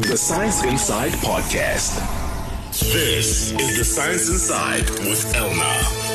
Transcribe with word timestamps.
The 0.00 0.16
Science 0.16 0.62
Inside 0.64 1.10
Podcast. 1.14 1.98
This 2.92 3.50
is 3.50 3.78
the 3.78 3.84
Science 3.84 4.28
Inside 4.28 4.88
with 5.08 5.34
Elna. 5.34 6.08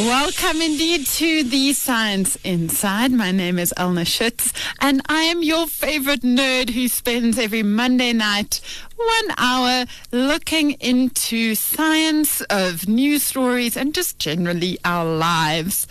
Welcome 0.00 0.60
indeed 0.60 1.06
to 1.06 1.44
the 1.44 1.72
Science 1.72 2.36
Inside. 2.42 3.12
My 3.12 3.30
name 3.30 3.56
is 3.56 3.72
Elna 3.78 4.04
Schutz, 4.04 4.52
and 4.80 5.00
I 5.08 5.22
am 5.22 5.44
your 5.44 5.68
favorite 5.68 6.22
nerd 6.22 6.70
who 6.70 6.88
spends 6.88 7.38
every 7.38 7.62
Monday 7.62 8.12
night 8.12 8.60
one 8.96 9.34
hour 9.38 9.86
looking 10.10 10.72
into 10.72 11.54
science 11.54 12.40
of 12.50 12.88
news 12.88 13.22
stories 13.22 13.76
and 13.76 13.94
just 13.94 14.18
generally 14.18 14.76
our 14.84 15.04
lives. 15.04 15.86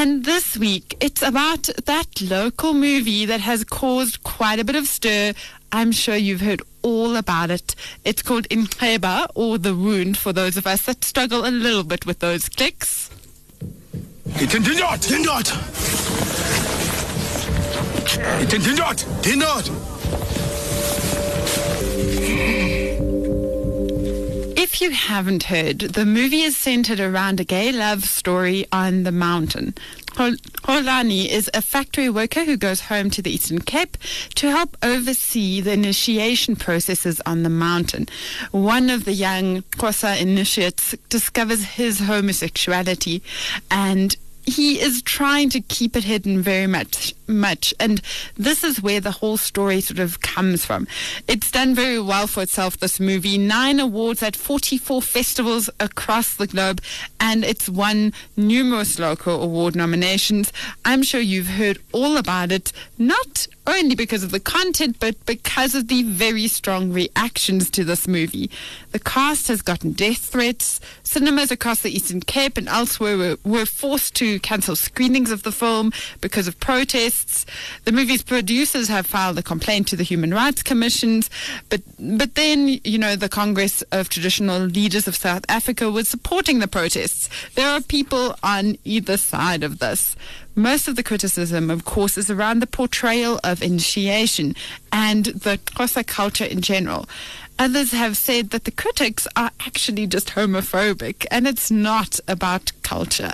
And 0.00 0.24
this 0.24 0.56
week, 0.56 0.96
it's 1.00 1.22
about 1.22 1.64
that 1.86 2.20
local 2.20 2.72
movie 2.72 3.26
that 3.26 3.40
has 3.40 3.64
caused 3.64 4.22
quite 4.22 4.60
a 4.60 4.64
bit 4.64 4.76
of 4.76 4.86
stir. 4.86 5.32
I'm 5.72 5.90
sure 5.90 6.14
you've 6.14 6.40
heard 6.40 6.62
all 6.82 7.16
about 7.16 7.50
it. 7.50 7.74
It's 8.04 8.22
called 8.22 8.48
Inxeba, 8.48 9.26
or 9.34 9.58
The 9.58 9.74
Wound, 9.74 10.16
for 10.16 10.32
those 10.32 10.56
of 10.56 10.68
us 10.68 10.82
that 10.82 11.02
struggle 11.02 11.44
a 11.44 11.50
little 11.50 11.82
bit 11.82 12.06
with 12.06 12.20
those 12.20 12.48
clicks. 12.48 13.10
Den, 14.38 14.62
den 14.62 14.76
dort! 18.76 19.04
Den 19.24 19.38
If 24.70 24.82
you 24.82 24.90
haven't 24.90 25.44
heard, 25.44 25.78
the 25.78 26.04
movie 26.04 26.42
is 26.42 26.54
centered 26.54 27.00
around 27.00 27.40
a 27.40 27.44
gay 27.44 27.72
love 27.72 28.04
story 28.04 28.66
on 28.70 29.04
the 29.04 29.10
mountain. 29.10 29.74
Hol- 30.14 30.36
Holani 30.64 31.26
is 31.26 31.50
a 31.54 31.62
factory 31.62 32.10
worker 32.10 32.44
who 32.44 32.58
goes 32.58 32.82
home 32.82 33.08
to 33.12 33.22
the 33.22 33.30
Eastern 33.30 33.60
Cape 33.60 33.96
to 34.34 34.50
help 34.50 34.76
oversee 34.82 35.62
the 35.62 35.72
initiation 35.72 36.54
processes 36.54 37.18
on 37.24 37.44
the 37.44 37.48
mountain. 37.48 38.08
One 38.50 38.90
of 38.90 39.06
the 39.06 39.14
young 39.14 39.62
Xhosa 39.62 40.20
initiates 40.20 40.94
discovers 41.08 41.64
his 41.64 42.00
homosexuality 42.00 43.22
and 43.70 44.14
he 44.44 44.78
is 44.80 45.00
trying 45.00 45.48
to 45.48 45.62
keep 45.62 45.96
it 45.96 46.04
hidden 46.04 46.42
very 46.42 46.66
much 46.66 47.14
much. 47.28 47.74
And 47.78 48.00
this 48.36 48.64
is 48.64 48.82
where 48.82 49.00
the 49.00 49.10
whole 49.10 49.36
story 49.36 49.80
sort 49.80 49.98
of 49.98 50.20
comes 50.20 50.64
from. 50.64 50.86
It's 51.26 51.50
done 51.50 51.74
very 51.74 52.00
well 52.00 52.26
for 52.26 52.42
itself 52.42 52.78
this 52.78 52.98
movie. 52.98 53.38
Nine 53.38 53.80
awards 53.80 54.22
at 54.22 54.36
44 54.36 55.02
festivals 55.02 55.70
across 55.80 56.34
the 56.34 56.46
globe 56.46 56.80
and 57.20 57.44
it's 57.44 57.68
won 57.68 58.12
numerous 58.36 58.98
local 58.98 59.42
award 59.42 59.76
nominations. 59.76 60.52
I'm 60.84 61.02
sure 61.02 61.20
you've 61.20 61.48
heard 61.48 61.78
all 61.92 62.16
about 62.16 62.52
it 62.52 62.72
not 62.96 63.46
only 63.66 63.94
because 63.94 64.22
of 64.22 64.30
the 64.30 64.40
content 64.40 64.96
but 64.98 65.26
because 65.26 65.74
of 65.74 65.88
the 65.88 66.02
very 66.02 66.48
strong 66.48 66.92
reactions 66.92 67.70
to 67.70 67.84
this 67.84 68.08
movie. 68.08 68.50
The 68.92 68.98
cast 68.98 69.48
has 69.48 69.62
gotten 69.62 69.92
death 69.92 70.18
threats. 70.18 70.80
Cinemas 71.02 71.50
across 71.50 71.82
the 71.82 71.90
eastern 71.90 72.20
cape 72.20 72.56
and 72.56 72.68
elsewhere 72.68 73.16
were, 73.16 73.36
were 73.44 73.66
forced 73.66 74.14
to 74.16 74.40
cancel 74.40 74.76
screenings 74.76 75.30
of 75.30 75.42
the 75.42 75.52
film 75.52 75.92
because 76.20 76.48
of 76.48 76.58
protests. 76.60 77.17
The 77.84 77.92
movie's 77.92 78.22
producers 78.22 78.88
have 78.88 79.06
filed 79.06 79.38
a 79.38 79.42
complaint 79.42 79.88
to 79.88 79.96
the 79.96 80.02
Human 80.02 80.32
Rights 80.32 80.62
Commissions, 80.62 81.30
but 81.68 81.82
but 81.98 82.34
then 82.34 82.68
you 82.84 82.98
know 82.98 83.16
the 83.16 83.28
Congress 83.28 83.82
of 83.92 84.08
Traditional 84.08 84.60
Leaders 84.60 85.08
of 85.08 85.16
South 85.16 85.44
Africa 85.48 85.90
was 85.90 86.08
supporting 86.08 86.58
the 86.58 86.68
protests. 86.68 87.28
There 87.54 87.68
are 87.68 87.80
people 87.80 88.36
on 88.42 88.76
either 88.84 89.16
side 89.16 89.62
of 89.62 89.78
this. 89.78 90.16
Most 90.54 90.88
of 90.88 90.96
the 90.96 91.02
criticism, 91.02 91.70
of 91.70 91.84
course, 91.84 92.18
is 92.18 92.30
around 92.30 92.60
the 92.60 92.66
portrayal 92.66 93.38
of 93.44 93.62
initiation 93.62 94.54
and 94.92 95.26
the 95.26 95.58
Xhosa 95.58 96.04
culture 96.06 96.44
in 96.44 96.60
general. 96.60 97.08
Others 97.60 97.92
have 97.92 98.16
said 98.16 98.50
that 98.50 98.64
the 98.64 98.70
critics 98.70 99.26
are 99.34 99.50
actually 99.60 100.06
just 100.06 100.30
homophobic 100.30 101.26
and 101.30 101.46
it's 101.46 101.70
not 101.70 102.20
about 102.28 102.72
culture. 102.82 103.32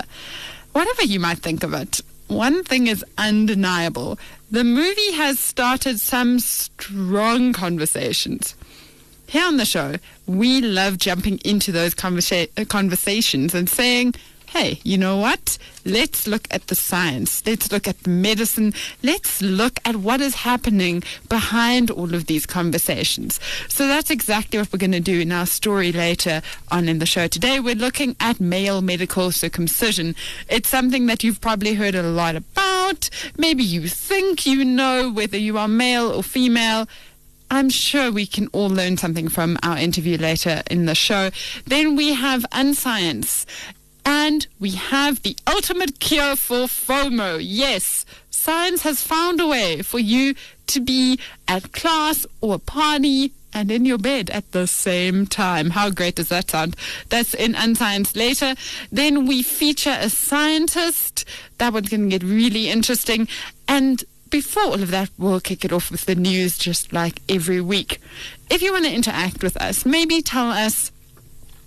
Whatever 0.71 1.03
you 1.03 1.19
might 1.19 1.39
think 1.39 1.63
of 1.63 1.73
it, 1.73 2.01
one 2.27 2.63
thing 2.63 2.87
is 2.87 3.03
undeniable. 3.17 4.17
The 4.51 4.63
movie 4.63 5.11
has 5.13 5.39
started 5.39 5.99
some 5.99 6.39
strong 6.39 7.53
conversations. 7.53 8.55
Here 9.27 9.45
on 9.45 9.57
the 9.57 9.65
show, 9.65 9.95
we 10.27 10.61
love 10.61 10.97
jumping 10.97 11.39
into 11.43 11.71
those 11.71 11.95
conversa- 11.95 12.67
conversations 12.69 13.55
and 13.55 13.69
saying, 13.69 14.13
hey, 14.47 14.79
you 14.83 14.97
know 14.97 15.17
what? 15.17 15.57
Let's 15.85 16.27
look 16.27 16.47
at 16.51 16.67
the 16.67 16.75
science. 16.75 17.45
Let's 17.45 17.71
look 17.71 17.87
at 17.87 17.99
the 18.03 18.09
medicine. 18.09 18.73
Let's 19.03 19.41
look 19.41 19.79
at 19.85 19.97
what 19.97 20.21
is 20.21 20.35
happening 20.35 21.03
behind 21.29 21.91
all 21.91 22.13
of 22.15 22.25
these 22.25 22.45
conversations. 22.45 23.39
So 23.69 23.87
that's 23.87 24.09
exactly 24.09 24.59
what 24.59 24.71
we're 24.71 24.79
going 24.79 24.91
to 24.93 24.99
do 24.99 25.19
in 25.19 25.31
our 25.31 25.45
story 25.45 25.91
later 25.91 26.41
on 26.71 26.89
in 26.89 26.99
the 26.99 27.05
show. 27.05 27.27
Today, 27.27 27.59
we're 27.59 27.75
looking 27.75 28.15
at 28.19 28.39
male 28.39 28.81
medical 28.81 29.31
circumcision. 29.31 30.15
It's 30.49 30.69
something 30.69 31.05
that 31.07 31.23
you've 31.23 31.41
probably 31.41 31.75
heard 31.75 31.95
a 31.95 32.03
lot 32.03 32.35
about. 32.35 33.09
Maybe 33.37 33.63
you 33.63 33.87
think 33.87 34.45
you 34.45 34.65
know 34.65 35.11
whether 35.11 35.37
you 35.37 35.57
are 35.57 35.67
male 35.67 36.11
or 36.11 36.23
female. 36.23 36.87
I'm 37.51 37.69
sure 37.69 38.11
we 38.11 38.25
can 38.25 38.47
all 38.47 38.69
learn 38.69 38.97
something 38.97 39.27
from 39.29 39.57
our 39.61 39.77
interview 39.77 40.17
later 40.17 40.63
in 40.71 40.87
the 40.87 40.95
show. 40.95 41.29
Then 41.65 41.95
we 41.95 42.13
have 42.13 42.45
Unscience. 42.51 43.45
And 44.05 44.45
we 44.59 44.71
have 44.71 45.23
the 45.23 45.35
ultimate 45.47 45.99
cure 45.99 46.35
for 46.35 46.67
FOMO. 46.67 47.39
Yes, 47.41 48.05
science 48.29 48.83
has 48.83 49.01
found 49.01 49.41
a 49.41 49.47
way 49.47 49.81
for 49.81 49.99
you 49.99 50.35
to 50.67 50.79
be 50.79 51.19
at 51.47 51.71
class 51.73 52.25
or 52.41 52.55
a 52.55 52.59
party 52.59 53.31
and 53.53 53.71
in 53.71 53.85
your 53.85 53.97
bed 53.97 54.29
at 54.29 54.51
the 54.51 54.67
same 54.67 55.25
time. 55.25 55.71
How 55.71 55.89
great 55.89 56.15
does 56.15 56.29
that 56.29 56.51
sound? 56.51 56.75
That's 57.09 57.33
in 57.33 57.55
Unscience 57.55 58.15
later. 58.15 58.53
Then 58.91 59.25
we 59.25 59.41
feature 59.41 59.97
a 59.97 60.09
scientist. 60.09 61.25
That 61.57 61.73
one's 61.73 61.89
going 61.89 62.09
to 62.09 62.19
get 62.19 62.27
really 62.27 62.69
interesting. 62.69 63.27
And 63.67 64.03
before 64.29 64.63
all 64.63 64.73
of 64.73 64.91
that, 64.91 65.09
we'll 65.17 65.39
kick 65.39 65.63
it 65.63 65.71
off 65.71 65.89
with 65.89 66.05
the 66.05 66.15
news 66.15 66.57
just 66.57 66.91
like 66.91 67.21
every 67.29 67.61
week. 67.61 68.01
If 68.51 68.61
you 68.61 68.73
want 68.73 68.85
to 68.85 68.93
interact 68.93 69.41
with 69.41 69.55
us, 69.57 69.85
maybe 69.85 70.21
tell 70.21 70.51
us 70.51 70.91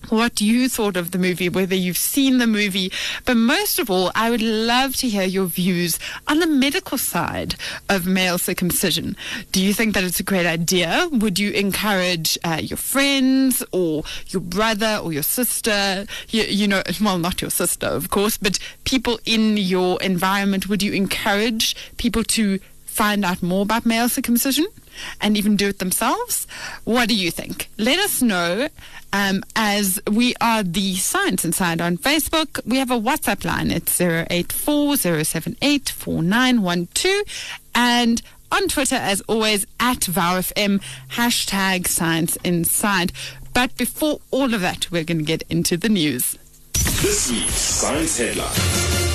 what 0.08 0.40
you 0.40 0.68
thought 0.68 0.96
of 0.96 1.10
the 1.10 1.18
movie, 1.18 1.48
whether 1.48 1.74
you've 1.74 1.98
seen 1.98 2.38
the 2.38 2.46
movie. 2.46 2.90
But 3.24 3.36
most 3.36 3.78
of 3.78 3.90
all, 3.90 4.10
I 4.14 4.30
would 4.30 4.42
love 4.42 4.96
to 4.96 5.08
hear 5.08 5.24
your 5.24 5.46
views 5.46 5.98
on 6.26 6.38
the 6.38 6.46
medical 6.46 6.98
side 6.98 7.56
of 7.88 8.06
male 8.06 8.38
circumcision. 8.38 9.16
Do 9.52 9.62
you 9.62 9.74
think 9.74 9.94
that 9.94 10.04
it's 10.04 10.20
a 10.20 10.24
great 10.24 10.46
idea? 10.46 11.08
Would 11.12 11.38
you 11.38 11.50
encourage 11.50 12.38
uh, 12.44 12.60
your 12.62 12.76
friends 12.76 13.62
or 13.72 14.04
your 14.28 14.42
brother 14.42 15.00
or 15.02 15.12
your 15.12 15.22
sister? 15.22 16.06
You, 16.30 16.44
you 16.44 16.68
know, 16.68 16.82
well, 17.00 17.18
not 17.18 17.42
your 17.42 17.50
sister, 17.50 17.86
of 17.86 18.10
course, 18.10 18.38
but 18.38 18.58
people 18.84 19.20
in 19.26 19.56
your 19.56 20.00
environment. 20.00 20.68
Would 20.68 20.82
you 20.82 20.92
encourage 20.92 21.76
people 21.96 22.24
to 22.24 22.58
find 22.84 23.24
out 23.24 23.42
more 23.42 23.62
about 23.62 23.86
male 23.86 24.08
circumcision 24.08 24.66
and 25.20 25.36
even 25.36 25.56
do 25.56 25.68
it 25.68 25.78
themselves? 25.78 26.46
What 26.84 27.08
do 27.08 27.14
you 27.14 27.30
think? 27.30 27.68
Let 27.78 27.98
us 27.98 28.22
know 28.22 28.68
um, 29.12 29.42
as 29.56 30.00
we 30.10 30.34
are 30.40 30.62
the 30.62 30.96
Science 30.96 31.44
Inside 31.44 31.80
on 31.80 31.96
Facebook. 31.98 32.64
We 32.66 32.78
have 32.78 32.90
a 32.90 32.98
WhatsApp 32.98 33.44
line. 33.44 33.70
It's 33.70 34.00
084 34.00 34.96
And 37.74 38.22
on 38.50 38.68
Twitter, 38.68 38.96
as 38.96 39.20
always, 39.22 39.66
at 39.78 40.00
VowFM, 40.00 40.82
hashtag 41.10 41.86
Science 41.86 42.36
Inside. 42.44 43.12
But 43.54 43.76
before 43.76 44.20
all 44.30 44.54
of 44.54 44.60
that, 44.60 44.90
we're 44.90 45.04
going 45.04 45.18
to 45.18 45.24
get 45.24 45.42
into 45.50 45.76
the 45.76 45.88
news. 45.88 46.38
This 47.02 47.30
week's 47.30 47.52
Science 47.52 48.18
Headline. 48.18 49.07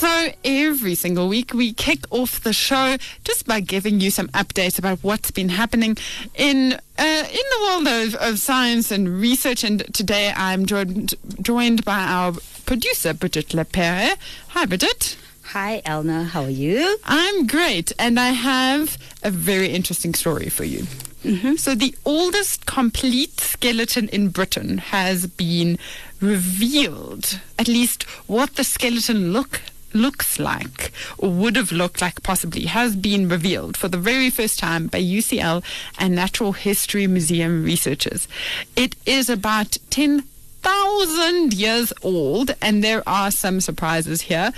So 0.00 0.30
every 0.46 0.94
single 0.94 1.28
week 1.28 1.52
we 1.52 1.74
kick 1.74 2.06
off 2.10 2.40
the 2.40 2.54
show 2.54 2.96
just 3.22 3.46
by 3.46 3.60
giving 3.60 4.00
you 4.00 4.10
some 4.10 4.28
updates 4.28 4.78
about 4.78 5.00
what's 5.02 5.30
been 5.30 5.50
happening 5.50 5.98
in 6.34 6.72
uh, 6.98 7.24
in 7.30 7.46
the 7.50 7.58
world 7.60 7.86
of, 7.86 8.14
of 8.14 8.38
science 8.38 8.90
and 8.90 9.20
research. 9.20 9.62
And 9.62 9.80
today 9.92 10.32
I'm 10.34 10.64
joined 10.64 11.16
joined 11.42 11.84
by 11.84 11.98
our 11.98 12.32
producer 12.64 13.12
Bridget 13.12 13.48
Lepere. 13.48 14.16
Hi, 14.48 14.64
Bridget. 14.64 15.18
Hi, 15.42 15.82
Elna. 15.84 16.28
How 16.28 16.44
are 16.44 16.48
you? 16.48 16.96
I'm 17.04 17.46
great, 17.46 17.92
and 17.98 18.18
I 18.18 18.28
have 18.30 18.96
a 19.22 19.30
very 19.30 19.68
interesting 19.68 20.14
story 20.14 20.48
for 20.48 20.64
you. 20.64 20.84
Mm-hmm. 21.24 21.56
So, 21.56 21.74
the 21.74 21.94
oldest 22.06 22.64
complete 22.64 23.38
skeleton 23.38 24.08
in 24.08 24.30
Britain 24.30 24.78
has 24.78 25.26
been 25.26 25.78
revealed. 26.22 27.38
At 27.58 27.68
least, 27.68 28.04
what 28.26 28.54
the 28.54 28.64
skeleton 28.64 29.34
look 29.34 29.60
looks 29.92 30.38
like, 30.38 30.92
or 31.18 31.30
would 31.30 31.56
have 31.56 31.72
looked 31.72 32.00
like 32.00 32.22
possibly, 32.22 32.66
has 32.66 32.96
been 32.96 33.28
revealed 33.28 33.76
for 33.76 33.88
the 33.88 33.98
very 33.98 34.30
first 34.30 34.58
time 34.58 34.86
by 34.86 35.00
UCL 35.00 35.62
and 35.98 36.14
Natural 36.14 36.52
History 36.52 37.06
Museum 37.06 37.64
researchers. 37.64 38.28
It 38.76 38.96
is 39.06 39.28
about 39.28 39.78
10,000 39.90 41.54
years 41.54 41.92
old, 42.02 42.54
and 42.62 42.82
there 42.82 43.02
are 43.08 43.30
some 43.30 43.60
surprises 43.60 44.22
here. 44.22 44.52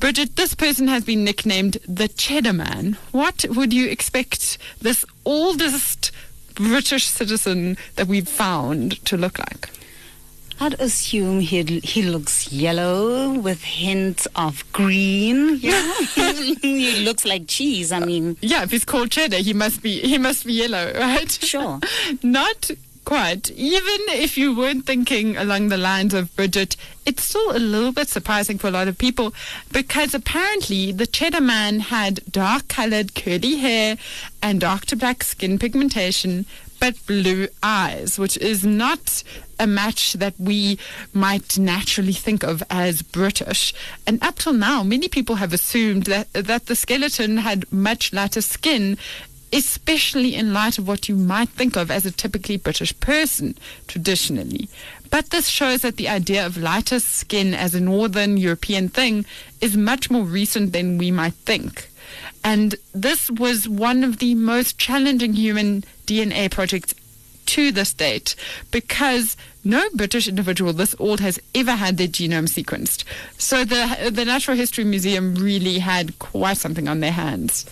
Bridget, 0.00 0.36
this 0.36 0.54
person 0.54 0.88
has 0.88 1.04
been 1.04 1.24
nicknamed 1.24 1.78
the 1.88 2.08
Cheddar 2.08 2.52
Man. 2.52 2.98
What 3.12 3.46
would 3.48 3.72
you 3.72 3.88
expect 3.88 4.58
this 4.80 5.04
oldest 5.24 6.10
British 6.54 7.06
citizen 7.06 7.76
that 7.96 8.06
we've 8.06 8.28
found 8.28 9.04
to 9.06 9.16
look 9.16 9.38
like? 9.38 9.70
I'd 10.60 10.74
assume 10.80 11.40
he 11.40 11.62
he 11.80 12.02
looks 12.02 12.52
yellow 12.52 13.32
with 13.32 13.62
hints 13.62 14.26
of 14.36 14.64
green. 14.72 15.56
Yeah, 15.56 15.94
he 16.62 17.00
looks 17.04 17.24
like 17.24 17.46
cheese. 17.48 17.90
I 17.92 17.98
mean, 18.00 18.36
Yeah, 18.40 18.62
if 18.62 18.70
he's 18.70 18.84
called 18.84 19.10
cheddar, 19.10 19.38
he 19.38 19.52
must 19.52 19.82
be 19.82 20.00
he 20.00 20.16
must 20.18 20.46
be 20.46 20.52
yellow, 20.54 20.92
right? 20.98 21.30
Sure. 21.30 21.80
Not 22.22 22.70
quite. 23.04 23.50
Even 23.50 23.98
if 24.08 24.38
you 24.38 24.56
weren't 24.56 24.86
thinking 24.86 25.36
along 25.36 25.68
the 25.68 25.76
lines 25.76 26.14
of 26.14 26.34
Bridget, 26.36 26.76
it's 27.04 27.22
still 27.24 27.54
a 27.54 27.58
little 27.58 27.92
bit 27.92 28.08
surprising 28.08 28.56
for 28.56 28.68
a 28.68 28.70
lot 28.70 28.88
of 28.88 28.96
people 28.96 29.34
because 29.72 30.14
apparently 30.14 30.90
the 30.92 31.06
cheddar 31.06 31.42
man 31.42 31.80
had 31.80 32.20
dark 32.30 32.68
colored 32.68 33.14
curly 33.14 33.56
hair 33.56 33.98
and 34.42 34.60
dark 34.60 34.86
to 34.86 34.96
black 34.96 35.22
skin 35.22 35.58
pigmentation 35.58 36.46
but 36.84 37.06
blue 37.06 37.48
eyes, 37.62 38.18
which 38.18 38.36
is 38.36 38.62
not 38.62 39.22
a 39.58 39.66
match 39.66 40.12
that 40.12 40.34
we 40.38 40.78
might 41.14 41.58
naturally 41.58 42.12
think 42.12 42.42
of 42.42 42.62
as 42.68 43.00
British. 43.00 43.72
And 44.06 44.22
up 44.22 44.36
till 44.36 44.52
now, 44.52 44.82
many 44.82 45.08
people 45.08 45.36
have 45.36 45.54
assumed 45.54 46.04
that 46.04 46.30
that 46.34 46.66
the 46.66 46.76
skeleton 46.76 47.38
had 47.38 47.72
much 47.72 48.12
lighter 48.12 48.42
skin 48.42 48.98
especially 49.50 50.34
in 50.34 50.52
light 50.52 50.78
of 50.78 50.88
what 50.88 51.08
you 51.08 51.14
might 51.14 51.48
think 51.48 51.76
of 51.76 51.88
as 51.88 52.04
a 52.04 52.10
typically 52.10 52.56
British 52.56 52.92
person 52.98 53.54
traditionally. 53.86 54.68
But 55.10 55.30
this 55.30 55.46
shows 55.46 55.82
that 55.82 55.96
the 55.96 56.08
idea 56.08 56.44
of 56.44 56.58
lighter 56.58 56.98
skin 56.98 57.54
as 57.54 57.72
a 57.72 57.80
Northern 57.80 58.36
European 58.36 58.88
thing 58.88 59.24
is 59.60 59.76
much 59.76 60.10
more 60.10 60.24
recent 60.24 60.72
than 60.72 60.98
we 60.98 61.12
might 61.12 61.34
think. 61.46 61.88
And 62.44 62.74
this 62.92 63.30
was 63.30 63.66
one 63.66 64.04
of 64.04 64.18
the 64.18 64.34
most 64.34 64.78
challenging 64.78 65.32
human 65.32 65.82
DNA 66.06 66.50
projects 66.50 66.94
to 67.46 67.72
this 67.72 67.92
date 67.92 68.36
because 68.70 69.36
no 69.64 69.82
British 69.94 70.28
individual 70.28 70.72
this 70.72 70.94
old 70.98 71.20
has 71.20 71.38
ever 71.54 71.72
had 71.72 71.96
their 71.96 72.08
genome 72.08 72.48
sequenced. 72.48 73.04
So 73.38 73.64
the 73.64 74.10
the 74.12 74.24
Natural 74.24 74.56
History 74.56 74.84
Museum 74.84 75.34
really 75.34 75.78
had 75.78 76.18
quite 76.18 76.58
something 76.58 76.88
on 76.88 77.00
their 77.00 77.12
hands. 77.12 77.66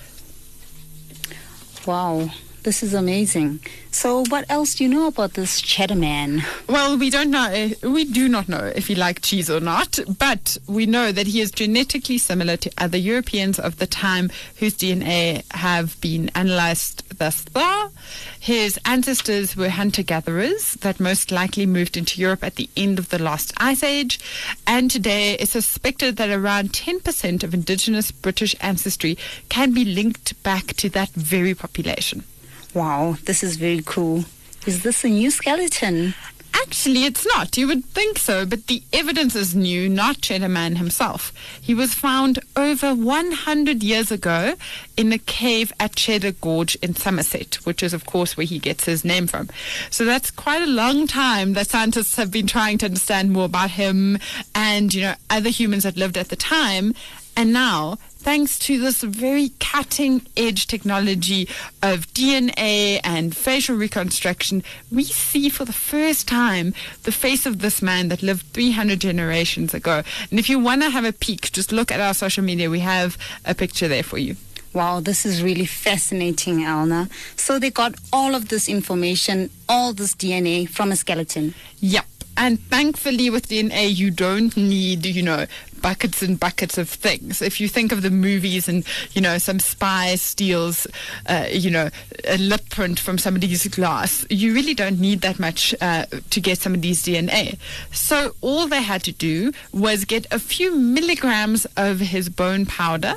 wow, 1.86 2.30
this 2.62 2.82
is 2.82 2.94
amazing. 2.94 3.60
So, 3.90 4.24
what 4.28 4.44
else 4.48 4.74
do 4.74 4.84
you 4.84 4.90
know 4.90 5.06
about 5.06 5.34
this 5.34 5.60
cheddar 5.60 5.94
man? 5.94 6.44
Well, 6.68 6.96
we 6.96 7.10
don't 7.10 7.30
know. 7.30 7.48
Eh, 7.50 7.74
we 7.82 8.04
do 8.04 8.28
not 8.28 8.48
know 8.48 8.72
if 8.74 8.86
he 8.86 8.94
liked 8.94 9.22
cheese 9.22 9.50
or 9.50 9.60
not, 9.60 9.98
but 10.18 10.56
we 10.66 10.86
know 10.86 11.12
that 11.12 11.26
he 11.26 11.40
is 11.40 11.50
genetically 11.50 12.18
similar 12.18 12.56
to 12.58 12.70
other 12.78 12.96
Europeans 12.96 13.58
of 13.58 13.78
the 13.78 13.86
time 13.86 14.30
whose 14.56 14.74
DNA 14.74 15.42
have 15.52 16.00
been 16.00 16.30
analyzed 16.34 17.02
thus 17.18 17.42
far. 17.42 17.90
His 18.38 18.78
ancestors 18.84 19.56
were 19.56 19.68
hunter 19.68 20.02
gatherers 20.02 20.74
that 20.74 20.98
most 20.98 21.30
likely 21.30 21.66
moved 21.66 21.96
into 21.96 22.20
Europe 22.20 22.42
at 22.42 22.56
the 22.56 22.70
end 22.76 22.98
of 22.98 23.10
the 23.10 23.22
last 23.22 23.52
ice 23.58 23.82
age, 23.82 24.18
and 24.66 24.90
today 24.90 25.34
it's 25.34 25.52
suspected 25.52 26.16
that 26.16 26.30
around 26.30 26.72
10% 26.72 27.42
of 27.42 27.54
indigenous 27.54 28.10
British 28.10 28.56
ancestry 28.60 29.18
can 29.48 29.72
be 29.72 29.84
linked 29.84 30.40
back 30.42 30.74
to 30.74 30.88
that 30.90 31.10
very 31.10 31.54
population. 31.54 32.24
Wow, 32.74 33.16
this 33.24 33.42
is 33.42 33.56
very 33.56 33.82
cool. 33.84 34.24
Is 34.66 34.82
this 34.82 35.04
a 35.04 35.08
new 35.08 35.30
skeleton? 35.30 36.14
Actually, 36.54 37.04
it's 37.04 37.26
not. 37.26 37.56
You 37.56 37.66
would 37.66 37.84
think 37.86 38.18
so, 38.18 38.46
but 38.46 38.66
the 38.66 38.82
evidence 38.92 39.34
is 39.34 39.54
new, 39.54 39.88
not 39.88 40.20
Cheddar 40.20 40.48
Man 40.48 40.76
himself. 40.76 41.32
He 41.60 41.74
was 41.74 41.94
found 41.94 42.38
over 42.56 42.94
100 42.94 43.82
years 43.82 44.10
ago 44.10 44.54
in 44.96 45.12
a 45.12 45.18
cave 45.18 45.72
at 45.80 45.96
Cheddar 45.96 46.32
Gorge 46.32 46.76
in 46.76 46.94
Somerset, 46.94 47.56
which 47.64 47.82
is, 47.82 47.92
of 47.92 48.06
course, 48.06 48.36
where 48.36 48.46
he 48.46 48.58
gets 48.58 48.84
his 48.84 49.04
name 49.04 49.26
from. 49.26 49.48
So 49.90 50.04
that's 50.04 50.30
quite 50.30 50.62
a 50.62 50.66
long 50.66 51.06
time 51.06 51.54
that 51.54 51.68
scientists 51.68 52.16
have 52.16 52.30
been 52.30 52.46
trying 52.46 52.78
to 52.78 52.86
understand 52.86 53.32
more 53.32 53.46
about 53.46 53.72
him 53.72 54.18
and, 54.54 54.94
you 54.94 55.02
know, 55.02 55.14
other 55.30 55.50
humans 55.50 55.82
that 55.82 55.96
lived 55.96 56.16
at 56.16 56.28
the 56.28 56.36
time. 56.36 56.94
And 57.36 57.52
now, 57.52 57.98
thanks 58.22 58.58
to 58.60 58.78
this 58.78 59.02
very 59.02 59.50
cutting 59.58 60.26
edge 60.36 60.66
technology 60.68 61.48
of 61.82 62.06
DNA 62.14 63.00
and 63.02 63.36
facial 63.36 63.76
reconstruction, 63.76 64.62
we 64.90 65.04
see 65.04 65.48
for 65.48 65.64
the 65.64 65.72
first 65.72 66.28
time 66.28 66.72
the 67.02 67.12
face 67.12 67.46
of 67.46 67.58
this 67.58 67.82
man 67.82 68.08
that 68.08 68.22
lived 68.22 68.46
300 68.52 69.00
generations 69.00 69.74
ago. 69.74 70.02
And 70.30 70.38
if 70.38 70.48
you 70.48 70.58
want 70.60 70.82
to 70.82 70.90
have 70.90 71.04
a 71.04 71.12
peek, 71.12 71.50
just 71.52 71.72
look 71.72 71.90
at 71.90 72.00
our 72.00 72.14
social 72.14 72.44
media. 72.44 72.70
We 72.70 72.80
have 72.80 73.18
a 73.44 73.54
picture 73.54 73.88
there 73.88 74.04
for 74.04 74.18
you. 74.18 74.36
Wow, 74.72 75.00
this 75.00 75.26
is 75.26 75.42
really 75.42 75.66
fascinating, 75.66 76.60
Elna. 76.60 77.10
So 77.36 77.58
they 77.58 77.70
got 77.70 77.94
all 78.12 78.34
of 78.34 78.48
this 78.48 78.68
information, 78.68 79.50
all 79.68 79.92
this 79.92 80.14
DNA 80.14 80.68
from 80.68 80.92
a 80.92 80.96
skeleton. 80.96 81.54
Yep. 81.80 82.06
And 82.34 82.58
thankfully, 82.58 83.28
with 83.28 83.48
DNA, 83.48 83.94
you 83.94 84.10
don't 84.10 84.56
need, 84.56 85.04
you 85.04 85.22
know, 85.22 85.44
buckets 85.82 86.22
and 86.22 86.38
buckets 86.38 86.78
of 86.78 86.88
things. 86.88 87.42
If 87.42 87.60
you 87.60 87.68
think 87.68 87.92
of 87.92 88.02
the 88.02 88.10
movies 88.10 88.68
and, 88.68 88.84
you 89.12 89.20
know, 89.20 89.38
some 89.38 89.58
spy 89.58 90.14
steals, 90.14 90.86
uh, 91.26 91.46
you 91.50 91.70
know, 91.70 91.90
a 92.26 92.38
lip 92.38 92.68
print 92.70 92.98
from 92.98 93.18
somebody's 93.18 93.66
glass, 93.68 94.24
you 94.30 94.54
really 94.54 94.74
don't 94.74 95.00
need 95.00 95.20
that 95.20 95.38
much 95.38 95.74
uh, 95.80 96.06
to 96.30 96.40
get 96.40 96.58
somebody's 96.58 97.02
DNA. 97.02 97.58
So 97.92 98.34
all 98.40 98.66
they 98.66 98.82
had 98.82 99.02
to 99.04 99.12
do 99.12 99.52
was 99.72 100.04
get 100.04 100.26
a 100.30 100.38
few 100.38 100.74
milligrams 100.74 101.66
of 101.76 102.00
his 102.00 102.28
bone 102.28 102.64
powder 102.64 103.14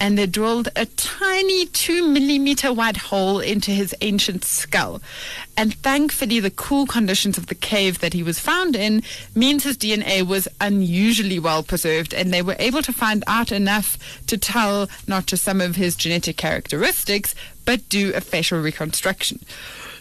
and 0.00 0.18
they 0.18 0.26
drilled 0.26 0.68
a 0.76 0.86
tiny 0.86 1.66
two 1.66 2.06
millimeter 2.06 2.72
wide 2.72 2.96
hole 2.96 3.40
into 3.40 3.70
his 3.70 3.94
ancient 4.00 4.44
skull. 4.44 5.00
And 5.56 5.74
thankfully, 5.74 6.40
the 6.40 6.50
cool 6.50 6.86
conditions 6.86 7.38
of 7.38 7.46
the 7.46 7.54
cave 7.54 8.00
that 8.00 8.12
he 8.12 8.22
was 8.22 8.38
found 8.38 8.76
in 8.76 9.02
means 9.34 9.64
his 9.64 9.78
DNA 9.78 10.26
was 10.26 10.48
unusually 10.60 11.38
well 11.38 11.62
preserved, 11.62 12.05
and 12.14 12.32
they 12.32 12.42
were 12.42 12.56
able 12.58 12.82
to 12.82 12.92
find 12.92 13.22
out 13.26 13.52
enough 13.52 13.98
to 14.26 14.36
tell 14.36 14.88
not 15.06 15.26
just 15.26 15.44
some 15.44 15.60
of 15.60 15.76
his 15.76 15.96
genetic 15.96 16.36
characteristics, 16.36 17.34
but 17.64 17.88
do 17.88 18.12
a 18.14 18.20
facial 18.20 18.60
reconstruction. 18.60 19.40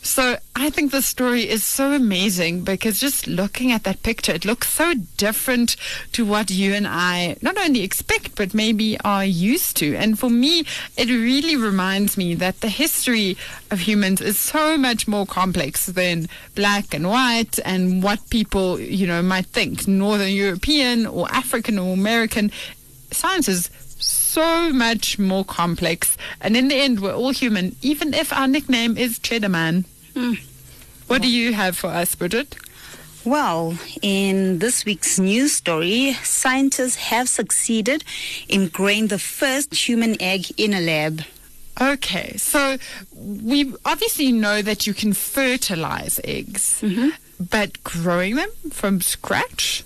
So 0.05 0.37
I 0.55 0.69
think 0.69 0.91
the 0.91 1.01
story 1.01 1.49
is 1.49 1.63
so 1.63 1.91
amazing 1.91 2.63
because 2.63 2.99
just 2.99 3.25
looking 3.25 3.71
at 3.71 3.85
that 3.85 4.03
picture, 4.03 4.33
it 4.33 4.45
looks 4.45 4.71
so 4.71 4.93
different 5.17 5.75
to 6.11 6.23
what 6.23 6.51
you 6.51 6.75
and 6.75 6.87
I 6.87 7.37
not 7.41 7.57
only 7.57 7.81
expect, 7.81 8.35
but 8.35 8.53
maybe 8.53 8.99
are 8.99 9.25
used 9.25 9.75
to. 9.77 9.95
And 9.95 10.17
for 10.17 10.29
me, 10.29 10.63
it 10.95 11.09
really 11.09 11.55
reminds 11.55 12.17
me 12.17 12.35
that 12.35 12.61
the 12.61 12.69
history 12.69 13.35
of 13.71 13.79
humans 13.79 14.21
is 14.21 14.37
so 14.37 14.77
much 14.77 15.07
more 15.07 15.25
complex 15.25 15.87
than 15.87 16.27
black 16.53 16.93
and 16.93 17.09
white 17.09 17.57
and 17.65 18.03
what 18.03 18.29
people, 18.29 18.79
you 18.79 19.07
know, 19.07 19.23
might 19.23 19.47
think, 19.47 19.87
Northern 19.87 20.33
European 20.33 21.07
or 21.07 21.27
African 21.31 21.79
or 21.79 21.95
American. 21.95 22.51
Science 23.09 23.47
is 23.47 23.71
so 23.97 24.71
much 24.71 25.17
more 25.17 25.43
complex. 25.43 26.15
And 26.41 26.55
in 26.55 26.67
the 26.67 26.75
end, 26.75 26.99
we're 26.99 27.15
all 27.15 27.31
human, 27.31 27.75
even 27.81 28.13
if 28.13 28.31
our 28.31 28.47
nickname 28.47 28.99
is 28.99 29.17
Cheddar 29.17 29.49
Man. 29.49 29.85
What 31.07 31.21
do 31.21 31.29
you 31.29 31.53
have 31.53 31.77
for 31.77 31.87
us, 31.87 32.15
Bridget? 32.15 32.55
Well, 33.25 33.77
in 34.01 34.59
this 34.59 34.85
week's 34.85 35.17
news 35.19 35.53
story, 35.53 36.13
scientists 36.23 36.95
have 36.95 37.27
succeeded 37.27 38.03
in 38.47 38.67
growing 38.67 39.07
the 39.07 39.19
first 39.19 39.73
human 39.73 40.15
egg 40.21 40.45
in 40.57 40.73
a 40.73 40.79
lab. 40.79 41.21
Okay, 41.81 42.37
so 42.37 42.77
we 43.13 43.73
obviously 43.83 44.31
know 44.31 44.61
that 44.61 44.87
you 44.87 44.93
can 44.93 45.13
fertilize 45.13 46.21
eggs, 46.23 46.83
but 47.39 47.83
growing 47.83 48.35
them 48.35 48.49
from 48.71 49.01
scratch? 49.01 49.83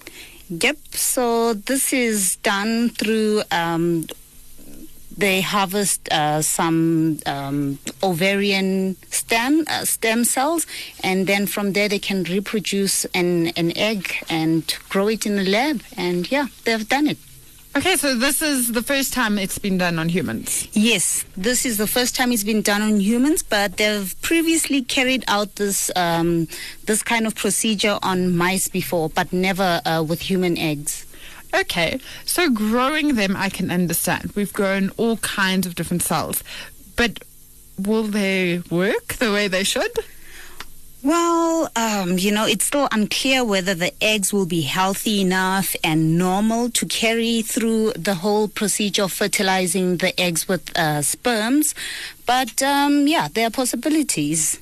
Yep, 0.49 0.77
so 0.91 1.53
this 1.53 1.93
is 1.93 2.35
done 2.37 2.89
through. 2.89 3.41
Um, 3.51 4.05
they 5.19 5.41
harvest 5.41 6.07
uh, 6.11 6.41
some 6.41 7.19
um, 7.25 7.77
ovarian 8.01 8.95
stem 9.11 9.65
uh, 9.67 9.85
stem 9.85 10.23
cells, 10.23 10.65
and 11.03 11.27
then 11.27 11.45
from 11.45 11.73
there 11.73 11.89
they 11.89 11.99
can 11.99 12.23
reproduce 12.23 13.05
an, 13.13 13.47
an 13.49 13.75
egg 13.77 14.23
and 14.29 14.77
grow 14.89 15.07
it 15.07 15.25
in 15.25 15.35
the 15.35 15.45
lab. 15.45 15.81
And 15.97 16.31
yeah, 16.31 16.47
they've 16.63 16.87
done 16.87 17.07
it. 17.07 17.17
Okay, 17.75 17.97
so 17.97 18.15
this 18.15 18.41
is 18.41 18.71
the 18.71 18.81
first 18.81 19.13
time 19.13 19.37
it's 19.37 19.59
been 19.59 19.77
done 19.77 19.99
on 19.99 20.09
humans. 20.09 20.67
Yes, 20.73 21.23
this 21.37 21.65
is 21.67 21.77
the 21.77 21.85
first 21.85 22.15
time 22.15 22.31
it's 22.31 22.43
been 22.43 22.63
done 22.63 22.81
on 22.81 22.99
humans, 22.99 23.43
but 23.43 23.77
they've 23.77 24.15
previously 24.23 24.81
carried 24.81 25.23
out 25.27 25.55
this 25.55 25.91
um, 25.95 26.47
this 26.85 27.03
kind 27.03 27.27
of 27.27 27.35
procedure 27.35 27.99
on 28.01 28.35
mice 28.35 28.67
before, 28.67 29.09
but 29.09 29.31
never 29.31 29.81
uh, 29.85 30.01
with 30.01 30.21
human 30.21 30.57
eggs. 30.57 31.05
Okay, 31.53 31.99
so 32.25 32.49
growing 32.49 33.15
them 33.15 33.35
I 33.35 33.49
can 33.49 33.71
understand. 33.71 34.31
We've 34.35 34.53
grown 34.53 34.91
all 34.97 35.17
kinds 35.17 35.65
of 35.65 35.75
different 35.75 36.03
cells, 36.03 36.43
but 36.95 37.23
will 37.77 38.03
they 38.03 38.61
work 38.69 39.15
the 39.15 39.31
way 39.31 39.47
they 39.47 39.63
should? 39.63 39.91
Well, 41.01 41.69
um, 41.77 42.17
you 42.17 42.31
know, 42.31 42.45
it's 42.45 42.65
still 42.65 42.89
unclear 42.91 43.45
whether 43.45 43.73
the 43.73 43.93
eggs 44.03 44.33
will 44.33 44.45
be 44.45 44.61
healthy 44.61 45.21
enough 45.21 45.73
and 45.81 46.17
normal 46.17 46.69
to 46.71 46.85
carry 46.85 47.41
through 47.41 47.93
the 47.93 48.15
whole 48.15 48.49
procedure 48.49 49.03
of 49.03 49.13
fertilizing 49.13 49.97
the 49.97 50.19
eggs 50.19 50.49
with 50.49 50.77
uh, 50.77 51.01
sperms. 51.01 51.73
But 52.25 52.61
um, 52.61 53.07
yeah, 53.07 53.29
there 53.33 53.47
are 53.47 53.51
possibilities. 53.51 54.59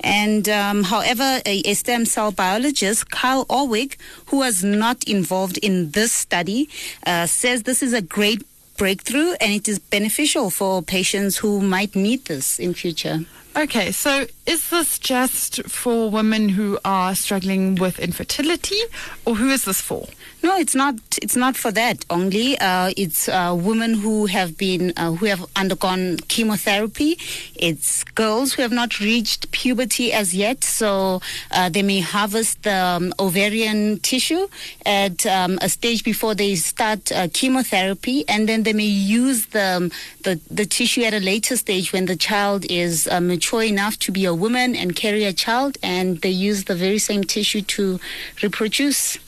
And 0.00 0.48
um, 0.48 0.84
however, 0.84 1.40
a, 1.46 1.60
a, 1.64 1.74
stem 1.74 2.04
cell 2.04 2.32
biologist, 2.32 3.10
Carl 3.10 3.44
Orwig, 3.46 3.96
who 4.26 4.38
was 4.38 4.62
not 4.64 5.04
involved 5.04 5.58
in 5.58 5.90
this 5.90 6.12
study, 6.12 6.68
uh, 7.06 7.26
says 7.26 7.62
this 7.62 7.82
is 7.82 7.92
a 7.92 8.02
great 8.02 8.42
breakthrough 8.76 9.32
and 9.40 9.52
it 9.52 9.68
is 9.68 9.78
beneficial 9.78 10.50
for 10.50 10.82
patients 10.82 11.38
who 11.38 11.60
might 11.60 11.96
need 11.96 12.24
this 12.26 12.58
in 12.58 12.74
future. 12.74 13.20
Okay, 13.56 13.90
so 13.90 14.26
is 14.44 14.68
this 14.68 14.98
just 14.98 15.62
for 15.62 16.10
women 16.10 16.50
who 16.50 16.78
are 16.84 17.14
struggling 17.14 17.74
with 17.76 17.98
infertility, 17.98 18.78
or 19.24 19.36
who 19.36 19.48
is 19.48 19.64
this 19.64 19.80
for? 19.80 20.06
No, 20.42 20.56
it's 20.58 20.74
not. 20.74 20.94
It's 21.22 21.34
not 21.34 21.56
for 21.56 21.72
that 21.72 22.04
only. 22.10 22.58
Uh, 22.58 22.92
it's 22.96 23.28
uh, 23.28 23.56
women 23.58 23.94
who 23.94 24.26
have 24.26 24.58
been 24.58 24.92
uh, 24.96 25.12
who 25.12 25.26
have 25.26 25.44
undergone 25.56 26.18
chemotherapy. 26.28 27.18
It's 27.56 28.04
girls 28.04 28.52
who 28.52 28.62
have 28.62 28.70
not 28.70 29.00
reached 29.00 29.50
puberty 29.50 30.12
as 30.12 30.34
yet, 30.34 30.62
so 30.62 31.22
uh, 31.50 31.70
they 31.70 31.82
may 31.82 32.00
harvest 32.00 32.62
the 32.62 32.76
um, 32.76 33.14
ovarian 33.18 33.98
tissue 34.00 34.46
at 34.84 35.24
um, 35.26 35.58
a 35.62 35.68
stage 35.68 36.04
before 36.04 36.34
they 36.34 36.54
start 36.54 37.10
uh, 37.10 37.26
chemotherapy, 37.32 38.28
and 38.28 38.48
then 38.48 38.62
they 38.62 38.74
may 38.74 38.84
use 38.84 39.46
the, 39.46 39.76
um, 39.78 39.90
the 40.22 40.38
the 40.50 40.66
tissue 40.66 41.02
at 41.02 41.14
a 41.14 41.20
later 41.20 41.56
stage 41.56 41.92
when 41.92 42.04
the 42.04 42.16
child 42.16 42.66
is 42.70 43.08
uh, 43.08 43.20
mature 43.46 43.62
enough 43.62 43.96
to 43.96 44.10
be 44.10 44.24
a 44.24 44.34
woman 44.34 44.74
and 44.74 44.96
carry 44.96 45.22
a 45.24 45.32
child, 45.32 45.78
and 45.80 46.20
they 46.22 46.30
use 46.30 46.64
the 46.64 46.74
very 46.74 46.98
same 46.98 47.22
tissue 47.22 47.62
to 47.62 48.00
reproduce. 48.42 49.18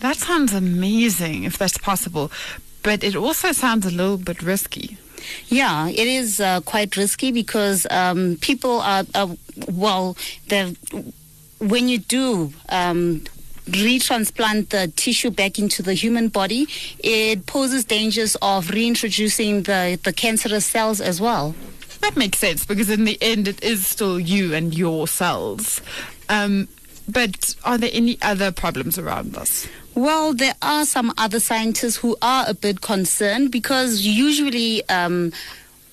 That 0.00 0.16
sounds 0.16 0.54
amazing 0.54 1.44
if 1.44 1.58
that's 1.58 1.76
possible, 1.76 2.30
but 2.82 3.04
it 3.04 3.14
also 3.14 3.52
sounds 3.52 3.84
a 3.84 3.90
little 3.90 4.16
bit 4.16 4.42
risky. 4.42 4.96
Yeah, 5.48 5.88
it 5.88 6.08
is 6.08 6.40
uh, 6.40 6.60
quite 6.62 6.96
risky 6.96 7.32
because 7.32 7.86
um, 7.90 8.38
people 8.40 8.80
are, 8.80 9.04
uh, 9.14 9.34
well, 9.68 10.16
when 11.58 11.88
you 11.90 11.98
do 11.98 12.52
um, 12.70 13.24
retransplant 13.66 14.70
the 14.70 14.90
tissue 14.96 15.30
back 15.30 15.58
into 15.58 15.82
the 15.82 15.92
human 15.92 16.28
body, 16.28 16.66
it 17.00 17.44
poses 17.44 17.84
dangers 17.84 18.36
of 18.40 18.70
reintroducing 18.70 19.64
the, 19.64 19.98
the 20.02 20.14
cancerous 20.14 20.64
cells 20.64 21.02
as 21.02 21.20
well. 21.20 21.54
That 22.00 22.16
makes 22.16 22.38
sense 22.38 22.64
because 22.64 22.90
in 22.90 23.04
the 23.04 23.18
end, 23.20 23.48
it 23.48 23.62
is 23.62 23.86
still 23.86 24.18
you 24.18 24.54
and 24.54 24.76
your 24.76 25.08
cells. 25.08 25.80
Um, 26.28 26.68
but 27.08 27.54
are 27.64 27.78
there 27.78 27.90
any 27.92 28.18
other 28.22 28.52
problems 28.52 28.98
around 28.98 29.32
this? 29.32 29.68
Well, 29.94 30.34
there 30.34 30.54
are 30.60 30.84
some 30.84 31.12
other 31.16 31.40
scientists 31.40 31.96
who 31.96 32.16
are 32.20 32.44
a 32.46 32.54
bit 32.54 32.80
concerned 32.80 33.50
because 33.50 34.02
usually. 34.02 34.86
Um, 34.88 35.32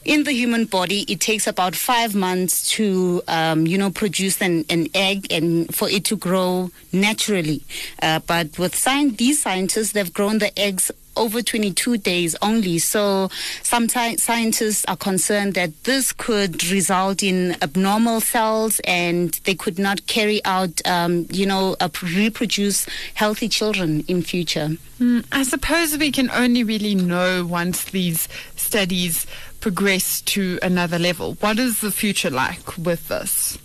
in 0.05 0.25
the 0.25 0.33
human 0.33 0.65
body, 0.65 1.05
it 1.07 1.21
takes 1.21 1.47
about 1.47 1.75
five 1.75 2.13
months 2.13 2.69
to, 2.71 3.21
um, 3.29 3.65
you 3.65 3.77
know, 3.77 3.89
produce 3.89 4.41
an, 4.41 4.65
an 4.69 4.87
egg 4.93 5.27
and 5.31 5.73
for 5.73 5.89
it 5.89 6.03
to 6.05 6.17
grow 6.17 6.71
naturally. 6.91 7.61
Uh, 8.01 8.19
but 8.27 8.59
with 8.59 8.75
science, 8.75 9.15
these 9.15 9.41
scientists, 9.41 9.93
they've 9.93 10.11
grown 10.11 10.39
the 10.39 10.57
eggs 10.59 10.91
over 11.15 11.41
22 11.41 11.97
days 11.97 12.35
only. 12.41 12.79
So 12.79 13.29
sometimes 13.61 14.23
scientists 14.23 14.85
are 14.87 14.95
concerned 14.95 15.53
that 15.55 15.83
this 15.83 16.11
could 16.11 16.63
result 16.65 17.23
in 17.23 17.55
abnormal 17.61 18.21
cells 18.21 18.79
and 18.85 19.31
they 19.45 19.55
could 19.55 19.79
not 19.79 20.05
carry 20.07 20.43
out, 20.45 20.81
um, 20.85 21.27
you 21.31 21.45
know, 21.45 21.75
reproduce 22.01 22.85
healthy 23.13 23.49
children 23.49 24.03
in 24.07 24.21
future. 24.21 24.69
Mm, 24.99 25.25
I 25.31 25.43
suppose 25.43 25.97
we 25.97 26.11
can 26.11 26.29
only 26.31 26.63
really 26.63 26.95
know 26.95 27.45
once 27.45 27.85
these 27.85 28.27
studies 28.55 29.25
progress 29.59 30.21
to 30.21 30.59
another 30.61 30.99
level. 30.99 31.35
What 31.39 31.57
is 31.57 31.81
the 31.81 31.91
future 31.91 32.29
like 32.29 32.77
with 32.77 33.07
this? 33.07 33.57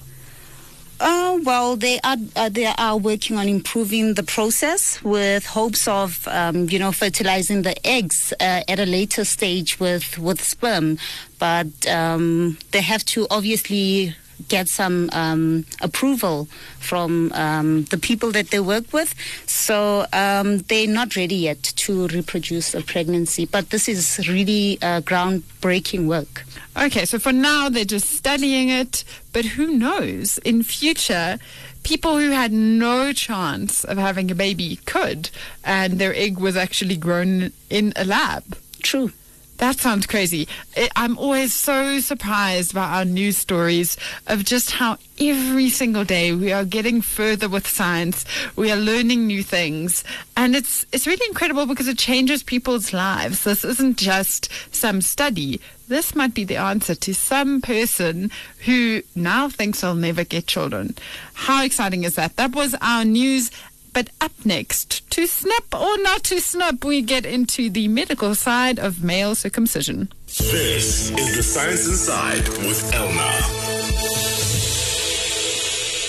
Uh, 1.00 1.38
well, 1.44 1.76
they 1.76 2.00
are 2.02 2.16
uh, 2.34 2.48
they 2.48 2.66
are 2.66 2.96
working 2.96 3.36
on 3.36 3.48
improving 3.48 4.14
the 4.14 4.22
process 4.24 5.00
with 5.04 5.46
hopes 5.46 5.86
of 5.86 6.26
um, 6.26 6.68
you 6.68 6.78
know 6.78 6.90
fertilizing 6.90 7.62
the 7.62 7.86
eggs 7.86 8.32
uh, 8.40 8.62
at 8.66 8.80
a 8.80 8.86
later 8.86 9.24
stage 9.24 9.78
with 9.78 10.18
with 10.18 10.42
sperm, 10.42 10.98
but 11.38 11.68
um, 11.86 12.58
they 12.72 12.80
have 12.80 13.04
to 13.04 13.28
obviously 13.30 14.16
get 14.46 14.68
some 14.68 15.10
um, 15.12 15.64
approval 15.80 16.48
from 16.78 17.32
um, 17.32 17.84
the 17.84 17.98
people 17.98 18.30
that 18.32 18.50
they 18.50 18.60
work 18.60 18.92
with. 18.92 19.14
So 19.46 20.06
um, 20.12 20.58
they're 20.68 20.86
not 20.86 21.16
ready 21.16 21.34
yet 21.34 21.62
to 21.62 22.06
reproduce 22.08 22.74
a 22.74 22.82
pregnancy, 22.82 23.46
but 23.46 23.70
this 23.70 23.88
is 23.88 24.28
really 24.28 24.78
uh, 24.80 25.00
groundbreaking 25.00 26.06
work. 26.06 26.44
Okay, 26.76 27.04
so 27.04 27.18
for 27.18 27.32
now 27.32 27.68
they're 27.68 27.84
just 27.84 28.10
studying 28.10 28.68
it, 28.68 29.02
but 29.32 29.44
who 29.44 29.66
knows? 29.66 30.38
In 30.38 30.62
future, 30.62 31.38
people 31.82 32.18
who 32.18 32.30
had 32.30 32.52
no 32.52 33.12
chance 33.12 33.84
of 33.84 33.98
having 33.98 34.30
a 34.30 34.34
baby 34.34 34.76
could, 34.86 35.30
and 35.64 35.98
their 35.98 36.14
egg 36.14 36.38
was 36.38 36.56
actually 36.56 36.96
grown 36.96 37.52
in 37.68 37.92
a 37.96 38.04
lab. 38.04 38.56
True. 38.82 39.10
That 39.58 39.80
sounds 39.80 40.06
crazy. 40.06 40.46
I'm 40.94 41.18
always 41.18 41.52
so 41.52 41.98
surprised 41.98 42.74
by 42.74 42.88
our 42.88 43.04
news 43.04 43.36
stories 43.36 43.96
of 44.28 44.44
just 44.44 44.70
how 44.70 44.98
every 45.20 45.68
single 45.68 46.04
day 46.04 46.32
we 46.32 46.52
are 46.52 46.64
getting 46.64 47.00
further 47.00 47.48
with 47.48 47.66
science. 47.66 48.24
We 48.54 48.70
are 48.70 48.76
learning 48.76 49.26
new 49.26 49.42
things. 49.42 50.04
And 50.36 50.54
it's, 50.54 50.86
it's 50.92 51.08
really 51.08 51.26
incredible 51.26 51.66
because 51.66 51.88
it 51.88 51.98
changes 51.98 52.44
people's 52.44 52.92
lives. 52.92 53.42
This 53.42 53.64
isn't 53.64 53.98
just 53.98 54.48
some 54.72 55.00
study. 55.00 55.60
This 55.88 56.14
might 56.14 56.34
be 56.34 56.44
the 56.44 56.56
answer 56.56 56.94
to 56.94 57.12
some 57.12 57.60
person 57.60 58.30
who 58.64 59.02
now 59.16 59.48
thinks 59.48 59.80
they'll 59.80 59.96
never 59.96 60.22
get 60.22 60.46
children. 60.46 60.94
How 61.34 61.64
exciting 61.64 62.04
is 62.04 62.14
that? 62.14 62.36
That 62.36 62.54
was 62.54 62.76
our 62.80 63.04
news 63.04 63.50
but 63.98 64.10
up 64.20 64.30
next, 64.44 65.10
to 65.10 65.26
snip 65.26 65.74
or 65.74 65.98
not 66.04 66.22
to 66.22 66.40
snip, 66.40 66.84
we 66.84 67.02
get 67.02 67.26
into 67.26 67.68
the 67.68 67.88
medical 67.88 68.32
side 68.36 68.78
of 68.78 69.02
male 69.02 69.34
circumcision. 69.34 70.08
This 70.26 71.10
is 71.10 71.36
the 71.36 71.42
Science 71.42 71.88
Inside 71.88 72.46
with 72.64 72.92
Elna. 72.92 74.47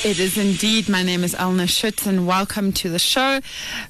It 0.02 0.18
is 0.18 0.38
indeed. 0.38 0.88
My 0.88 1.04
name 1.04 1.26
is 1.26 1.36
Elna 1.36 1.68
Schutz 1.68 2.08
and 2.08 2.26
welcome 2.26 2.72
to 2.72 2.90
the 2.90 3.00
show. 3.00 3.42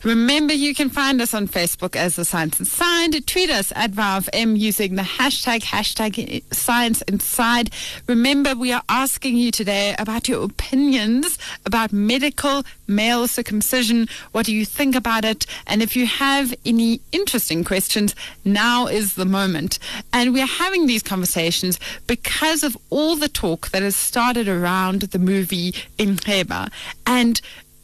Remember, 0.02 0.56
you 0.56 0.74
can 0.74 0.90
find 0.90 1.22
us 1.22 1.36
on 1.36 1.48
Facebook 1.48 1.96
as 1.96 2.16
The 2.16 2.26
Science 2.26 2.60
Inside. 2.60 3.28
Tweet 3.28 3.52
us 3.52 3.72
at 3.76 3.92
VowFM 3.92 4.58
using 4.58 4.96
the 4.96 5.04
hashtag, 5.04 5.62
hashtag 5.62 6.44
Science 6.52 7.04
Inside. 7.04 7.70
Remember, 8.08 8.56
we 8.56 8.72
are 8.72 8.82
asking 8.90 9.38
you 9.38 9.52
today 9.52 9.94
about 10.00 10.28
your 10.28 10.44
opinions 10.44 11.38
about 11.64 11.94
medical 11.94 12.64
male 12.88 13.28
circumcision. 13.28 14.10
What 14.32 14.48
do 14.48 14.56
you 14.56 14.66
think 14.66 14.96
about 14.96 15.24
it? 15.24 15.46
And 15.68 15.84
if 15.84 15.96
you 15.96 16.08
have 16.08 16.56
any 16.66 17.02
interesting 17.12 17.64
questions, 17.64 18.16
now 18.44 18.88
is 18.88 19.14
the 19.14 19.26
moment. 19.26 19.78
And 20.12 20.34
we're 20.34 20.48
having 20.48 20.88
these 20.88 21.04
conversations 21.04 21.80
because 22.08 22.64
of 22.64 22.76
all 22.90 23.16
the 23.16 23.30
talk 23.30 23.70
that 23.70 23.84
has 23.84 23.96
started 23.96 24.48
around 24.48 25.02
the 25.02 25.20
movie 25.20 25.76
Inxeba. 26.00 26.72
And 27.06 27.40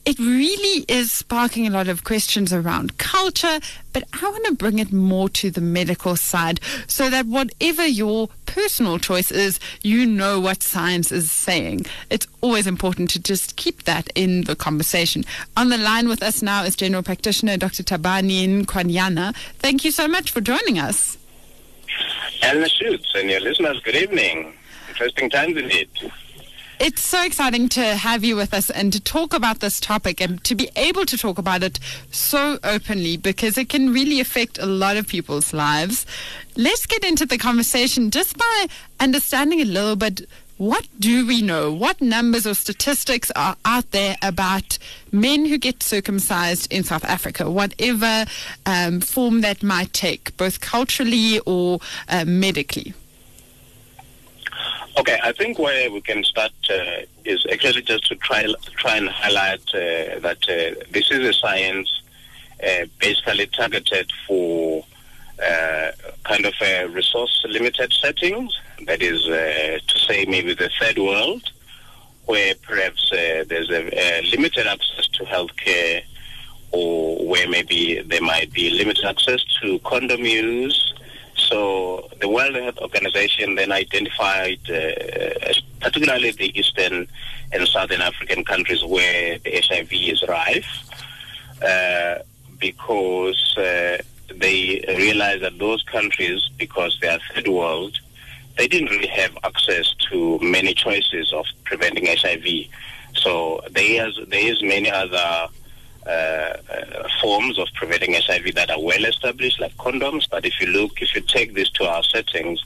it 0.06 0.20
really 0.20 0.86
is 0.88 1.12
sparking 1.12 1.66
a 1.66 1.72
lot 1.72 1.88
of 1.88 2.04
questions 2.04 2.54
around 2.54 3.00
culture, 3.00 3.60
but 3.92 4.04
I 4.14 4.30
want 4.30 4.46
to 4.46 4.54
bring 4.54 4.78
it 4.78 4.94
more 4.94 5.30
to 5.30 5.50
the 5.50 5.62
medical 5.62 6.16
side 6.16 6.60
so 6.86 7.10
that 7.10 7.26
whatever 7.26 7.88
your 7.88 8.30
personal 8.46 9.00
choice 9.00 9.32
is, 9.32 9.60
you 9.82 10.06
know 10.06 10.40
what 10.40 10.62
science 10.62 11.12
is 11.12 11.32
saying. 11.32 11.88
It's 12.12 12.28
always 12.42 12.68
important 12.68 13.10
to 13.12 13.20
just 13.20 13.56
keep 13.56 13.86
that 13.86 14.10
in 14.14 14.44
the 14.44 14.56
conversation. 14.56 15.24
On 15.58 15.70
the 15.70 15.78
line 15.78 16.08
with 16.08 16.22
us 16.22 16.44
now 16.44 16.64
is 16.64 16.76
General 16.76 17.02
Practitioner 17.02 17.58
Dr. 17.58 17.82
Thabani 17.82 18.64
Nkwanyana. 18.64 19.36
Thank 19.58 19.84
you 19.84 19.90
so 19.90 20.08
much 20.08 20.30
for 20.30 20.40
joining 20.40 20.78
us. 20.78 21.18
Elna 22.44 22.70
Schutz 22.70 23.12
and 23.16 23.32
your 23.32 23.40
listeners, 23.40 23.80
good 23.82 23.96
evening. 23.96 24.54
Interesting 24.90 25.32
times 25.32 25.58
indeed. 25.58 25.90
It's 26.78 27.02
so 27.02 27.24
exciting 27.24 27.70
to 27.70 27.96
have 27.96 28.26
you 28.26 28.36
with 28.36 28.54
us 28.54 28.70
and 28.70 28.92
to 28.92 29.00
talk 29.00 29.34
about 29.34 29.62
this 29.62 29.80
topic 29.80 30.20
and 30.20 30.44
to 30.44 30.56
be 30.56 30.70
able 30.76 31.06
to 31.06 31.18
talk 31.18 31.38
about 31.38 31.64
it 31.64 31.80
so 32.12 32.60
openly 32.66 33.16
because 33.16 33.58
it 33.58 33.70
can 33.70 33.94
really 33.94 34.20
affect 34.20 34.58
a 34.58 34.66
lot 34.66 34.98
of 34.98 35.08
people's 35.08 35.54
lives. 35.54 36.06
Let's 36.58 36.86
get 36.86 37.06
into 37.06 37.26
the 37.26 37.38
conversation 37.38 38.12
just 38.12 38.38
by 38.38 38.68
understanding 39.00 39.62
a 39.62 39.66
little 39.66 39.96
bit 39.96 40.28
what 40.58 40.88
do 41.00 41.28
we 41.28 41.42
know? 41.42 41.72
What 41.72 42.00
numbers 42.02 42.48
or 42.48 42.54
statistics 42.54 43.30
are 43.36 43.58
out 43.66 43.92
there 43.92 44.16
about 44.22 44.78
men 45.12 45.46
who 45.46 45.58
get 45.58 45.84
circumcised 45.84 46.72
in 46.72 46.84
South 46.84 47.04
Africa, 47.04 47.52
whatever 47.52 48.26
um, 48.66 49.02
form 49.02 49.42
that 49.42 49.64
might 49.64 49.92
take, 49.92 50.36
both 50.38 50.62
culturally 50.62 51.40
or 51.46 51.80
uh, 52.08 52.24
medically? 52.26 52.94
Okay, 54.98 55.20
I 55.22 55.34
think 55.34 55.60
where 55.60 55.92
we 55.92 56.00
can 56.00 56.24
start 56.24 56.54
uh, 56.70 57.02
is 57.26 57.46
actually 57.52 57.82
just 57.82 58.08
to 58.08 58.16
try 58.16 58.46
try 58.78 58.96
and 58.96 59.10
highlight 59.10 59.60
uh, 59.74 60.20
that 60.20 60.38
uh, 60.48 60.84
this 60.90 61.12
is 61.12 61.20
a 61.28 61.34
science 61.34 62.02
uh, 62.64 62.86
basically 63.00 63.48
targeted 63.48 64.10
for 64.26 64.86
uh, 65.46 65.92
kind 66.24 66.46
of 66.46 66.54
a 66.62 66.86
resource 66.86 67.44
limited 67.50 67.92
settings. 67.92 68.58
That 68.86 69.02
is 69.02 69.28
uh, 69.28 69.80
to 69.86 70.00
say, 70.00 70.24
maybe 70.26 70.54
the 70.54 70.70
third 70.80 70.98
world, 70.98 71.44
where 72.26 72.56
perhaps 72.62 73.10
there's 73.12 73.70
a, 73.70 74.00
a 74.00 74.22
limited 74.32 74.66
access 74.66 75.08
to 75.10 75.26
healthcare, 75.26 76.04
or 76.72 77.18
where 77.28 77.50
maybe 77.50 78.02
there 78.02 78.22
might 78.22 78.54
be 78.54 78.70
limited 78.70 79.04
access 79.04 79.44
to 79.62 79.78
condom 79.80 80.24
use 80.24 80.94
so 81.50 82.10
the 82.20 82.28
World 82.28 82.56
Health 82.56 82.78
Organization 82.80 83.56
then 83.56 83.72
identified, 83.72 84.60
uh, 84.70 85.54
particularly 85.80 86.32
the 86.32 86.58
Eastern 86.58 87.08
and 87.52 87.68
Southern 87.68 88.02
African 88.02 88.44
countries 88.44 88.84
where 88.84 89.38
the 89.40 89.62
HIV 89.68 89.90
is 89.92 90.24
rife, 90.28 90.90
uh, 91.62 92.16
because 92.60 93.56
uh, 93.58 93.98
they 94.36 94.84
realized 94.88 95.44
that 95.44 95.58
those 95.60 95.84
countries, 95.84 96.50
because 96.58 96.98
they 97.02 97.10
are 97.10 97.20
third 97.34 97.48
world, 97.48 98.00
they 98.58 98.68
didn't 98.68 98.90
really 98.90 99.08
have 99.08 99.38
access 99.44 99.94
to 100.10 100.40
many 100.40 100.74
choices 100.74 101.32
of 101.34 101.46
preventing 101.66 102.06
HIV. 102.08 102.46
So 103.14 103.62
there 103.72 104.08
is, 104.08 104.20
there 104.28 104.48
is 104.52 104.64
many 104.64 104.90
other 104.90 105.48
uh, 106.06 106.10
uh, 106.70 107.10
forms 107.22 107.58
of 107.58 107.68
preventing 107.74 108.14
HIV 108.14 108.56
that 108.56 108.70
are 108.70 108.82
well 108.82 109.06
established, 109.06 109.60
like 109.60 109.76
condoms. 109.78 110.30
But 110.30 110.46
if 110.46 110.60
you 110.62 110.68
look, 110.68 111.02
if 111.02 111.16
you 111.16 111.22
take 111.22 111.54
this 111.54 111.70
to 111.72 111.86
our 111.86 112.04
settings, 112.04 112.64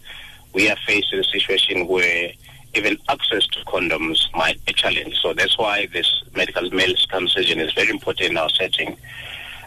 we 0.53 0.69
are 0.69 0.75
facing 0.85 1.19
a 1.19 1.23
situation 1.23 1.87
where 1.87 2.31
even 2.75 2.97
access 3.07 3.47
to 3.47 3.65
condoms 3.65 4.25
might 4.35 4.63
be 4.65 4.73
challenged. 4.73 5.17
So 5.21 5.33
that's 5.33 5.57
why 5.57 5.87
this 5.87 6.23
medical 6.35 6.69
male 6.71 6.95
circumcision 6.95 7.59
is 7.59 7.73
very 7.73 7.89
important 7.89 8.31
in 8.31 8.37
our 8.37 8.49
setting. 8.49 8.97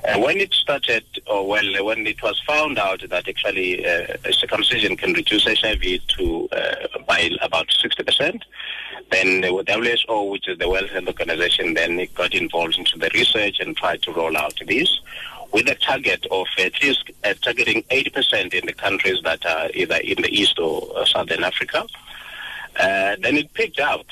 Uh, 0.05 0.19
when 0.19 0.39
it 0.39 0.53
started, 0.53 1.05
or 1.29 1.47
well, 1.47 1.85
when 1.85 2.05
it 2.07 2.21
was 2.23 2.41
found 2.41 2.77
out 2.77 3.01
that 3.09 3.29
actually 3.29 3.87
uh, 3.87 4.07
circumcision 4.33 4.97
can 4.97 5.13
reduce 5.13 5.45
HIV 5.45 6.05
to 6.09 6.49
uh, 6.51 6.99
by 7.07 7.31
about 7.41 7.69
60%, 7.69 8.43
then 9.13 9.43
the 9.43 10.07
WHO, 10.09 10.31
which 10.31 10.49
is 10.49 10.59
the 10.59 10.69
World 10.69 10.91
Health 10.91 11.07
Organization, 11.07 11.75
then 11.75 12.01
it 12.01 12.13
got 12.15 12.35
involved 12.35 12.79
into 12.79 12.99
the 12.99 13.11
research 13.15 13.61
and 13.61 13.77
tried 13.77 14.03
to 14.03 14.13
roll 14.13 14.37
out 14.37 14.55
this 14.67 15.01
with 15.53 15.69
a 15.69 15.77
target 15.77 16.27
of 16.31 16.47
at 16.59 16.83
least 16.83 17.05
uh, 17.23 17.35
targeting 17.41 17.83
80% 17.85 18.55
in 18.55 18.67
the 18.67 18.73
countries 18.73 19.19
that 19.23 19.47
are 19.47 19.71
either 19.75 19.97
in 19.97 20.21
the 20.23 20.31
East 20.31 20.59
or 20.59 21.07
Southern 21.07 21.45
Africa. 21.45 21.87
Uh, 22.77 23.17
then 23.21 23.37
it 23.37 23.53
picked 23.55 23.79
up. 23.79 24.07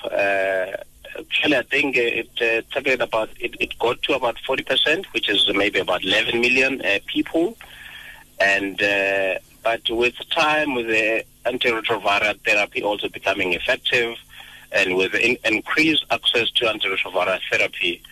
Actually, 1.19 1.57
I 1.57 1.63
think 1.63 1.97
it 1.97 2.31
uh, 2.41 2.63
targeted 2.73 3.03
about, 3.03 3.31
it, 3.41 3.55
it, 3.61 3.79
got 3.79 4.01
to 4.03 4.15
about 4.15 4.37
40%, 4.49 5.07
which 5.07 5.29
is 5.29 5.51
maybe 5.55 5.79
about 5.79 6.05
11 6.05 6.41
million 6.41 6.81
uh, 6.85 6.99
people. 7.07 7.57
And 8.39 8.81
uh, 8.83 9.39
but 9.63 9.83
with 9.91 10.15
time, 10.31 10.75
with 10.75 10.87
the 10.87 11.25
antiretroviral 11.45 12.41
therapy 12.41 12.83
also 12.83 13.09
becoming 13.09 13.53
effective, 13.53 14.17
and 14.73 14.97
with 14.97 15.15
in, 15.15 15.37
increased 15.45 16.07
access 16.11 16.51
to 16.53 16.65
antiretroviral 16.67 17.39
therapy, 17.51 18.03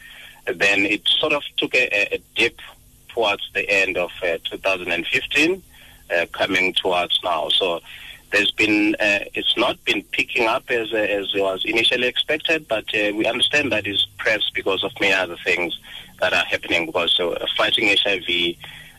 then 0.46 0.84
it 0.84 1.06
sort 1.06 1.32
of 1.32 1.42
took 1.56 1.74
a, 1.74 2.14
a 2.14 2.20
dip 2.36 2.60
towards 3.08 3.50
the 3.54 3.68
end 3.70 3.96
of 3.96 4.10
uh, 4.22 4.38
2015, 4.44 5.62
uh, 6.14 6.26
coming 6.32 6.74
towards 6.74 7.18
now. 7.24 7.48
So 7.48 7.80
there's 8.30 8.50
been 8.50 8.94
uh, 8.96 9.20
it's 9.34 9.56
not 9.56 9.82
been 9.84 10.02
picking 10.12 10.46
up 10.46 10.70
as 10.70 10.92
as 10.92 11.32
was 11.34 11.64
initially 11.64 12.06
expected, 12.06 12.68
but 12.68 12.84
uh, 12.94 13.12
we 13.14 13.26
understand 13.26 13.72
that 13.72 13.86
is 13.86 14.06
perhaps 14.18 14.50
because 14.50 14.84
of 14.84 14.92
many 15.00 15.14
other 15.14 15.36
things 15.44 15.78
that 16.20 16.32
are 16.32 16.44
happening. 16.44 16.86
Because 16.86 17.18
uh, 17.18 17.46
fighting 17.56 17.88
HIV 17.88 18.56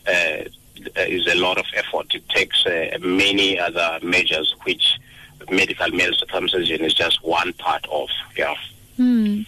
uh, 0.08 0.48
is 0.96 1.26
a 1.26 1.36
lot 1.36 1.58
of 1.58 1.66
effort. 1.74 2.14
It 2.14 2.28
takes 2.28 2.64
many 3.00 3.58
other 3.58 3.98
measures 4.02 4.54
which 4.64 4.98
medical 5.50 5.88
male 5.90 6.12
circumcision 6.12 6.84
is 6.84 6.94
just 6.94 7.22
one 7.24 7.52
part 7.54 7.86
of. 7.90 8.08
Yeah. 8.36 8.54
Hmm. 8.96 9.42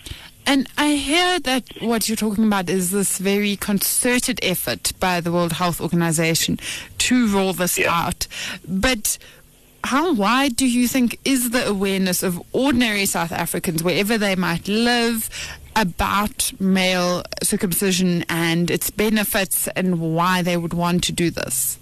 And 0.44 0.68
I 0.76 0.94
hear 0.94 1.38
that 1.40 1.64
what 1.80 2.08
you're 2.08 2.16
talking 2.16 2.46
about 2.46 2.68
is 2.68 2.90
this 2.90 3.18
very 3.18 3.56
concerted 3.56 4.40
effort 4.42 4.92
by 4.98 5.20
the 5.20 5.30
World 5.30 5.52
Health 5.52 5.80
Organization 5.80 6.58
to 6.98 7.28
roll 7.28 7.52
this 7.52 7.78
yeah. 7.78 7.92
out. 7.92 8.26
But 8.66 9.18
how 9.84 10.12
wide 10.12 10.56
do 10.56 10.66
you 10.66 10.88
think 10.88 11.18
is 11.24 11.50
the 11.50 11.66
awareness 11.66 12.22
of 12.22 12.42
ordinary 12.52 13.06
South 13.06 13.32
Africans, 13.32 13.82
wherever 13.82 14.16
they 14.16 14.36
might 14.36 14.68
live, 14.68 15.28
about 15.74 16.52
male 16.60 17.22
circumcision 17.42 18.24
and 18.28 18.70
its 18.70 18.90
benefits 18.90 19.68
and 19.68 20.14
why 20.14 20.42
they 20.42 20.56
would 20.56 20.74
want 20.74 21.02
to 21.04 21.12
do 21.12 21.30
this? 21.30 21.78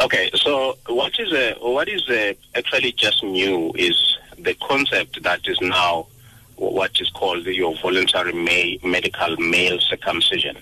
Okay, 0.00 0.30
so 0.34 0.78
what 0.86 1.18
is 1.18 1.32
a, 1.32 1.54
what 1.60 1.88
is 1.88 2.08
a, 2.08 2.36
actually 2.54 2.92
just 2.92 3.22
new 3.24 3.72
is 3.74 4.16
the 4.38 4.54
concept 4.54 5.22
that 5.24 5.46
is 5.48 5.60
now 5.60 6.06
what 6.54 7.00
is 7.00 7.10
called 7.10 7.44
your 7.46 7.76
voluntary 7.78 8.32
ma- 8.32 8.88
medical 8.88 9.36
male 9.36 9.78
circumcision. 9.80 10.56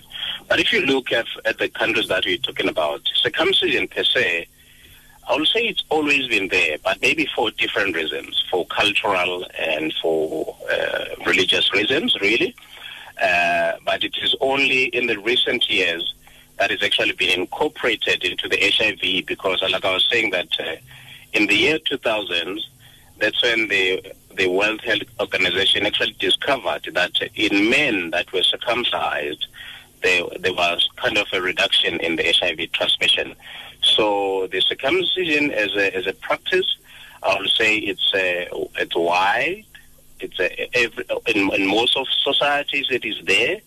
But 0.47 0.59
if 0.59 0.73
you 0.73 0.81
look 0.85 1.11
at, 1.11 1.27
at 1.45 1.59
the 1.59 1.69
countries 1.69 2.07
that 2.07 2.25
we're 2.25 2.37
talking 2.37 2.67
about, 2.67 3.01
circumcision 3.15 3.87
per 3.87 4.03
se, 4.03 4.47
I 5.29 5.35
would 5.35 5.47
say 5.47 5.61
it's 5.61 5.83
always 5.89 6.27
been 6.27 6.47
there, 6.47 6.77
but 6.83 7.01
maybe 7.01 7.27
for 7.35 7.51
different 7.51 7.95
reasons, 7.95 8.43
for 8.49 8.65
cultural 8.67 9.45
and 9.59 9.93
for 10.01 10.55
uh, 10.71 11.05
religious 11.25 11.73
reasons, 11.73 12.15
really. 12.21 12.55
Uh, 13.21 13.73
but 13.83 14.03
it 14.03 14.15
is 14.21 14.35
only 14.39 14.85
in 14.85 15.07
the 15.07 15.19
recent 15.19 15.69
years 15.69 16.13
that 16.57 16.71
has 16.71 16.81
actually 16.81 17.11
been 17.13 17.41
incorporated 17.41 18.23
into 18.23 18.47
the 18.47 18.57
HIV 18.57 19.25
because, 19.25 19.61
like 19.69 19.83
I 19.83 19.93
was 19.93 20.07
saying, 20.09 20.31
that 20.31 20.47
uh, 20.59 20.75
in 21.33 21.47
the 21.47 21.55
year 21.55 21.79
2000, 21.79 22.61
that's 23.19 23.41
when 23.43 23.67
the 23.67 24.13
the 24.37 24.47
World 24.47 24.81
Health 24.81 25.01
Organization 25.19 25.85
actually 25.85 26.15
discovered 26.19 26.87
that 26.93 27.19
in 27.33 27.69
men 27.71 28.11
that 28.11 28.31
were 28.31 28.43
circumcised, 28.43 29.47
there, 30.03 30.23
there 30.39 30.53
was 30.53 30.87
kind 30.95 31.17
of 31.17 31.25
a 31.33 31.41
reduction 31.41 31.99
in 32.01 32.15
the 32.17 32.23
HIV 32.39 32.71
transmission. 32.71 33.35
So 33.95 34.47
the 34.47 34.61
circumcision 34.61 35.51
as 35.51 35.75
a, 35.75 35.95
as 35.95 36.07
a 36.07 36.13
practice, 36.13 36.77
I 37.23 37.37
would 37.39 37.49
say 37.49 37.77
it's 37.77 38.11
a, 38.13 38.47
uh, 38.49 38.65
it's 38.75 38.95
wide. 38.95 39.65
It's 40.19 40.39
a, 40.39 40.77
every, 40.77 41.05
in, 41.27 41.53
in 41.53 41.67
most 41.67 41.95
of 41.95 42.07
societies 42.23 42.87
it 42.89 43.05
is 43.05 43.23
there. 43.25 43.59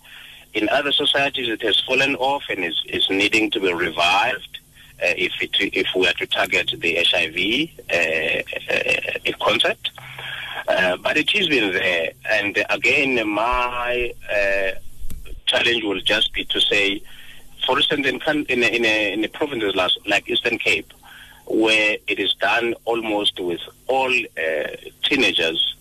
In 0.53 0.69
other 0.69 0.91
societies, 0.91 1.49
it 1.49 1.63
has 1.63 1.81
fallen 1.81 2.17
off 2.17 2.43
and 2.49 2.65
is, 2.65 2.83
is 2.89 3.09
needing 3.09 3.51
to 3.53 3.61
be 3.61 3.73
revived 3.73 4.59
uh, 5.01 5.15
if 5.17 5.33
it, 5.41 5.51
if 5.61 5.87
we 5.95 6.09
are 6.09 6.13
to 6.15 6.27
target 6.27 6.73
the 6.77 6.97
HIV 6.97 7.71
uh, 7.89 9.33
uh, 9.33 9.33
concept. 9.41 9.91
Uh, 10.67 10.97
but 10.97 11.17
it 11.17 11.31
has 11.31 11.49
been 11.49 11.73
there. 11.73 12.11
And 12.31 12.65
again, 12.69 13.29
my 13.29 14.13
uh, 14.31 14.73
challenge 15.47 15.85
will 15.85 16.01
just 16.01 16.33
be 16.33 16.45
to 16.47 16.61
say, 16.61 17.01
for 17.67 17.79
instance, 17.79 18.07
in, 18.07 18.21
in, 18.49 18.63
in, 18.63 18.85
a, 18.85 19.13
in 19.13 19.25
a 19.25 19.29
provinces 19.29 19.75
like 20.07 20.29
Eastern 20.29 20.59
Cape, 20.59 20.93
where 21.47 21.97
it 22.07 22.19
is 22.19 22.35
done 22.35 22.75
almost 22.85 23.41
with 23.41 23.61
all 23.89 24.13
uh, 24.13 24.69
teenagers 25.03 25.77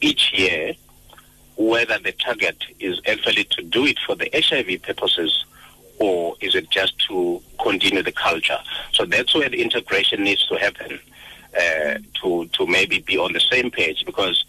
each 0.00 0.32
year, 0.32 0.74
whether 1.56 1.98
the 1.98 2.12
target 2.12 2.56
is 2.78 3.00
actually 3.06 3.44
to 3.44 3.62
do 3.62 3.84
it 3.84 3.98
for 4.06 4.14
the 4.14 4.30
HIV 4.32 4.82
purposes 4.82 5.44
or 5.98 6.36
is 6.40 6.54
it 6.54 6.70
just 6.70 6.98
to 7.08 7.42
continue 7.60 8.02
the 8.02 8.12
culture? 8.12 8.58
So 8.92 9.04
that's 9.04 9.34
where 9.34 9.48
the 9.48 9.60
integration 9.60 10.22
needs 10.22 10.46
to 10.46 10.54
happen 10.56 11.00
uh, 11.56 11.98
to, 12.22 12.46
to 12.52 12.66
maybe 12.66 13.00
be 13.00 13.18
on 13.18 13.32
the 13.32 13.40
same 13.40 13.70
page 13.70 14.04
because 14.06 14.44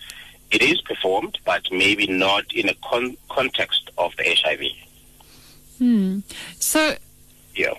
it 0.51 0.61
is 0.61 0.81
performed, 0.81 1.39
but 1.45 1.63
maybe 1.71 2.05
not 2.05 2.45
in 2.53 2.69
a 2.69 2.75
con- 2.75 3.17
context 3.29 3.89
of 3.97 4.15
the 4.17 4.23
HIV. 4.23 4.61
Hmm. 5.79 6.19
So, 6.59 6.95
yeah. 7.55 7.73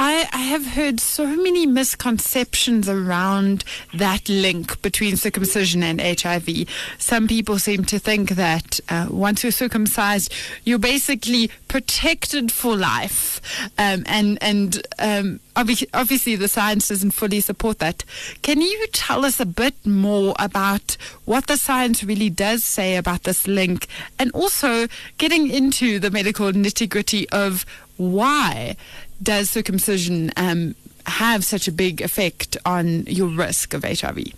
I, 0.00 0.28
I 0.32 0.42
have 0.42 0.64
heard 0.64 1.00
so 1.00 1.26
many 1.26 1.66
misconceptions 1.66 2.88
around 2.88 3.64
that 3.92 4.28
link 4.28 4.80
between 4.80 5.16
circumcision 5.16 5.82
and 5.82 6.00
HIV. 6.00 6.68
Some 6.98 7.26
people 7.26 7.58
seem 7.58 7.84
to 7.86 7.98
think 7.98 8.30
that 8.30 8.78
uh, 8.88 9.08
once 9.10 9.42
you're 9.42 9.50
circumcised, 9.50 10.32
you're 10.62 10.78
basically 10.78 11.50
protected 11.66 12.52
for 12.52 12.76
life, 12.76 13.40
um, 13.76 14.04
and 14.06 14.38
and 14.40 14.86
um, 15.00 15.40
obviously, 15.56 15.88
obviously 15.92 16.36
the 16.36 16.46
science 16.46 16.86
doesn't 16.86 17.10
fully 17.10 17.40
support 17.40 17.80
that. 17.80 18.04
Can 18.42 18.60
you 18.60 18.86
tell 18.92 19.24
us 19.24 19.40
a 19.40 19.46
bit 19.46 19.74
more 19.84 20.36
about 20.38 20.96
what 21.24 21.48
the 21.48 21.56
science 21.56 22.04
really 22.04 22.30
does 22.30 22.62
say 22.62 22.94
about 22.94 23.24
this 23.24 23.48
link, 23.48 23.88
and 24.16 24.30
also 24.30 24.86
getting 25.18 25.50
into 25.50 25.98
the 25.98 26.12
medical 26.12 26.52
nitty 26.52 26.88
gritty 26.88 27.28
of 27.30 27.66
why 27.96 28.76
does 29.22 29.50
circumcision 29.50 30.32
um, 30.36 30.74
have 31.06 31.44
such 31.44 31.68
a 31.68 31.72
big 31.72 32.00
effect 32.00 32.56
on 32.64 33.04
your 33.06 33.28
risk 33.28 33.74
of 33.74 33.84
HIV? 33.84 34.32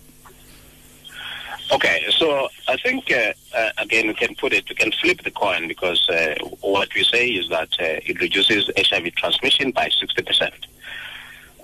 Okay, 1.71 2.05
so 2.09 2.49
I 2.67 2.75
think 2.77 3.09
uh, 3.11 3.31
uh, 3.55 3.69
again 3.77 4.07
we 4.07 4.13
can 4.13 4.35
put 4.35 4.51
it, 4.51 4.67
we 4.67 4.75
can 4.75 4.91
flip 4.91 5.21
the 5.23 5.31
coin 5.31 5.69
because 5.69 6.09
uh, 6.09 6.35
what 6.59 6.93
we 6.93 7.03
say 7.03 7.29
is 7.29 7.47
that 7.47 7.69
uh, 7.79 8.03
it 8.05 8.19
reduces 8.19 8.69
HIV 8.75 9.15
transmission 9.15 9.71
by 9.71 9.87
sixty 9.87 10.21
percent. 10.21 10.67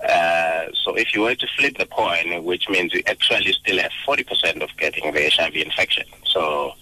Uh, 0.02 0.68
so 0.72 0.94
if 0.94 1.14
you 1.14 1.22
were 1.22 1.34
to 1.34 1.46
flip 1.58 1.76
the 1.76 1.84
coin, 1.86 2.42
which 2.42 2.70
means 2.70 2.94
you 2.94 3.02
actually 3.06 3.52
still 3.52 3.78
have 3.78 3.92
forty 4.06 4.24
percent 4.24 4.62
of 4.62 4.70
getting 4.78 5.12
the 5.12 5.28
HIV 5.28 5.56
infection. 5.56 6.06
So, 6.24 6.72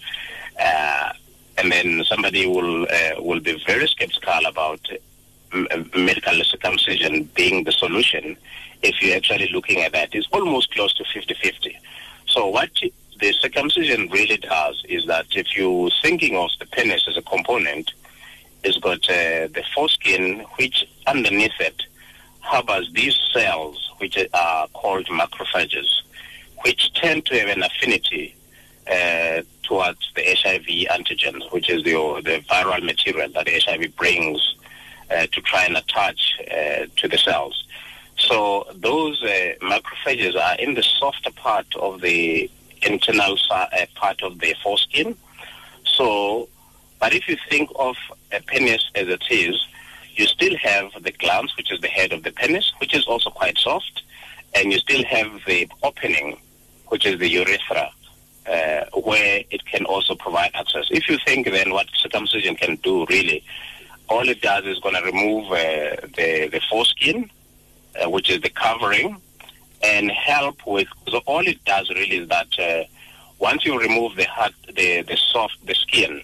uh, 0.57 1.11
and 1.57 1.69
then 1.69 2.05
somebody 2.05 2.47
will 2.47 2.87
will 3.19 3.41
be 3.41 3.61
very 3.67 3.87
skeptical 3.87 4.45
about 4.45 4.79
medical 5.95 6.43
circumcision 6.43 7.29
being 7.35 7.63
the 7.63 7.71
solution. 7.71 8.37
If 8.81 9.01
you're 9.01 9.15
actually 9.15 9.49
looking 9.51 9.81
at 9.81 9.93
that, 9.93 10.13
it's 10.13 10.27
almost 10.31 10.71
close 10.71 10.93
to 10.95 11.03
50-50. 11.03 11.75
So 12.27 12.47
what 12.47 12.69
the 13.19 13.33
circumcision 13.33 14.09
really 14.09 14.37
does 14.37 14.83
is 14.87 15.05
that 15.07 15.25
if 15.31 15.57
you're 15.57 15.89
thinking 16.01 16.35
of 16.35 16.49
the 16.59 16.65
penis 16.67 17.07
as 17.07 17.17
a 17.17 17.21
component, 17.21 17.91
it's 18.63 18.77
got 18.77 19.09
uh, 19.09 19.47
the 19.47 19.63
foreskin, 19.73 20.39
which 20.57 20.85
underneath 21.05 21.59
it 21.59 21.83
harbors 22.41 22.89
these 22.93 23.17
cells, 23.33 23.91
which 23.97 24.17
are 24.33 24.67
called 24.69 25.05
macrophages, 25.07 25.87
which 26.63 26.93
tend 26.93 27.25
to 27.25 27.39
have 27.39 27.49
an 27.49 27.63
affinity 27.63 28.35
uh, 28.89 29.41
towards 29.63 29.99
the 30.15 30.23
HIV 30.23 30.87
antigens, 30.97 31.51
which 31.51 31.69
is 31.69 31.83
the, 31.83 31.93
the 32.23 32.43
viral 32.49 32.83
material 32.83 33.29
that 33.33 33.47
HIV 33.49 33.95
brings 33.95 34.55
to 35.09 35.41
try 35.41 35.65
and 35.65 35.77
attach 35.77 36.37
uh, 36.51 36.85
to 36.95 37.07
the 37.07 37.17
cells. 37.17 37.65
So 38.17 38.67
those 38.75 39.21
uh, 39.23 39.53
macrophages 39.61 40.35
are 40.35 40.55
in 40.55 40.73
the 40.73 40.83
softer 40.83 41.31
part 41.31 41.67
of 41.75 42.01
the 42.01 42.49
internal 42.81 43.37
uh, 43.51 43.67
part 43.95 44.21
of 44.23 44.39
the 44.39 44.55
foreskin. 44.63 45.15
So, 45.85 46.49
but 46.99 47.13
if 47.13 47.27
you 47.27 47.37
think 47.49 47.69
of 47.75 47.95
a 48.31 48.41
penis 48.41 48.89
as 48.95 49.07
it 49.07 49.23
is, 49.29 49.67
you 50.15 50.25
still 50.25 50.57
have 50.57 50.91
the 51.01 51.11
glans, 51.11 51.55
which 51.57 51.71
is 51.71 51.79
the 51.79 51.87
head 51.87 52.11
of 52.11 52.23
the 52.23 52.31
penis, 52.31 52.73
which 52.79 52.95
is 52.95 53.05
also 53.05 53.29
quite 53.29 53.57
soft, 53.57 54.01
and 54.55 54.71
you 54.71 54.79
still 54.79 55.03
have 55.05 55.31
the 55.45 55.67
opening, 55.83 56.39
which 56.87 57.05
is 57.05 57.19
the 57.19 57.29
urethra, 57.29 57.91
uh, 58.47 58.85
where 59.01 59.43
it 59.51 59.63
can 59.65 59.85
also 59.85 60.15
provide 60.15 60.51
access. 60.55 60.85
If 60.89 61.07
you 61.07 61.17
think 61.25 61.49
then 61.51 61.71
what 61.71 61.87
circumcision 61.95 62.55
can 62.55 62.77
do 62.77 63.05
really, 63.07 63.43
all 64.09 64.27
it 64.27 64.41
does 64.41 64.65
is 64.65 64.79
going 64.79 64.95
to 64.95 65.03
remove 65.03 65.51
uh, 65.51 66.07
the, 66.15 66.49
the 66.51 66.61
foreskin, 66.69 67.29
uh, 68.01 68.09
which 68.09 68.29
is 68.29 68.41
the 68.41 68.49
covering, 68.49 69.21
and 69.83 70.11
help 70.11 70.65
with. 70.65 70.87
So 71.09 71.19
all 71.25 71.45
it 71.45 71.63
does 71.65 71.89
really 71.89 72.17
is 72.17 72.29
that 72.29 72.59
uh, 72.59 72.83
once 73.39 73.65
you 73.65 73.79
remove 73.79 74.15
the 74.15 74.25
hard, 74.25 74.53
the 74.67 75.01
the 75.01 75.17
soft 75.17 75.65
the 75.65 75.75
skin, 75.75 76.21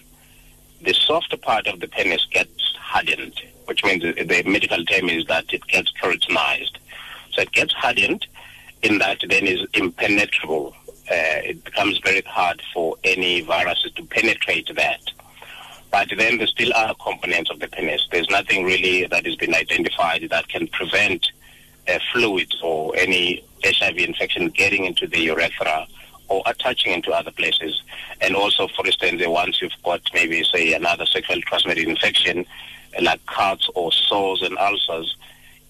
the 0.82 0.94
softer 0.94 1.36
part 1.36 1.66
of 1.66 1.80
the 1.80 1.88
penis 1.88 2.26
gets 2.30 2.74
hardened, 2.76 3.40
which 3.66 3.84
means 3.84 4.02
the 4.02 4.42
medical 4.46 4.84
term 4.84 5.08
is 5.08 5.26
that 5.26 5.52
it 5.52 5.66
gets 5.66 5.92
keratinized. 5.92 6.76
So 7.32 7.42
it 7.42 7.52
gets 7.52 7.72
hardened, 7.72 8.26
in 8.82 8.98
that 8.98 9.18
then 9.28 9.46
is 9.46 9.66
impenetrable. 9.74 10.74
Uh, 11.10 11.40
it 11.50 11.64
becomes 11.64 11.98
very 11.98 12.22
hard 12.22 12.62
for 12.72 12.96
any 13.04 13.42
viruses 13.42 13.92
to 13.92 14.02
penetrate 14.04 14.74
that. 14.74 15.00
But 15.94 16.08
then 16.18 16.38
there 16.38 16.48
still 16.48 16.74
are 16.74 16.92
components 16.96 17.50
of 17.50 17.60
the 17.60 17.68
penis. 17.68 18.08
There's 18.10 18.28
nothing 18.28 18.64
really 18.64 19.06
that 19.06 19.24
has 19.24 19.36
been 19.36 19.54
identified 19.54 20.26
that 20.28 20.48
can 20.48 20.66
prevent 20.66 21.30
uh, 21.88 22.00
fluids 22.12 22.58
or 22.64 22.96
any 22.96 23.44
HIV 23.62 23.98
infection 23.98 24.48
getting 24.48 24.86
into 24.86 25.06
the 25.06 25.20
urethra 25.20 25.86
or 26.26 26.42
attaching 26.46 26.94
into 26.94 27.12
other 27.12 27.30
places. 27.30 27.80
And 28.20 28.34
also, 28.34 28.66
for 28.66 28.84
instance, 28.84 29.22
the 29.22 29.30
once 29.30 29.62
you've 29.62 29.80
got 29.84 30.00
maybe, 30.12 30.42
say, 30.42 30.72
another 30.72 31.06
sexually 31.06 31.42
transmitted 31.42 31.86
infection, 31.86 32.44
like 33.00 33.24
cuts 33.26 33.70
or 33.76 33.92
sores 33.92 34.42
and 34.42 34.58
ulcers, 34.58 35.16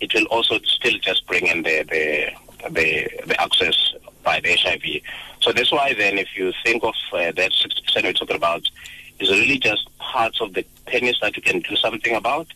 it 0.00 0.14
will 0.14 0.24
also 0.30 0.58
still 0.60 0.98
just 1.00 1.26
bring 1.26 1.48
in 1.48 1.64
the, 1.64 1.84
the, 1.90 2.70
the, 2.70 3.08
the 3.26 3.38
access 3.38 3.92
by 4.22 4.40
the 4.40 4.56
HIV. 4.56 5.02
So 5.40 5.52
that's 5.52 5.70
why 5.70 5.92
then 5.92 6.16
if 6.16 6.28
you 6.34 6.50
think 6.64 6.82
of 6.82 6.94
uh, 7.12 7.30
that 7.32 7.52
60% 7.52 8.04
we're 8.04 8.14
talking 8.14 8.36
about, 8.36 8.62
is 9.20 9.30
really 9.30 9.58
just 9.58 9.88
parts 10.14 10.40
of 10.40 10.54
the 10.54 10.64
penis 10.86 11.18
that 11.20 11.36
you 11.36 11.42
can 11.42 11.58
do 11.58 11.74
something 11.74 12.14
about. 12.14 12.46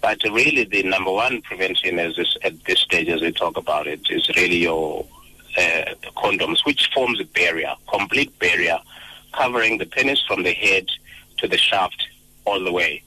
But 0.00 0.22
really, 0.22 0.64
the 0.64 0.84
number 0.84 1.10
one 1.10 1.42
prevention 1.42 1.98
is 1.98 2.14
this, 2.16 2.36
at 2.44 2.64
this 2.64 2.78
stage, 2.78 3.08
as 3.08 3.20
we 3.20 3.32
talk 3.32 3.56
about 3.56 3.86
it, 3.88 4.02
is 4.08 4.28
really 4.36 4.58
your 4.58 5.04
uh, 5.58 5.94
condoms, 6.16 6.64
which 6.64 6.90
forms 6.94 7.20
a 7.20 7.24
barrier, 7.24 7.74
complete 7.88 8.36
barrier, 8.38 8.78
covering 9.32 9.78
the 9.78 9.86
penis 9.86 10.22
from 10.28 10.44
the 10.44 10.52
head 10.52 10.86
to 11.38 11.48
the 11.48 11.58
shaft 11.58 12.06
all 12.44 12.62
the 12.62 12.72
way, 12.72 13.02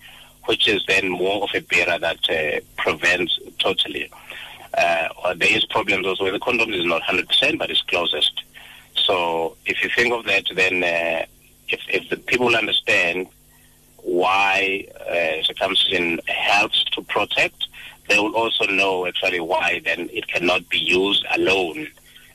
which 0.45 0.67
is 0.67 0.86
then 0.88 1.10
more 1.10 1.43
of 1.43 1.49
a 1.55 1.62
barrier 1.62 1.97
that 1.99 2.21
uh, 2.29 2.60
prevents 2.77 3.39
totally. 3.60 4.10
Uh, 4.77 5.34
there 5.36 5.55
is 5.58 5.63
problems 5.65 6.05
also 6.05 6.25
with 6.25 6.34
the 6.34 6.39
condoms 6.39 6.77
is 6.77 6.86
not 6.86 7.01
100%, 7.03 7.58
but 7.58 7.69
it's 7.69 7.81
closest. 7.84 8.43
So 8.95 9.55
if 9.65 9.81
you 9.84 9.89
think 9.89 10.13
of 10.13 10.25
that, 10.25 10.45
then 10.53 10.84
uh, 10.84 11.25
if, 11.69 11.81
if 11.88 12.10
the 12.10 12.17
people 12.17 12.55
understand 12.55 13.27
why 14.05 14.87
uh, 15.09 15.43
circumcision 15.43 16.19
helps 16.27 16.83
to 16.91 17.01
protect, 17.03 17.67
they 18.07 18.19
will 18.19 18.35
also 18.35 18.65
know 18.65 19.07
actually 19.07 19.39
why 19.39 19.81
then 19.83 20.09
it 20.13 20.27
cannot 20.27 20.67
be 20.69 20.77
used 20.77 21.25
alone 21.35 21.87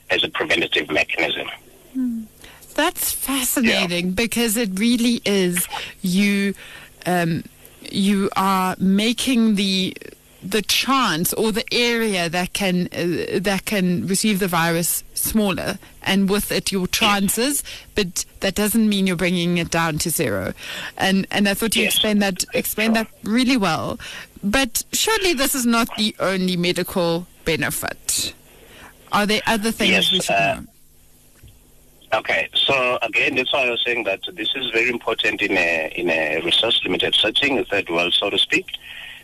as 0.09 0.23
a 0.23 0.29
preventative 0.29 0.91
mechanism. 0.91 1.47
Mm. 1.95 2.25
That's 2.73 3.11
fascinating 3.11 4.07
yeah. 4.07 4.13
because 4.13 4.57
it 4.57 4.79
really 4.79 5.21
is 5.25 5.67
you. 6.01 6.53
Um, 7.05 7.43
you 7.89 8.29
are 8.35 8.75
making 8.79 9.55
the 9.55 9.95
the 10.43 10.61
chance 10.61 11.33
or 11.33 11.51
the 11.51 11.65
area 11.71 12.29
that 12.29 12.53
can 12.53 12.87
uh, 12.93 13.39
that 13.39 13.65
can 13.65 14.07
receive 14.07 14.39
the 14.39 14.47
virus 14.47 15.03
smaller 15.13 15.77
and 16.01 16.29
with 16.29 16.51
it 16.51 16.71
your 16.71 16.87
chances 16.87 17.63
but 17.93 18.25
that 18.39 18.55
doesn't 18.55 18.89
mean 18.89 19.07
you're 19.07 19.15
bringing 19.15 19.57
it 19.57 19.69
down 19.69 19.97
to 19.99 20.09
zero. 20.09 20.53
And 20.97 21.27
and 21.31 21.47
I 21.47 21.53
thought 21.53 21.75
you 21.75 21.83
yes. 21.83 21.93
explained 21.93 22.21
that 22.21 22.43
explained 22.53 22.95
that 22.95 23.07
really 23.23 23.57
well. 23.57 23.99
But 24.43 24.83
surely 24.91 25.33
this 25.33 25.55
is 25.55 25.65
not 25.65 25.87
the 25.97 26.15
only 26.19 26.57
medical 26.57 27.27
benefit. 27.45 28.33
Are 29.11 29.25
there 29.25 29.41
other 29.45 29.71
things 29.71 29.91
yes, 29.91 30.11
we 30.11 30.19
should 30.21 30.33
uh, 30.33 30.55
know? 30.55 30.65
Okay, 32.13 32.49
so 32.53 32.97
again, 33.01 33.35
that's 33.35 33.53
why 33.53 33.67
I 33.67 33.69
was 33.69 33.81
saying 33.85 34.03
that 34.03 34.21
this 34.33 34.49
is 34.55 34.69
very 34.71 34.89
important 34.89 35.41
in 35.41 35.55
a 35.57 35.93
in 35.95 36.09
a 36.09 36.41
resource 36.43 36.81
limited 36.83 37.15
setting, 37.15 37.63
third 37.65 37.89
world, 37.89 38.13
so 38.13 38.29
to 38.29 38.37
speak, 38.37 38.65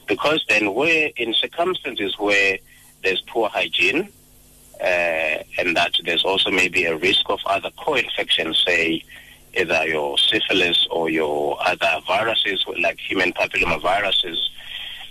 because 0.08 0.46
then 0.50 0.74
where 0.74 1.12
in 1.18 1.34
circumstances 1.34 2.18
where 2.18 2.58
there's 3.04 3.22
poor 3.22 3.50
hygiene 3.50 4.10
uh, 4.82 5.44
and 5.60 5.76
that 5.76 5.92
there's 6.06 6.24
also 6.24 6.52
maybe 6.52 6.86
a 6.86 6.96
risk 6.98 7.30
of 7.30 7.40
other 7.46 7.72
co-infections, 7.78 8.64
say 8.66 9.04
either 9.54 9.86
your 9.88 10.18
syphilis 10.18 10.88
or 10.92 11.10
your 11.10 11.58
other 11.66 12.00
viruses 12.06 12.64
like 12.80 13.00
human 13.00 13.34
papillomaviruses, 13.34 14.38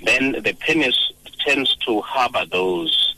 then 0.02 0.32
the 0.32 0.56
penis 0.60 1.12
tends 1.40 1.76
to 1.76 2.00
harbor 2.00 2.44
those 2.50 3.14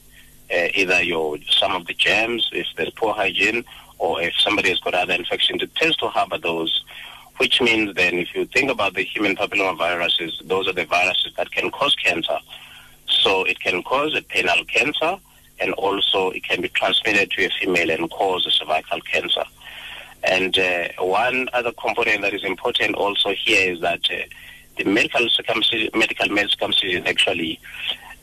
uh, 0.54 0.68
either 0.74 1.02
your 1.02 1.38
some 1.50 1.72
of 1.72 1.86
the 1.86 1.94
germs 1.94 2.48
if 2.52 2.66
there's 2.76 2.90
poor 2.90 3.12
hygiene 3.12 3.64
or 3.98 4.22
if 4.22 4.34
somebody 4.38 4.70
has 4.70 4.80
got 4.80 4.94
other 4.94 5.12
infections, 5.12 5.62
it 5.62 5.74
tends 5.74 5.96
to 5.96 6.08
harbor 6.08 6.38
those 6.38 6.84
which 7.38 7.60
means 7.60 7.94
then 7.94 8.14
if 8.14 8.34
you 8.34 8.44
think 8.46 8.70
about 8.70 8.94
the 8.94 9.02
human 9.02 9.36
papillomaviruses, 9.36 10.46
those 10.46 10.68
are 10.68 10.72
the 10.72 10.84
viruses 10.84 11.32
that 11.36 11.50
can 11.50 11.70
cause 11.70 11.94
cancer. 11.94 12.38
So 13.06 13.44
it 13.44 13.60
can 13.60 13.82
cause 13.82 14.14
a 14.14 14.22
penile 14.22 14.68
cancer 14.68 15.18
and 15.60 15.72
also 15.74 16.30
it 16.30 16.44
can 16.44 16.60
be 16.60 16.68
transmitted 16.68 17.30
to 17.32 17.44
a 17.46 17.50
female 17.60 17.90
and 17.90 18.10
cause 18.10 18.46
a 18.46 18.50
cervical 18.50 19.00
cancer. 19.00 19.44
And 20.24 20.58
uh, 20.58 20.88
one 20.98 21.48
other 21.52 21.72
component 21.72 22.22
that 22.22 22.34
is 22.34 22.44
important 22.44 22.96
also 22.96 23.32
here 23.32 23.72
is 23.72 23.80
that 23.80 24.00
uh, 24.10 24.24
the 24.76 24.84
medical 24.84 25.28
circumcision, 25.28 25.90
medical 25.94 26.28
male 26.28 26.48
circumcision 26.48 27.06
actually, 27.06 27.60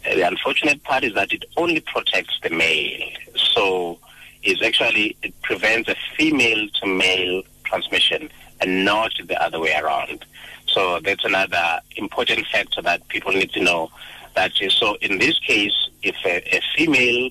uh, 0.05 0.15
the 0.15 0.27
unfortunate 0.27 0.83
part 0.83 1.03
is 1.05 1.13
that 1.13 1.31
it 1.31 1.45
only 1.55 1.79
protects 1.79 2.37
the 2.43 2.49
male. 2.49 3.09
So 3.35 3.97
it's 4.43 4.61
actually, 4.61 5.15
it 5.23 5.33
prevents 5.41 5.89
a 5.89 5.95
female 6.17 6.67
to 6.81 6.87
male 6.87 7.43
transmission 7.63 8.29
and 8.65 8.83
not 8.83 9.11
the 9.23 9.41
other 9.41 9.59
way 9.59 9.73
around. 9.75 10.25
So 10.67 10.99
that's 10.99 11.23
another 11.23 11.79
important 11.95 12.47
factor 12.47 12.81
that 12.81 13.07
people 13.07 13.31
need 13.31 13.51
to 13.51 13.61
know. 13.61 13.91
That 14.35 14.51
so 14.69 14.95
in 14.95 15.19
this 15.19 15.39
case, 15.39 15.89
if 16.01 16.15
a, 16.25 16.57
a 16.57 16.61
female 16.75 17.29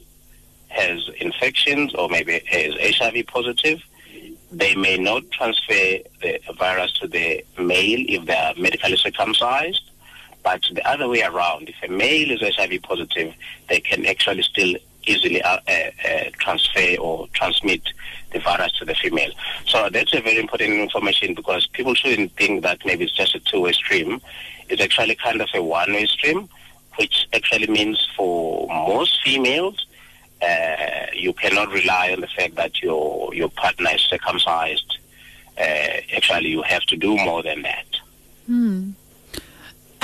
has 0.68 1.11
infections 1.20 1.94
or 1.94 2.09
maybe 2.09 2.40
is 2.51 2.97
HIV 2.99 3.27
positive, 3.27 3.83
they 4.51 4.75
may 4.77 4.97
not 4.97 5.23
transfer 5.31 5.99
the 6.23 6.40
virus 6.57 6.92
to 7.01 7.09
the 7.09 7.44
male 7.59 8.05
if 8.09 8.25
they 8.25 8.37
are 8.37 8.55
medically 8.57 8.97
circumcised, 8.97 9.90
But 10.44 10.62
the 10.73 10.87
other 10.88 11.09
way 11.09 11.23
around, 11.23 11.68
if 11.68 11.77
a 11.83 11.92
male 11.92 12.31
is 12.31 12.40
HIV 12.57 12.83
positive, 12.83 13.35
they 13.68 13.81
can 13.81 14.07
actually 14.07 14.42
still 14.42 14.75
easily 15.07 15.43
uh, 15.43 15.59
uh, 15.69 15.73
uh, 16.09 16.25
transfer 16.38 16.97
or 17.01 17.29
transmit 17.33 17.83
the 18.33 18.40
virus 18.40 18.73
to 18.79 18.85
the 18.85 18.95
female. 18.95 19.31
So 19.67 19.88
that's 19.90 20.14
a 20.14 20.21
very 20.21 20.38
important 20.38 20.73
information 20.73 21.35
because 21.35 21.67
people 21.69 21.95
shouldn't 21.95 22.33
think 22.33 22.62
that 22.62 22.85
maybe 22.85 23.05
it's 23.05 23.17
just 23.17 23.35
a 23.35 23.40
two-way 23.40 23.73
stream. 23.73 24.21
It's 24.69 24.83
actually 24.83 25.14
kind 25.17 25.40
of 25.40 25.49
a 25.55 25.62
one-way 25.62 26.07
stream, 26.07 26.49
which 26.97 27.27
actually 27.33 27.67
means 27.69 28.09
for 28.17 28.67
most 28.69 29.23
females, 29.23 29.87
uh, 30.43 31.07
you 31.12 31.33
cannot 31.33 31.71
rely 31.73 32.12
on 32.12 32.21
the 32.21 32.27
fact 32.29 32.55
that 32.57 32.83
your 32.83 33.35
your 33.35 33.49
partner 33.51 33.90
is 33.95 34.03
circumcised. 34.03 34.99
Uh, 35.59 36.01
actually, 36.17 36.49
you 36.49 36.62
have 36.62 36.83
to 36.83 36.97
do 36.97 37.17
more 37.17 37.43
than 37.43 37.62
that. 37.62 37.87
Hmm. 38.47 38.90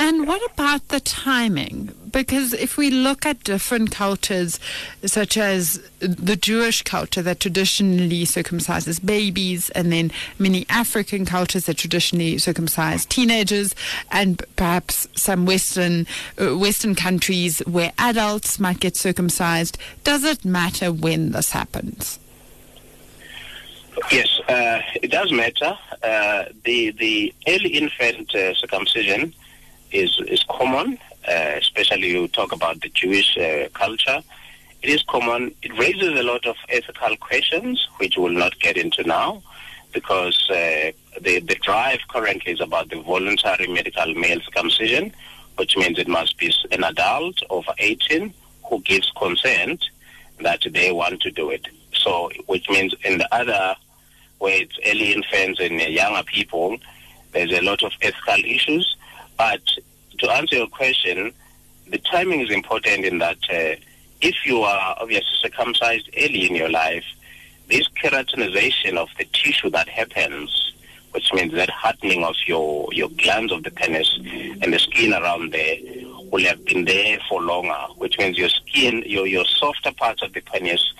And 0.03 0.27
what 0.27 0.41
about 0.51 0.87
the 0.87 0.99
timing? 0.99 1.93
Because 2.11 2.53
if 2.53 2.75
we 2.75 2.89
look 2.89 3.23
at 3.23 3.43
different 3.43 3.91
cultures, 3.91 4.59
such 5.05 5.37
as 5.37 5.79
the 5.99 6.35
Jewish 6.35 6.81
culture 6.81 7.21
that 7.21 7.39
traditionally 7.39 8.23
circumcises 8.23 8.99
babies, 9.05 9.69
and 9.69 9.91
then 9.91 10.11
many 10.39 10.65
African 10.69 11.23
cultures 11.23 11.67
that 11.67 11.77
traditionally 11.77 12.39
circumcise 12.39 13.05
teenagers, 13.05 13.75
and 14.11 14.43
perhaps 14.55 15.07
some 15.15 15.45
Western 15.45 16.07
uh, 16.39 16.57
Western 16.57 16.95
countries 16.95 17.59
where 17.67 17.93
adults 17.99 18.59
might 18.59 18.79
get 18.79 18.97
circumcised, 18.97 19.77
does 20.03 20.23
it 20.23 20.43
matter 20.43 20.91
when 20.91 21.31
this 21.31 21.51
happens? 21.51 22.17
Yes, 24.11 24.39
uh, 24.49 24.81
it 24.95 25.11
does 25.11 25.31
matter. 25.31 25.77
Uh, 26.01 26.45
the 26.65 26.89
the 26.89 27.31
early 27.47 27.69
infant 27.69 28.33
uh, 28.33 28.55
circumcision 28.55 29.35
is 29.91 30.19
is 30.27 30.43
common, 30.43 30.97
uh, 31.27 31.55
especially 31.57 32.09
you 32.09 32.27
talk 32.27 32.51
about 32.51 32.81
the 32.81 32.89
Jewish 32.89 33.37
uh, 33.37 33.69
culture. 33.73 34.21
It 34.81 34.89
is 34.89 35.03
common. 35.03 35.53
It 35.61 35.77
raises 35.77 36.19
a 36.19 36.23
lot 36.23 36.45
of 36.45 36.55
ethical 36.69 37.15
questions, 37.17 37.87
which 37.97 38.17
we'll 38.17 38.31
not 38.31 38.59
get 38.59 38.77
into 38.77 39.03
now, 39.03 39.43
because 39.93 40.49
uh, 40.49 40.91
the 41.19 41.39
the 41.39 41.57
drive 41.61 41.99
currently 42.09 42.53
is 42.53 42.61
about 42.61 42.89
the 42.89 43.01
voluntary 43.01 43.67
medical 43.67 44.13
male 44.15 44.39
circumcision, 44.41 45.13
which 45.57 45.77
means 45.77 45.99
it 45.99 46.07
must 46.07 46.37
be 46.37 46.51
an 46.71 46.83
adult 46.83 47.41
over 47.49 47.73
18 47.77 48.33
who 48.69 48.81
gives 48.81 49.11
consent 49.11 49.83
that 50.39 50.61
they 50.71 50.91
want 50.91 51.21
to 51.21 51.31
do 51.31 51.49
it. 51.51 51.67
So, 51.93 52.31
which 52.47 52.67
means 52.69 52.95
in 53.03 53.19
the 53.19 53.35
other 53.35 53.75
way, 54.39 54.61
it's 54.61 54.79
early 54.87 55.13
infants 55.13 55.59
and 55.59 55.79
younger 55.79 56.23
people, 56.23 56.77
there's 57.31 57.51
a 57.53 57.61
lot 57.61 57.83
of 57.83 57.91
ethical 58.01 58.43
issues 58.45 58.95
but 59.41 59.61
to 60.19 60.29
answer 60.29 60.57
your 60.57 60.67
question, 60.67 61.33
the 61.89 61.97
timing 61.97 62.41
is 62.41 62.51
important 62.51 63.03
in 63.05 63.17
that 63.17 63.39
uh, 63.49 63.75
if 64.21 64.35
you 64.45 64.61
are 64.61 64.95
obviously 64.99 65.35
circumcised 65.41 66.07
early 66.15 66.45
in 66.47 66.53
your 66.55 66.69
life, 66.69 67.03
this 67.67 67.87
keratinization 67.99 68.97
of 68.97 69.09
the 69.17 69.25
tissue 69.33 69.71
that 69.71 69.89
happens, 69.89 70.75
which 71.09 71.33
means 71.33 71.53
that 71.53 71.71
hardening 71.71 72.23
of 72.23 72.35
your, 72.45 72.87
your 72.93 73.09
glans 73.09 73.51
of 73.51 73.63
the 73.63 73.71
penis 73.71 74.19
and 74.61 74.71
the 74.71 74.77
skin 74.77 75.11
around 75.11 75.51
there, 75.51 75.77
will 76.31 76.45
have 76.45 76.63
been 76.65 76.85
there 76.85 77.17
for 77.27 77.41
longer, 77.41 77.87
which 77.97 78.19
means 78.19 78.37
your 78.37 78.49
skin, 78.49 79.01
your, 79.07 79.25
your 79.25 79.45
softer 79.45 79.91
parts 79.93 80.21
of 80.21 80.31
the 80.33 80.41
penis 80.41 80.93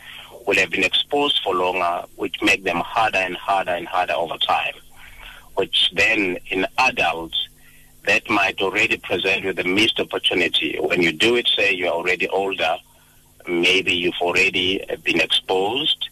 will 0.47 0.56
have 0.56 0.71
been 0.71 0.84
exposed 0.84 1.39
for 1.43 1.54
longer, 1.54 2.08
which 2.15 2.41
make 2.41 2.63
them 2.63 2.80
harder 2.80 3.19
and 3.19 3.38
harder 3.38 3.69
and 3.69 3.88
harder 3.88 4.13
over 4.13 4.38
time, 4.38 4.73
which 5.54 5.91
then 5.93 6.39
in 6.47 6.65
adults 6.80 7.38
that 8.06 8.30
might 8.30 8.62
already 8.62 8.98
present 8.98 9.44
you 9.44 9.54
the 9.54 9.64
missed 9.64 10.00
opportunity. 10.00 10.78
When 10.80 11.02
you 11.02 11.12
do 11.12 11.36
it, 11.36 11.48
say 11.48 11.74
you're 11.74 11.94
already 11.94 12.28
older, 12.30 12.78
maybe 13.48 13.94
you've 13.94 14.22
already 14.22 14.84
been 15.04 15.22
exposed, 15.22 16.10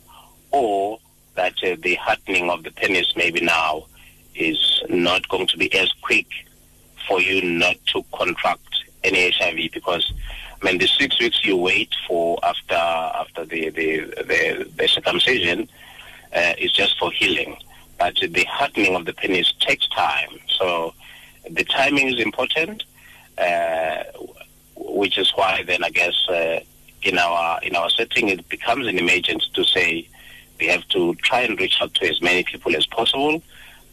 or 0.52 1.00
that 1.36 1.54
uh, 1.64 1.76
the 1.82 1.96
hardening 1.96 2.50
of 2.50 2.64
the 2.64 2.72
penis 2.72 3.14
maybe 3.16 3.42
now 3.42 3.86
is 4.36 4.84
not 4.90 5.28
going 5.30 5.48
to 5.48 5.58
be 5.58 5.74
as 5.74 5.92
quick 6.02 6.28
for 7.08 7.22
you 7.22 7.42
not 7.42 7.76
to 7.88 8.04
contract 8.14 8.84
any 9.04 9.32
HIV 9.32 9.72
because 9.74 10.12
I 10.62 10.66
mean 10.66 10.78
the 10.78 10.88
six 10.88 11.20
weeks 11.20 11.44
you 11.46 11.56
wait 11.58 11.94
for 12.08 12.38
after 12.44 12.76
after 12.76 13.46
the 13.46 13.70
the, 13.70 14.00
the, 14.32 14.70
the 14.76 14.88
circumcision 14.88 15.70
uh, 16.36 16.54
is 16.58 16.72
just 16.72 17.00
for 17.00 17.12
healing, 17.12 17.58
but 17.98 18.16
the 18.16 18.44
hardening 18.44 18.96
of 18.96 19.06
the 19.06 19.14
penis 19.14 19.54
takes 19.60 19.88
time. 19.88 20.38
So 20.58 20.94
the 21.50 21.64
timing 21.64 22.08
is 22.08 22.20
important, 22.20 22.84
uh, 23.38 24.04
which 24.76 25.18
is 25.18 25.32
why 25.36 25.64
then 25.66 25.84
I 25.84 25.90
guess 25.90 26.28
uh, 26.30 26.60
in 27.04 27.18
our 27.18 27.62
in 27.64 27.76
our 27.76 27.90
setting 27.90 28.30
it 28.30 28.48
becomes 28.50 28.88
an 28.88 28.98
emergency 28.98 29.48
to 29.54 29.64
say 29.64 30.08
we 30.60 30.68
have 30.68 30.88
to 30.90 31.16
try 31.16 31.42
and 31.42 31.60
reach 31.60 31.78
out 31.82 31.94
to 31.96 32.10
as 32.10 32.22
many 32.22 32.44
people 32.44 32.76
as 32.76 32.86
possible, 32.86 33.42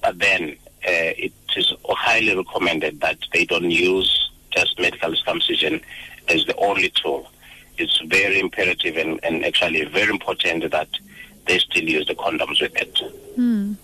but 0.02 0.18
then 0.18 0.56
uh, 0.86 1.12
it 1.16 1.32
is 1.56 1.72
highly 1.88 2.36
recommended 2.36 3.00
that 3.00 3.18
they 3.32 3.44
don't 3.44 3.70
use 3.70 4.30
just 4.50 4.78
medical 4.78 5.14
circumcision 5.14 5.80
as 6.28 6.44
the 6.46 6.56
only 6.56 6.90
tool. 6.90 7.30
It's 7.78 8.00
very 8.06 8.40
imperative 8.40 8.96
and, 8.96 9.20
and 9.22 9.44
actually 9.44 9.84
very 9.84 10.10
important 10.10 10.70
that 10.70 10.88
they 11.46 11.58
still 11.58 11.84
use 11.84 12.06
the 12.06 12.14
condoms 12.14 12.60
with 12.60 12.74
it. 12.76 12.98
Hmm. 13.36 13.74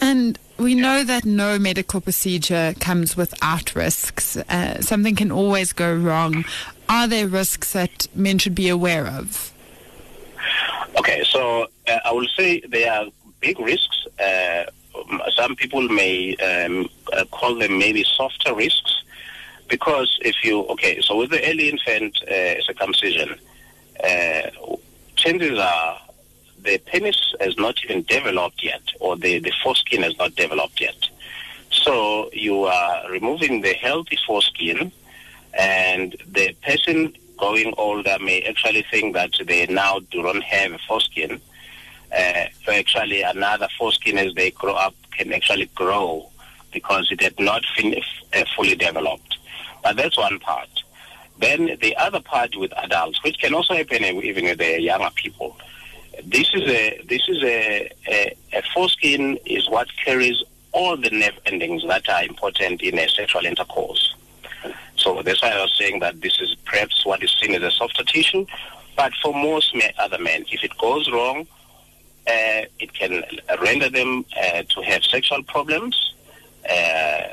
And 0.00 0.38
we 0.58 0.74
know 0.74 1.04
that 1.04 1.24
no 1.24 1.58
medical 1.58 2.00
procedure 2.00 2.74
comes 2.80 3.16
without 3.16 3.74
risks. 3.74 4.36
Uh, 4.36 4.80
something 4.80 5.16
can 5.16 5.32
always 5.32 5.72
go 5.72 5.94
wrong. 5.94 6.44
Are 6.88 7.06
there 7.06 7.26
risks 7.26 7.72
that 7.72 8.06
men 8.14 8.38
should 8.38 8.54
be 8.54 8.68
aware 8.68 9.06
of? 9.06 9.52
Okay, 10.98 11.24
so 11.24 11.66
uh, 11.88 11.98
I 12.04 12.12
will 12.12 12.28
say 12.36 12.60
there 12.60 12.92
are 12.92 13.06
big 13.40 13.58
risks. 13.58 14.06
Uh, 14.18 14.64
some 15.30 15.56
people 15.56 15.82
may 15.88 16.36
um, 16.36 16.88
uh, 17.12 17.24
call 17.26 17.56
them 17.56 17.78
maybe 17.78 18.04
softer 18.04 18.54
risks 18.54 19.02
because 19.68 20.18
if 20.22 20.36
you, 20.44 20.60
okay, 20.66 21.00
so 21.00 21.16
with 21.16 21.30
the 21.30 21.44
early 21.48 21.68
infant 21.68 22.16
uh, 22.22 22.60
circumcision, 22.62 23.34
uh, 24.02 24.50
chances 25.16 25.58
are 25.58 25.98
the 26.64 26.78
penis 26.78 27.34
has 27.40 27.56
not 27.58 27.76
even 27.84 28.02
developed 28.04 28.62
yet, 28.62 28.82
or 29.00 29.16
the, 29.16 29.38
the 29.38 29.52
foreskin 29.62 30.02
has 30.02 30.16
not 30.18 30.34
developed 30.34 30.80
yet. 30.80 30.96
So 31.70 32.30
you 32.32 32.64
are 32.64 33.10
removing 33.10 33.60
the 33.60 33.74
healthy 33.74 34.18
foreskin, 34.26 34.90
and 35.58 36.16
the 36.26 36.54
person 36.62 37.14
going 37.36 37.74
older 37.76 38.16
may 38.20 38.42
actually 38.42 38.84
think 38.90 39.14
that 39.14 39.32
they 39.46 39.66
now 39.66 40.00
do 40.10 40.22
not 40.22 40.42
have 40.42 40.72
a 40.72 40.78
foreskin. 40.78 41.40
Uh, 42.16 42.44
so 42.64 42.72
actually, 42.72 43.22
another 43.22 43.68
foreskin 43.78 44.18
as 44.18 44.32
they 44.34 44.50
grow 44.52 44.74
up 44.74 44.94
can 45.10 45.32
actually 45.32 45.66
grow 45.74 46.28
because 46.72 47.08
it 47.10 47.20
had 47.20 47.38
not 47.38 47.62
fin- 47.76 48.00
uh, 48.32 48.44
fully 48.56 48.74
developed. 48.74 49.36
But 49.82 49.96
that's 49.96 50.16
one 50.16 50.38
part. 50.38 50.68
Then 51.38 51.76
the 51.80 51.96
other 51.96 52.20
part 52.20 52.56
with 52.56 52.72
adults, 52.78 53.22
which 53.22 53.38
can 53.38 53.54
also 53.54 53.74
happen 53.74 54.04
even 54.04 54.44
with 54.44 54.58
the 54.58 54.80
younger 54.80 55.10
people, 55.14 55.56
this 56.24 56.52
is 56.54 56.62
a 56.68 57.00
this 57.08 57.28
is 57.28 57.42
a, 57.42 57.90
a, 58.08 58.36
a 58.52 58.62
foreskin 58.72 59.38
is 59.46 59.68
what 59.68 59.88
carries 60.04 60.42
all 60.72 60.96
the 60.96 61.10
nerve 61.10 61.38
endings 61.46 61.86
that 61.86 62.08
are 62.08 62.24
important 62.24 62.82
in 62.82 62.98
a 62.98 63.08
sexual 63.08 63.46
intercourse. 63.46 64.14
So 64.96 65.22
that's 65.22 65.42
why 65.42 65.50
I 65.50 65.60
was 65.60 65.76
saying 65.78 66.00
that 66.00 66.20
this 66.20 66.40
is 66.40 66.56
perhaps 66.64 67.04
what 67.04 67.22
is 67.22 67.30
seen 67.40 67.54
as 67.54 67.62
a 67.62 67.70
softer 67.70 68.04
tissue. 68.04 68.46
But 68.96 69.12
for 69.22 69.32
most 69.32 69.74
other 69.98 70.18
men, 70.18 70.44
if 70.50 70.62
it 70.62 70.76
goes 70.78 71.10
wrong, 71.10 71.46
uh, 72.26 72.62
it 72.78 72.92
can 72.94 73.22
render 73.60 73.90
them 73.90 74.24
uh, 74.36 74.62
to 74.62 74.82
have 74.82 75.04
sexual 75.04 75.42
problems, 75.42 76.14
uh, 76.68 77.28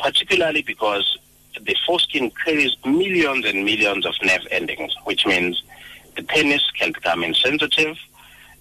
particularly 0.00 0.62
because 0.62 1.18
the 1.60 1.76
foreskin 1.86 2.30
carries 2.44 2.76
millions 2.84 3.44
and 3.46 3.64
millions 3.64 4.04
of 4.04 4.14
nerve 4.22 4.46
endings, 4.50 4.94
which 5.04 5.24
means 5.26 5.62
the 6.16 6.22
penis 6.22 6.70
can 6.78 6.92
become 6.92 7.22
insensitive, 7.22 7.96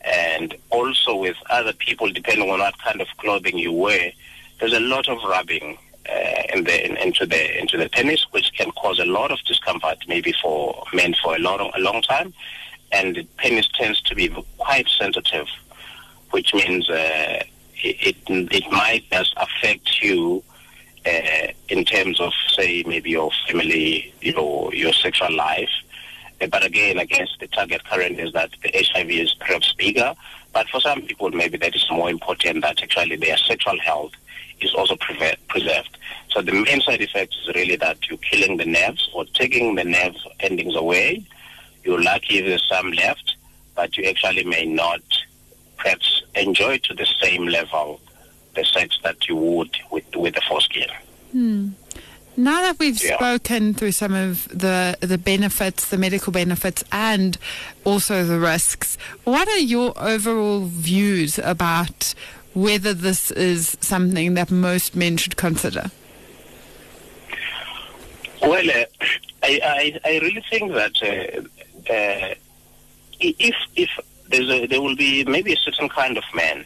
and 0.02 0.56
also 0.70 1.16
with 1.16 1.38
other 1.50 1.74
people, 1.74 2.10
depending 2.12 2.50
on 2.50 2.60
what 2.60 2.78
kind 2.80 3.02
of 3.02 3.08
clothing 3.18 3.58
you 3.58 3.72
wear, 3.72 4.12
there's 4.60 4.74
a 4.74 4.80
lot 4.80 5.10
of 5.10 5.18
rubbing 5.28 5.78
uh, 6.10 6.44
in 6.54 6.64
the, 6.64 6.86
in, 6.86 6.98
into 6.98 7.26
the 7.26 7.60
into 7.60 7.78
the 7.78 7.90
penis, 7.90 8.26
which 8.32 8.52
can 8.54 8.72
cause 8.72 9.00
a 9.00 9.06
lot 9.06 9.32
of 9.32 9.40
discomfort, 9.48 9.98
maybe 10.08 10.34
for 10.42 10.84
men 10.94 11.16
for 11.22 11.36
a 11.36 11.40
long 11.40 11.72
a 11.76 11.80
long 11.80 12.02
time, 12.02 12.34
and 12.92 13.16
the 13.16 13.24
penis 13.38 13.68
tends 13.74 14.02
to 14.02 14.16
be 14.16 14.30
quite 14.58 14.88
sensitive, 14.88 15.48
which 16.32 16.54
means 16.54 16.90
uh, 16.90 17.44
it, 17.76 18.16
it, 18.28 18.54
it 18.54 18.72
might 18.72 19.04
just 19.12 19.34
affect 19.38 20.02
you. 20.02 20.44
Uh, 21.08 21.52
in 21.70 21.86
terms 21.86 22.20
of, 22.20 22.34
say, 22.48 22.84
maybe 22.88 23.12
your 23.12 23.30
family, 23.48 24.12
your 24.22 24.74
your 24.74 24.92
sexual 24.92 25.32
life, 25.36 25.70
Eh, 26.42 26.48
but 26.48 26.66
again, 26.66 27.00
I 27.00 27.06
guess 27.06 27.30
the 27.40 27.48
target 27.48 27.84
current 27.86 28.20
is 28.20 28.34
that 28.34 28.52
the 28.62 28.72
HIV 28.74 29.10
is 29.10 29.34
perhaps 29.36 29.74
bigger, 29.74 30.14
But 30.54 30.70
for 30.70 30.80
some 30.80 31.02
people, 31.02 31.30
maybe 31.32 31.58
that 31.58 31.76
is 31.76 31.86
more 31.92 32.10
important 32.10 32.62
that 32.62 32.82
actually 32.82 33.18
their 33.18 33.36
sexual 33.36 33.78
health 33.80 34.14
is 34.62 34.74
also 34.74 34.96
preserved. 34.96 35.98
So 36.30 36.42
the 36.42 36.54
main 36.54 36.80
side 36.80 37.02
effect 37.02 37.36
is 37.42 37.54
really 37.54 37.76
that 37.76 37.98
you're 38.08 38.18
killing 38.20 38.56
the 38.56 38.66
nerves 38.66 39.10
or 39.14 39.26
taking 39.26 39.76
the 39.76 39.84
nerve 39.84 40.16
endings 40.40 40.76
away. 40.76 41.26
You're 41.84 42.02
lucky 42.02 42.40
if 42.40 42.46
there's 42.46 42.68
some 42.70 42.92
left, 42.94 43.36
but 43.76 43.98
you 43.98 44.06
actually 44.06 44.46
may 44.46 44.66
not 44.66 45.02
perhaps 45.78 46.24
enjoy 46.36 46.78
to 46.80 46.94
the 46.94 47.08
same 47.22 47.48
level 47.48 48.00
the 48.56 48.64
sex 48.64 48.98
that 49.04 49.28
you 49.28 49.36
would 49.36 49.76
with 49.92 50.06
with 50.16 50.36
the 50.36 50.42
foreskin. 50.48 50.90
Hmm. 51.34 51.70
Now 52.38 52.62
that 52.62 52.80
we've 52.80 53.02
Yeah. 53.02 53.16
spoken 53.16 53.74
through 53.74 53.94
some 53.94 54.14
of 54.14 54.48
the 54.50 54.98
the 55.00 55.18
benefits, 55.18 55.86
the 55.88 55.98
medical 55.98 56.32
benefits, 56.34 56.84
and 56.92 57.38
also 57.86 58.24
the 58.26 58.40
risks, 58.40 58.98
what 59.24 59.48
are 59.48 59.60
your 59.60 59.94
overall 59.98 60.66
views 60.66 61.40
about 61.40 62.14
whether 62.54 62.94
this 62.94 63.32
is 63.32 63.78
something 63.82 64.34
that 64.34 64.52
most 64.52 64.96
men 64.96 65.18
should 65.18 65.38
consider? 65.38 65.92
Well, 68.42 68.70
uh, 68.70 68.86
I, 69.44 69.60
I 69.64 70.00
I 70.04 70.20
really 70.20 70.44
think 70.50 70.74
that 70.74 70.96
uh, 71.02 71.94
uh, 71.94 72.34
if 73.20 73.56
if 73.76 73.90
there's 74.30 74.50
a, 74.50 74.68
there 74.68 74.82
will 74.82 74.96
be 74.96 75.24
maybe 75.24 75.54
a 75.54 75.58
certain 75.58 75.88
kind 75.90 76.18
of 76.18 76.24
man, 76.34 76.66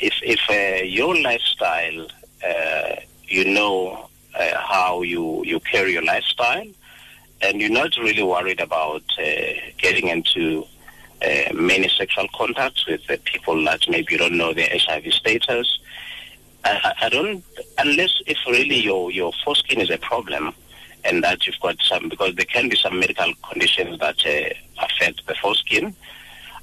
if 0.00 0.14
if 0.22 0.40
uh, 0.50 0.84
your 0.84 1.14
lifestyle, 1.20 2.08
uh, 2.44 2.96
you 3.28 3.44
know 3.44 4.07
uh, 4.34 4.56
how 4.58 5.02
you 5.02 5.42
you 5.44 5.60
carry 5.60 5.92
your 5.92 6.04
lifestyle, 6.04 6.66
and 7.42 7.60
you're 7.60 7.70
not 7.70 7.96
really 7.98 8.22
worried 8.22 8.60
about 8.60 9.02
uh, 9.18 9.52
getting 9.78 10.08
into 10.08 10.64
uh, 11.22 11.52
many 11.54 11.88
sexual 11.88 12.26
contacts 12.34 12.86
with 12.86 13.08
uh, 13.10 13.16
people 13.24 13.62
that 13.64 13.80
maybe 13.88 14.12
you 14.12 14.18
don't 14.18 14.36
know 14.36 14.52
their 14.52 14.68
HIV 14.70 15.12
status. 15.12 15.78
I, 16.64 16.92
I- 17.02 17.08
don't, 17.08 17.42
unless 17.78 18.20
if 18.26 18.38
really 18.46 18.76
your 18.80 19.10
your 19.10 19.32
foreskin 19.44 19.80
is 19.80 19.90
a 19.90 19.98
problem, 19.98 20.52
and 21.04 21.22
that 21.24 21.46
you've 21.46 21.60
got 21.60 21.76
some 21.82 22.08
because 22.08 22.34
there 22.34 22.44
can 22.44 22.68
be 22.68 22.76
some 22.76 22.98
medical 23.00 23.32
conditions 23.48 23.98
that 24.00 24.16
uh, 24.26 24.84
affect 24.84 25.26
the 25.26 25.34
foreskin. 25.36 25.94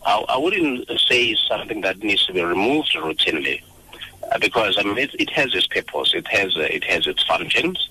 I, 0.05 0.23
I 0.29 0.37
wouldn't 0.37 0.87
say 0.99 1.25
it's 1.27 1.47
something 1.47 1.81
that 1.81 2.03
needs 2.03 2.25
to 2.27 2.33
be 2.33 2.43
removed 2.43 2.93
routinely 2.93 3.61
because 4.39 4.77
I 4.77 4.83
mean 4.83 4.97
it, 4.97 5.13
it 5.19 5.29
has 5.31 5.53
its 5.53 5.67
purpose, 5.67 6.13
it 6.13 6.27
has 6.27 6.55
uh, 6.55 6.61
it 6.61 6.83
has 6.85 7.07
its 7.07 7.23
functions. 7.23 7.89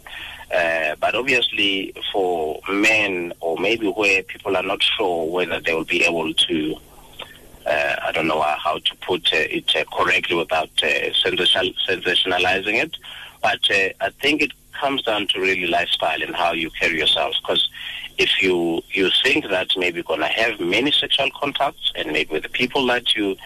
Uh, 0.54 0.94
but 1.00 1.14
obviously, 1.14 1.92
for 2.12 2.60
men 2.68 3.32
or 3.40 3.56
maybe 3.58 3.88
where 3.88 4.22
people 4.22 4.56
are 4.56 4.62
not 4.62 4.82
sure 4.82 5.26
whether 5.26 5.58
they 5.60 5.74
will 5.74 5.84
be 5.84 6.04
able 6.04 6.32
to, 6.34 6.76
uh, 7.66 7.96
I 8.02 8.12
don't 8.12 8.28
know 8.28 8.40
uh, 8.40 8.56
how 8.56 8.78
to 8.78 8.96
put 8.96 9.32
uh, 9.32 9.38
it 9.38 9.74
uh, 9.74 9.84
correctly 9.96 10.36
without 10.36 10.70
uh, 10.82 11.10
sensationalizing 11.24 12.74
it, 12.84 12.96
but 13.42 13.68
uh, 13.70 13.88
I 14.00 14.10
think 14.20 14.42
it 14.42 14.52
comes 14.72 15.02
down 15.02 15.26
to 15.28 15.40
really 15.40 15.66
lifestyle 15.66 16.22
and 16.22 16.34
how 16.36 16.52
you 16.52 16.70
carry 16.70 16.98
yourselves. 16.98 17.40
Because 17.40 17.68
if 18.18 18.42
you 18.42 18.82
you 18.92 19.10
think 19.22 19.48
that 19.48 19.68
maybe 19.76 19.96
you're 19.96 20.04
gonna 20.04 20.28
have 20.28 20.60
many 20.60 20.92
sexual 20.92 21.30
contacts 21.30 21.92
and 21.96 22.12
maybe 22.12 22.32
with 22.32 22.42
the 22.42 22.48
people 22.48 22.86
that 22.86 23.16
you 23.16 23.36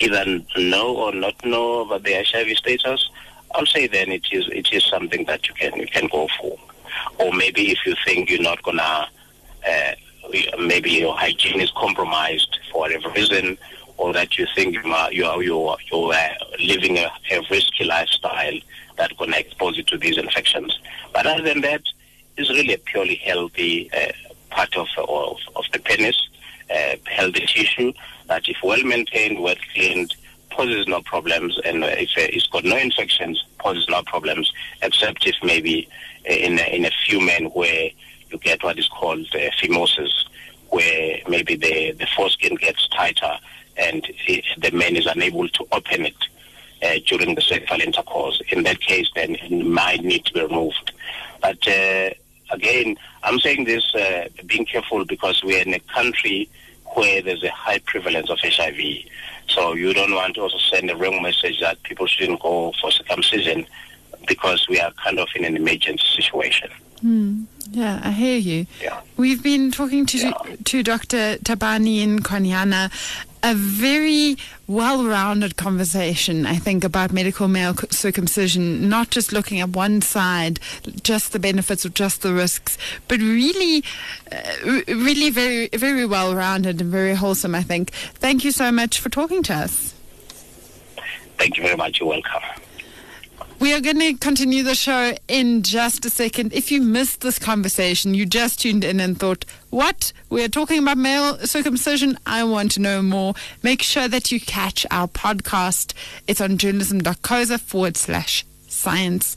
either 0.00 0.40
know 0.56 0.96
or 0.96 1.12
not 1.12 1.44
know 1.44 1.80
about 1.80 2.04
their 2.04 2.22
HIV 2.24 2.56
status, 2.58 3.10
I'll 3.54 3.66
say 3.66 3.86
then 3.86 4.10
it 4.10 4.26
is 4.30 4.48
it 4.48 4.72
is 4.72 4.84
something 4.84 5.24
that 5.24 5.48
you 5.48 5.54
can 5.54 5.74
you 5.76 5.86
can 5.86 6.06
go 6.08 6.28
for. 6.40 6.58
Or 7.18 7.32
maybe 7.32 7.70
if 7.70 7.78
you 7.86 7.94
think 8.04 8.30
you're 8.30 8.42
not 8.42 8.62
gonna, 8.62 9.08
uh, 9.68 9.92
maybe 10.58 10.90
your 10.90 11.16
hygiene 11.16 11.60
is 11.60 11.70
compromised 11.72 12.58
for 12.70 12.80
whatever 12.80 13.10
reason, 13.10 13.58
or 13.96 14.12
that 14.12 14.38
you 14.38 14.46
think 14.54 14.74
you 14.74 14.92
are 14.92 15.12
you 15.12 15.24
are 15.24 15.42
you 15.42 15.60
are, 15.60 15.78
you 15.90 15.98
are 16.12 16.30
living 16.58 16.98
a, 16.98 17.10
a 17.30 17.40
risky 17.50 17.84
lifestyle 17.84 18.58
that 18.96 19.16
gonna 19.16 19.36
expose 19.36 19.76
you 19.76 19.82
to 19.84 19.98
these 19.98 20.18
infections. 20.18 20.78
But 21.12 21.26
other 21.26 21.42
than 21.42 21.60
that, 21.62 21.82
it's 22.36 22.50
really 22.50 22.74
a 22.74 22.78
purely 22.78 23.16
healthy 23.16 23.90
uh, 23.92 24.12
part 24.50 24.76
of, 24.76 24.88
of 24.98 25.38
of 25.56 25.64
the 25.72 25.78
penis, 25.78 26.28
uh, 26.70 26.96
healthy 27.06 27.46
tissue 27.46 27.92
that 28.28 28.48
if 28.48 28.56
well 28.62 28.82
maintained, 28.84 29.40
well 29.40 29.56
cleaned, 29.72 30.14
poses 30.50 30.86
no 30.86 31.00
problems, 31.02 31.58
and 31.64 31.84
uh, 31.84 31.88
if 31.88 32.10
uh, 32.16 32.34
it's 32.34 32.46
got 32.46 32.64
no 32.64 32.76
infections, 32.76 33.44
poses 33.58 33.88
no 33.88 34.02
problems, 34.02 34.52
except 34.82 35.26
if 35.26 35.36
maybe 35.42 35.88
uh, 36.28 36.32
in 36.32 36.58
a, 36.58 36.76
in 36.76 36.84
a 36.84 36.90
few 37.06 37.20
men 37.20 37.46
where 37.46 37.90
you 38.30 38.38
get 38.38 38.62
what 38.62 38.78
is 38.78 38.88
called 38.88 39.26
uh, 39.34 39.50
phimosis, 39.60 40.12
where 40.70 41.18
maybe 41.28 41.56
the 41.56 41.92
the 41.92 42.06
foreskin 42.16 42.54
gets 42.56 42.86
tighter 42.88 43.38
and 43.78 44.06
it, 44.26 44.44
the 44.58 44.70
man 44.72 44.96
is 44.96 45.06
unable 45.06 45.48
to 45.48 45.66
open 45.72 46.06
it 46.06 46.16
uh, 46.82 46.98
during 47.06 47.34
the 47.34 47.40
sexual 47.40 47.80
intercourse. 47.80 48.42
In 48.50 48.64
that 48.64 48.80
case, 48.80 49.08
then 49.14 49.36
it 49.36 49.66
might 49.66 50.02
need 50.02 50.24
to 50.26 50.32
be 50.32 50.42
removed. 50.42 50.92
But 51.40 51.66
uh, 51.66 52.10
again, 52.50 52.96
I'm 53.22 53.38
saying 53.38 53.64
this 53.64 53.94
uh, 53.94 54.28
being 54.46 54.66
careful 54.66 55.04
because 55.04 55.42
we're 55.44 55.62
in 55.62 55.74
a 55.74 55.80
country 55.80 56.50
where 56.94 57.22
there's 57.22 57.42
a 57.44 57.50
high 57.50 57.78
prevalence 57.80 58.30
of 58.30 58.38
HIV. 58.42 58.78
So 59.48 59.74
you 59.74 59.92
don't 59.94 60.12
want 60.14 60.34
to 60.34 60.42
also 60.42 60.58
send 60.58 60.90
a 60.90 60.96
wrong 60.96 61.22
message 61.22 61.60
that 61.60 61.82
people 61.82 62.06
shouldn't 62.06 62.40
go 62.40 62.72
for 62.80 62.90
circumcision 62.90 63.66
because 64.26 64.66
we 64.68 64.78
are 64.80 64.90
kind 64.92 65.18
of 65.18 65.28
in 65.34 65.44
an 65.44 65.56
emergency 65.56 66.04
situation. 66.14 66.70
Hmm. 67.00 67.44
Yeah, 67.70 68.00
I 68.02 68.10
hear 68.12 68.38
you. 68.38 68.66
Yeah. 68.82 69.00
We've 69.16 69.42
been 69.42 69.70
talking 69.70 70.06
to 70.06 70.18
Yeah. 70.18 70.32
to 70.64 70.82
Dr. 70.82 71.36
Thabani 71.44 72.18
Nkwanyana, 72.18 72.90
a 73.42 73.54
very 73.54 74.36
well-rounded 74.66 75.56
conversation, 75.56 76.46
I 76.46 76.56
think, 76.56 76.84
about 76.84 77.12
medical 77.12 77.48
male 77.48 77.74
circumcision, 77.90 78.88
not 78.88 79.10
just 79.10 79.32
looking 79.32 79.60
at 79.60 79.70
one 79.70 80.02
side, 80.02 80.60
just 81.02 81.32
the 81.32 81.38
benefits 81.38 81.86
or 81.86 81.90
just 81.90 82.22
the 82.22 82.34
risks, 82.34 82.76
but 83.06 83.20
really, 83.20 83.84
uh, 84.30 84.82
really 84.88 85.30
very, 85.30 85.68
very 85.68 86.04
well-rounded 86.04 86.80
and 86.80 86.90
very 86.90 87.14
wholesome, 87.14 87.54
I 87.54 87.62
think. 87.62 87.90
Thank 87.90 88.44
you 88.44 88.50
so 88.50 88.70
much 88.70 89.00
for 89.00 89.08
talking 89.08 89.42
to 89.44 89.54
us. 89.54 89.94
Thank 91.38 91.56
you 91.56 91.62
very 91.62 91.76
much. 91.76 92.00
You're 92.00 92.08
welcome. 92.08 92.42
We 93.60 93.74
are 93.74 93.80
going 93.80 93.98
to 93.98 94.14
continue 94.14 94.62
the 94.62 94.76
show 94.76 95.14
in 95.26 95.64
just 95.64 96.04
a 96.04 96.10
second. 96.10 96.52
If 96.52 96.70
you 96.70 96.80
missed 96.80 97.22
this 97.22 97.40
conversation, 97.40 98.14
you 98.14 98.24
just 98.24 98.60
tuned 98.60 98.84
in 98.84 99.00
and 99.00 99.18
thought, 99.18 99.44
what? 99.70 100.12
We're 100.30 100.48
talking 100.48 100.80
about 100.80 100.96
male 100.96 101.38
circumcision. 101.38 102.18
I 102.24 102.44
want 102.44 102.70
to 102.72 102.80
know 102.80 103.02
more. 103.02 103.34
Make 103.64 103.82
sure 103.82 104.06
that 104.06 104.30
you 104.30 104.38
catch 104.40 104.86
our 104.92 105.08
podcast. 105.08 105.92
It's 106.28 106.40
on 106.40 106.56
journalism.coza 106.56 107.60
forward 107.60 107.96
slash 107.96 108.46
science. 108.68 109.36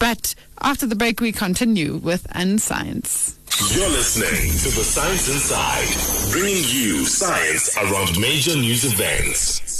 But 0.00 0.34
after 0.60 0.86
the 0.86 0.96
break, 0.96 1.20
we 1.20 1.30
continue 1.30 1.96
with 1.96 2.26
Unscience. 2.32 3.38
You're 3.72 3.88
listening 3.90 4.50
to 4.50 4.76
The 4.76 4.84
Science 4.84 5.28
Inside, 5.28 6.32
bringing 6.32 6.64
you 6.66 7.04
science 7.04 7.76
around 7.76 8.18
major 8.18 8.56
news 8.56 8.84
events. 8.84 9.79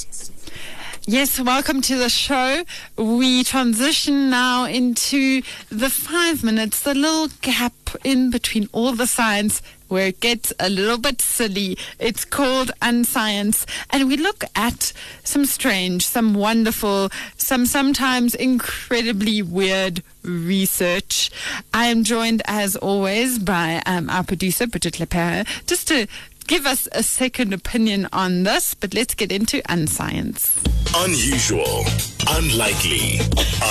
Yes, 1.07 1.41
welcome 1.41 1.81
to 1.83 1.97
the 1.97 2.11
show. 2.11 2.63
We 2.97 3.43
transition 3.43 4.29
now 4.29 4.67
into 4.67 5.41
the 5.71 5.89
five 5.89 6.45
minutes, 6.45 6.83
the 6.83 6.95
little 6.95 7.29
gap 7.41 7.73
in 8.05 8.31
between 8.31 8.69
all 8.73 8.93
the 8.93 9.07
science 9.07 9.63
where 9.89 10.09
it 10.09 10.21
gets 10.21 10.53
a 10.61 10.69
little 10.69 10.99
bit 10.99 11.21
silly. 11.21 11.77
It's 11.99 12.25
called 12.25 12.71
Unscience. 12.81 13.67
And 13.91 14.09
we 14.09 14.17
look 14.17 14.45
at 14.55 14.93
some 15.25 15.47
strange, 15.47 16.07
some 16.07 16.35
wonderful, 16.35 17.11
some 17.37 17.67
sometimes 17.67 18.35
incredibly 18.35 19.43
weird 19.43 20.03
research. 20.23 21.31
I 21.75 21.87
am 21.87 22.05
joined, 22.05 22.43
as 22.45 22.77
always, 22.77 23.39
by 23.39 23.83
um, 23.87 24.09
our 24.11 24.23
producer, 24.23 24.67
Bridget 24.67 25.01
Lepere, 25.01 25.45
just 25.67 25.89
to 25.89 26.07
give 26.47 26.67
us 26.67 26.89
a 26.93 27.03
second 27.03 27.53
opinion 27.53 28.09
on 28.13 28.43
this. 28.45 28.75
But 28.75 28.95
let's 28.95 29.15
get 29.15 29.33
into 29.33 29.63
Unscience. 29.69 30.61
Unusual, 30.97 31.85
unlikely, 32.29 33.21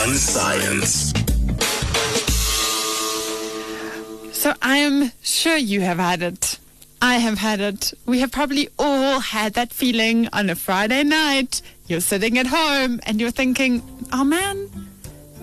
unscience. 0.04 1.14
So 4.34 4.54
I 4.62 4.78
am 4.78 5.12
sure 5.22 5.58
you 5.58 5.82
have 5.82 5.98
had 5.98 6.24
it. 6.24 6.60
I 7.02 7.16
have 7.18 7.38
had 7.38 7.60
it. 7.60 7.94
We 8.06 8.20
have 8.20 8.32
probably 8.32 8.70
all 8.78 9.20
had 9.20 9.54
that 9.54 9.74
feeling 9.74 10.30
on 10.32 10.50
a 10.50 10.56
Friday 10.56 11.04
night. 11.04 11.62
You're 11.88 12.02
sitting 12.02 12.38
at 12.38 12.48
home 12.48 13.00
and 13.04 13.20
you're 13.20 13.32
thinking, 13.32 13.82
oh 14.14 14.24
man, 14.24 14.70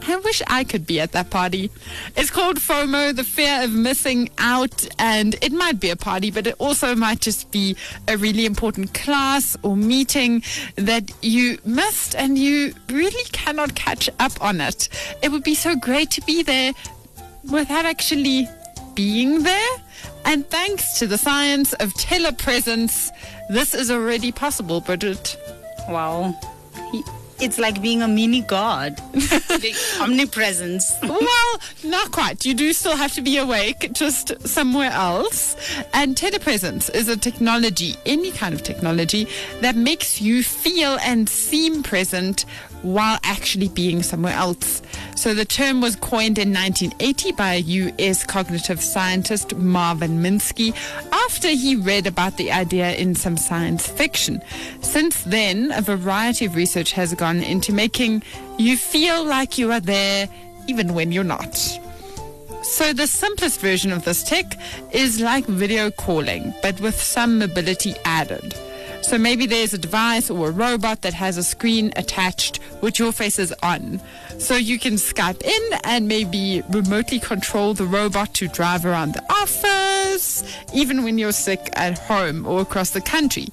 I 0.09 0.17
wish 0.17 0.41
I 0.47 0.63
could 0.65 0.87
be 0.87 1.01
at 1.01 1.13
that 1.13 1.31
party. 1.31 1.71
It's 2.17 2.31
called 2.31 2.59
FOMO, 2.59 3.15
the 3.15 3.25
fear 3.25 3.65
of 3.65 3.73
missing 3.73 4.31
out, 4.39 4.87
and 4.99 5.35
it 5.43 5.53
might 5.53 5.81
be 5.81 5.91
a 5.91 5.97
party, 5.97 6.31
but 6.31 6.47
it 6.47 6.55
also 6.59 6.95
might 6.95 7.21
just 7.21 7.51
be 7.51 7.77
a 8.07 8.17
really 8.17 8.47
important 8.47 8.95
class 8.95 9.57
or 9.63 9.77
meeting 9.77 10.43
that 10.77 11.11
you 11.23 11.59
missed 11.65 12.15
and 12.15 12.39
you 12.39 12.73
really 12.89 13.25
cannot 13.33 13.75
catch 13.75 14.09
up 14.21 14.41
on 14.41 14.61
it. 14.61 14.89
It 15.23 15.31
would 15.33 15.43
be 15.45 15.55
so 15.55 15.75
great 15.75 16.11
to 16.13 16.21
be 16.23 16.43
there 16.43 16.73
without 17.51 17.85
actually 17.85 18.49
being 18.95 19.43
there. 19.43 19.77
And 20.25 20.49
thanks 20.49 20.99
to 20.99 21.07
the 21.07 21.19
science 21.19 21.73
of 21.75 21.93
telepresence, 21.95 23.11
this 23.49 23.75
is 23.75 23.91
already 23.91 24.33
possible, 24.33 24.81
Bridget. 24.81 25.37
Wow. 25.89 26.35
He- 26.93 27.05
It's 27.39 27.59
like 27.59 27.83
being 27.83 28.03
a 28.03 28.09
mini 28.09 28.41
god. 28.41 29.01
omnipresence. 30.01 30.97
well, 31.03 31.61
not 31.85 32.11
quite. 32.11 32.45
You 32.45 32.55
do 32.55 32.73
still 32.73 32.97
have 32.97 33.13
to 33.15 33.23
be 33.23 33.37
awake, 33.37 33.91
just 33.93 34.47
somewhere 34.47 34.91
else. 34.91 35.57
And 35.93 36.17
telepresence 36.17 36.95
is 36.95 37.09
a 37.09 37.17
technology, 37.17 37.97
any 38.07 38.33
kind 38.33 38.55
of 38.55 38.63
technology, 38.63 39.29
that 39.61 39.77
makes 39.77 40.21
you 40.21 40.43
feel 40.43 40.99
and 41.03 41.29
seem 41.29 41.83
present 41.83 42.47
while 42.87 43.19
actually 43.25 43.69
being 43.69 44.03
somewhere 44.03 44.35
else. 44.35 44.81
So 45.17 45.35
the 45.35 45.45
term 45.45 45.81
was 45.81 45.97
coined 45.97 46.39
in 46.39 46.53
1980 46.53 47.33
by 47.33 47.55
US 47.55 48.25
cognitive 48.25 48.81
scientist 48.81 49.57
Marvin 49.57 50.23
Minsky 50.23 50.75
after 51.13 51.49
he 51.49 51.75
read 51.75 52.07
about 52.07 52.37
the 52.37 52.53
idea 52.53 52.95
in 52.95 53.15
some 53.15 53.37
science 53.37 53.87
fiction. 53.89 54.41
Since 54.83 55.25
then, 55.25 55.73
a 55.73 55.83
variety 55.83 56.47
of 56.47 56.55
research 56.55 56.93
has 56.93 57.13
gone 57.15 57.43
into 57.43 57.73
making 57.73 58.23
you 58.59 58.77
feel 58.77 59.25
like 59.25 59.59
you 59.59 59.73
are 59.73 59.81
there 59.81 60.29
even 60.69 60.95
when 60.95 61.13
you're 61.13 61.25
not. 61.25 61.57
So 62.63 62.93
the 62.93 63.07
simplest 63.07 63.61
version 63.61 63.93
of 63.93 64.05
this 64.05 64.23
tech 64.23 64.47
is 64.93 65.21
like 65.21 65.47
video 65.47 65.91
calling, 65.91 66.53
but 66.63 66.81
with 66.81 67.01
some 67.01 67.39
mobility 67.39 67.95
added. 68.05 68.55
So 69.07 69.19
maybe 69.19 69.47
there's 69.47 69.73
a 69.73 69.79
device 69.79 70.31
or 70.31 70.49
a 70.49 70.51
robot 70.51 71.03
that 71.03 71.15
has 71.15 71.37
a 71.37 71.45
screen 71.45 71.93
attached 71.95 72.57
which 72.81 72.99
your 72.99 73.13
face 73.13 73.39
is 73.39 73.55
on. 73.63 74.01
So 74.39 74.57
you 74.57 74.81
can 74.81 74.95
Skype 74.95 75.43
in 75.43 75.79
and 75.85 76.09
maybe 76.09 76.65
remotely 76.71 77.21
control 77.21 77.73
the 77.73 77.85
robot 77.85 78.35
to 78.35 78.49
drive 78.49 78.85
around 78.85 79.15
the 79.15 79.23
office, 79.31 80.43
even 80.75 81.05
when 81.05 81.19
you're 81.19 81.31
sick 81.31 81.71
at 81.75 81.97
home 82.01 82.49
or 82.49 82.61
across 82.61 82.91
the 82.91 83.01
country. 83.01 83.47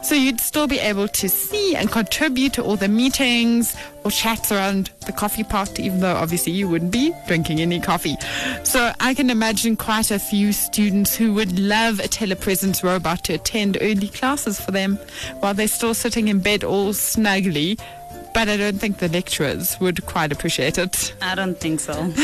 So 0.00 0.14
you'd 0.14 0.38
still 0.38 0.68
be 0.68 0.78
able 0.78 1.08
to 1.08 1.28
see 1.28 1.74
and 1.74 1.90
contribute 1.90 2.52
to 2.52 2.62
all 2.62 2.76
the 2.76 2.86
meetings 2.86 3.74
or 4.04 4.10
chats 4.10 4.50
around 4.52 4.90
the 5.06 5.12
coffee 5.12 5.44
pot, 5.44 5.78
even 5.78 6.00
though 6.00 6.14
obviously 6.14 6.52
you 6.52 6.68
wouldn't 6.68 6.90
be 6.90 7.12
drinking 7.26 7.60
any 7.60 7.80
coffee. 7.80 8.16
So 8.64 8.92
I 9.00 9.14
can 9.14 9.30
imagine 9.30 9.76
quite 9.76 10.10
a 10.10 10.18
few 10.18 10.52
students 10.52 11.14
who 11.14 11.32
would 11.34 11.58
love 11.58 12.00
a 12.00 12.08
telepresence 12.08 12.82
robot 12.82 13.24
to 13.24 13.34
attend 13.34 13.78
early 13.80 14.08
classes 14.08 14.60
for 14.60 14.70
them 14.70 14.96
while 15.40 15.54
they're 15.54 15.68
still 15.68 15.94
sitting 15.94 16.28
in 16.28 16.40
bed 16.40 16.64
all 16.64 16.92
snugly. 16.92 17.78
But 18.32 18.48
I 18.48 18.56
don't 18.56 18.78
think 18.78 18.98
the 18.98 19.08
lecturers 19.08 19.78
would 19.80 20.06
quite 20.06 20.30
appreciate 20.30 20.78
it. 20.78 21.14
I 21.20 21.34
don't 21.34 21.58
think 21.58 21.80
so. 21.80 22.12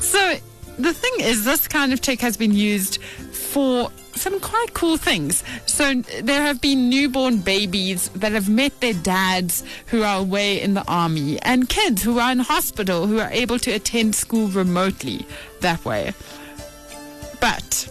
So 0.00 0.34
the 0.78 0.92
thing 0.92 1.12
is, 1.20 1.44
this 1.44 1.68
kind 1.68 1.92
of 1.92 2.00
tech 2.00 2.20
has 2.20 2.36
been 2.36 2.52
used 2.52 3.02
for 3.32 3.90
some 4.14 4.40
quite 4.40 4.74
cool 4.74 4.96
things. 4.96 5.44
So 5.66 6.02
there 6.22 6.42
have 6.42 6.60
been 6.60 6.88
newborn 6.88 7.38
babies 7.38 8.08
that 8.10 8.32
have 8.32 8.48
met 8.48 8.80
their 8.80 8.94
dads 8.94 9.64
who 9.86 10.02
are 10.02 10.18
away 10.20 10.60
in 10.60 10.74
the 10.74 10.84
army, 10.88 11.40
and 11.42 11.68
kids 11.68 12.02
who 12.02 12.18
are 12.18 12.32
in 12.32 12.40
hospital 12.40 13.06
who 13.06 13.20
are 13.20 13.30
able 13.30 13.58
to 13.60 13.70
attend 13.70 14.14
school 14.14 14.48
remotely 14.48 15.26
that 15.60 15.84
way. 15.84 16.12
But 17.40 17.88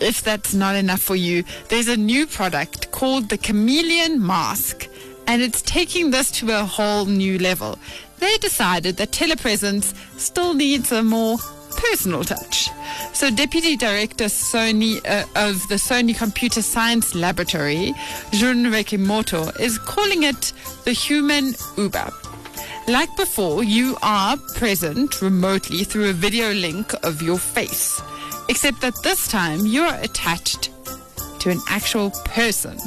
if 0.00 0.22
that's 0.22 0.54
not 0.54 0.76
enough 0.76 1.00
for 1.00 1.16
you, 1.16 1.44
there's 1.68 1.88
a 1.88 1.96
new 1.96 2.26
product 2.26 2.90
called 2.92 3.28
the 3.28 3.38
Chameleon 3.38 4.24
Mask, 4.24 4.88
and 5.26 5.42
it's 5.42 5.62
taking 5.62 6.10
this 6.10 6.30
to 6.32 6.50
a 6.52 6.64
whole 6.64 7.06
new 7.06 7.38
level. 7.38 7.78
They 8.18 8.36
decided 8.38 8.96
that 8.96 9.10
telepresence 9.10 9.94
still 10.18 10.54
needs 10.54 10.92
a 10.92 11.02
more 11.02 11.38
personal 11.76 12.24
touch. 12.24 12.68
So, 13.12 13.30
Deputy 13.30 13.76
Director 13.76 14.24
Sony 14.24 14.96
uh, 15.06 15.24
of 15.34 15.66
the 15.68 15.76
Sony 15.76 16.16
Computer 16.16 16.62
Science 16.62 17.14
Laboratory, 17.14 17.94
Jun 18.32 18.64
Rekimoto, 18.64 19.58
is 19.60 19.78
calling 19.78 20.24
it 20.24 20.52
the 20.84 20.92
human 20.92 21.54
Uber. 21.76 22.10
Like 22.88 23.14
before, 23.16 23.64
you 23.64 23.96
are 24.02 24.36
present 24.54 25.20
remotely 25.20 25.84
through 25.84 26.10
a 26.10 26.12
video 26.12 26.52
link 26.52 26.92
of 27.04 27.20
your 27.20 27.38
face, 27.38 28.00
except 28.48 28.80
that 28.80 29.02
this 29.02 29.28
time 29.28 29.66
you 29.66 29.82
are 29.82 29.98
attached 30.00 30.70
to 31.40 31.50
an 31.50 31.60
actual 31.68 32.10
person. 32.24 32.78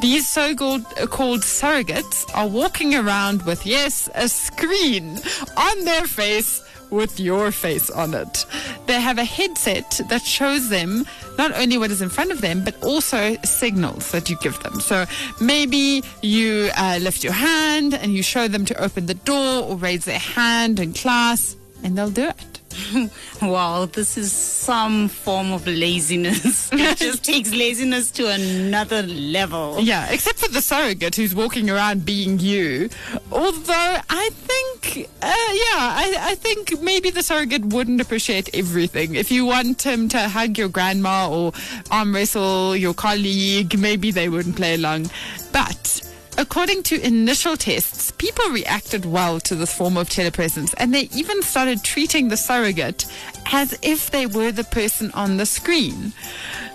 These 0.00 0.28
so 0.28 0.54
called, 0.54 0.84
called 1.10 1.40
surrogates 1.40 2.26
are 2.34 2.46
walking 2.46 2.94
around 2.94 3.42
with, 3.42 3.64
yes, 3.64 4.10
a 4.14 4.28
screen 4.28 5.18
on 5.56 5.84
their 5.84 6.06
face 6.06 6.62
with 6.90 7.18
your 7.20 7.50
face 7.50 7.90
on 7.90 8.14
it. 8.14 8.46
They 8.86 9.00
have 9.00 9.18
a 9.18 9.24
headset 9.24 10.00
that 10.08 10.22
shows 10.22 10.68
them 10.68 11.06
not 11.38 11.52
only 11.54 11.78
what 11.78 11.90
is 11.90 12.02
in 12.02 12.08
front 12.08 12.32
of 12.32 12.40
them, 12.40 12.64
but 12.64 12.82
also 12.82 13.36
signals 13.44 14.10
that 14.12 14.30
you 14.30 14.36
give 14.40 14.58
them. 14.60 14.80
So 14.80 15.06
maybe 15.40 16.02
you 16.22 16.70
uh, 16.76 16.98
lift 17.00 17.24
your 17.24 17.32
hand 17.32 17.94
and 17.94 18.14
you 18.14 18.22
show 18.22 18.48
them 18.48 18.64
to 18.66 18.82
open 18.82 19.06
the 19.06 19.14
door 19.14 19.64
or 19.64 19.76
raise 19.76 20.04
their 20.04 20.18
hand 20.18 20.80
in 20.80 20.92
class, 20.92 21.56
and 21.82 21.96
they'll 21.96 22.10
do 22.10 22.28
it. 22.28 22.55
wow, 23.42 23.86
this 23.86 24.16
is 24.16 24.32
some 24.32 25.08
form 25.08 25.52
of 25.52 25.66
laziness. 25.66 26.70
it 26.72 26.98
just 26.98 27.24
takes 27.24 27.52
laziness 27.52 28.10
to 28.12 28.28
another 28.28 29.02
level. 29.02 29.76
Yeah, 29.80 30.08
except 30.10 30.38
for 30.38 30.48
the 30.48 30.60
surrogate 30.60 31.16
who's 31.16 31.34
walking 31.34 31.70
around 31.70 32.04
being 32.04 32.38
you. 32.38 32.88
Although 33.32 33.98
I 34.08 34.30
think, 34.32 35.08
uh, 35.22 35.26
yeah, 35.26 35.32
I, 35.32 36.16
I 36.20 36.34
think 36.34 36.80
maybe 36.80 37.10
the 37.10 37.22
surrogate 37.22 37.64
wouldn't 37.66 38.00
appreciate 38.00 38.50
everything. 38.54 39.14
If 39.14 39.30
you 39.30 39.46
want 39.46 39.82
him 39.82 40.08
to 40.10 40.28
hug 40.28 40.58
your 40.58 40.68
grandma 40.68 41.30
or 41.30 41.52
arm 41.90 42.14
wrestle 42.14 42.76
your 42.76 42.94
colleague, 42.94 43.78
maybe 43.78 44.10
they 44.10 44.28
wouldn't 44.28 44.56
play 44.56 44.74
along. 44.74 45.10
But 45.52 46.05
According 46.38 46.82
to 46.84 47.00
initial 47.00 47.56
tests, 47.56 48.10
people 48.12 48.50
reacted 48.50 49.06
well 49.06 49.40
to 49.40 49.54
this 49.54 49.74
form 49.74 49.96
of 49.96 50.10
telepresence 50.10 50.74
and 50.76 50.92
they 50.92 51.08
even 51.14 51.42
started 51.42 51.82
treating 51.82 52.28
the 52.28 52.36
surrogate 52.36 53.06
as 53.52 53.78
if 53.82 54.10
they 54.10 54.26
were 54.26 54.52
the 54.52 54.64
person 54.64 55.10
on 55.12 55.38
the 55.38 55.46
screen. 55.46 56.12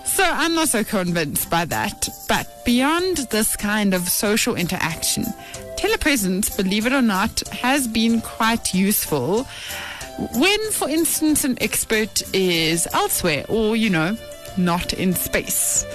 So 0.04 0.24
I'm 0.24 0.54
not 0.54 0.70
so 0.70 0.82
convinced 0.82 1.48
by 1.48 1.64
that. 1.66 2.08
But 2.28 2.64
beyond 2.64 3.18
this 3.30 3.54
kind 3.54 3.94
of 3.94 4.08
social 4.08 4.56
interaction, 4.56 5.24
telepresence, 5.76 6.56
believe 6.56 6.86
it 6.86 6.92
or 6.92 7.02
not, 7.02 7.46
has 7.50 7.86
been 7.86 8.20
quite 8.20 8.74
useful 8.74 9.44
when, 10.34 10.70
for 10.72 10.88
instance, 10.88 11.44
an 11.44 11.56
expert 11.60 12.22
is 12.34 12.88
elsewhere 12.92 13.44
or, 13.48 13.76
you 13.76 13.90
know, 13.90 14.16
not 14.58 14.92
in 14.92 15.14
space 15.14 15.86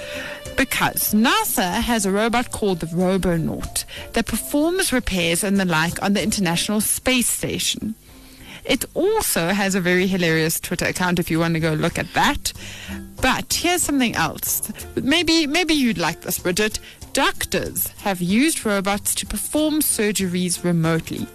because 0.58 1.14
NASA 1.14 1.80
has 1.80 2.04
a 2.04 2.10
robot 2.10 2.50
called 2.50 2.80
the 2.80 2.94
Robonaut 2.94 3.84
that 4.14 4.26
performs 4.26 4.92
repairs 4.92 5.44
and 5.44 5.58
the 5.58 5.64
like 5.64 6.02
on 6.02 6.14
the 6.14 6.22
International 6.22 6.80
Space 6.80 7.28
Station. 7.28 7.94
It 8.64 8.84
also 8.92 9.50
has 9.50 9.76
a 9.76 9.80
very 9.80 10.08
hilarious 10.08 10.58
Twitter 10.58 10.86
account 10.86 11.20
if 11.20 11.30
you 11.30 11.38
want 11.38 11.54
to 11.54 11.60
go 11.60 11.74
look 11.74 11.96
at 11.96 12.12
that. 12.14 12.52
But 13.22 13.54
here's 13.54 13.82
something 13.82 14.16
else. 14.16 14.70
Maybe 14.96 15.46
maybe 15.46 15.74
you'd 15.74 15.96
like 15.96 16.22
this, 16.22 16.40
Bridget. 16.40 16.80
Doctors 17.12 17.86
have 17.98 18.20
used 18.20 18.66
robots 18.66 19.14
to 19.14 19.26
perform 19.26 19.74
surgeries 19.80 20.64
remotely. 20.64 21.28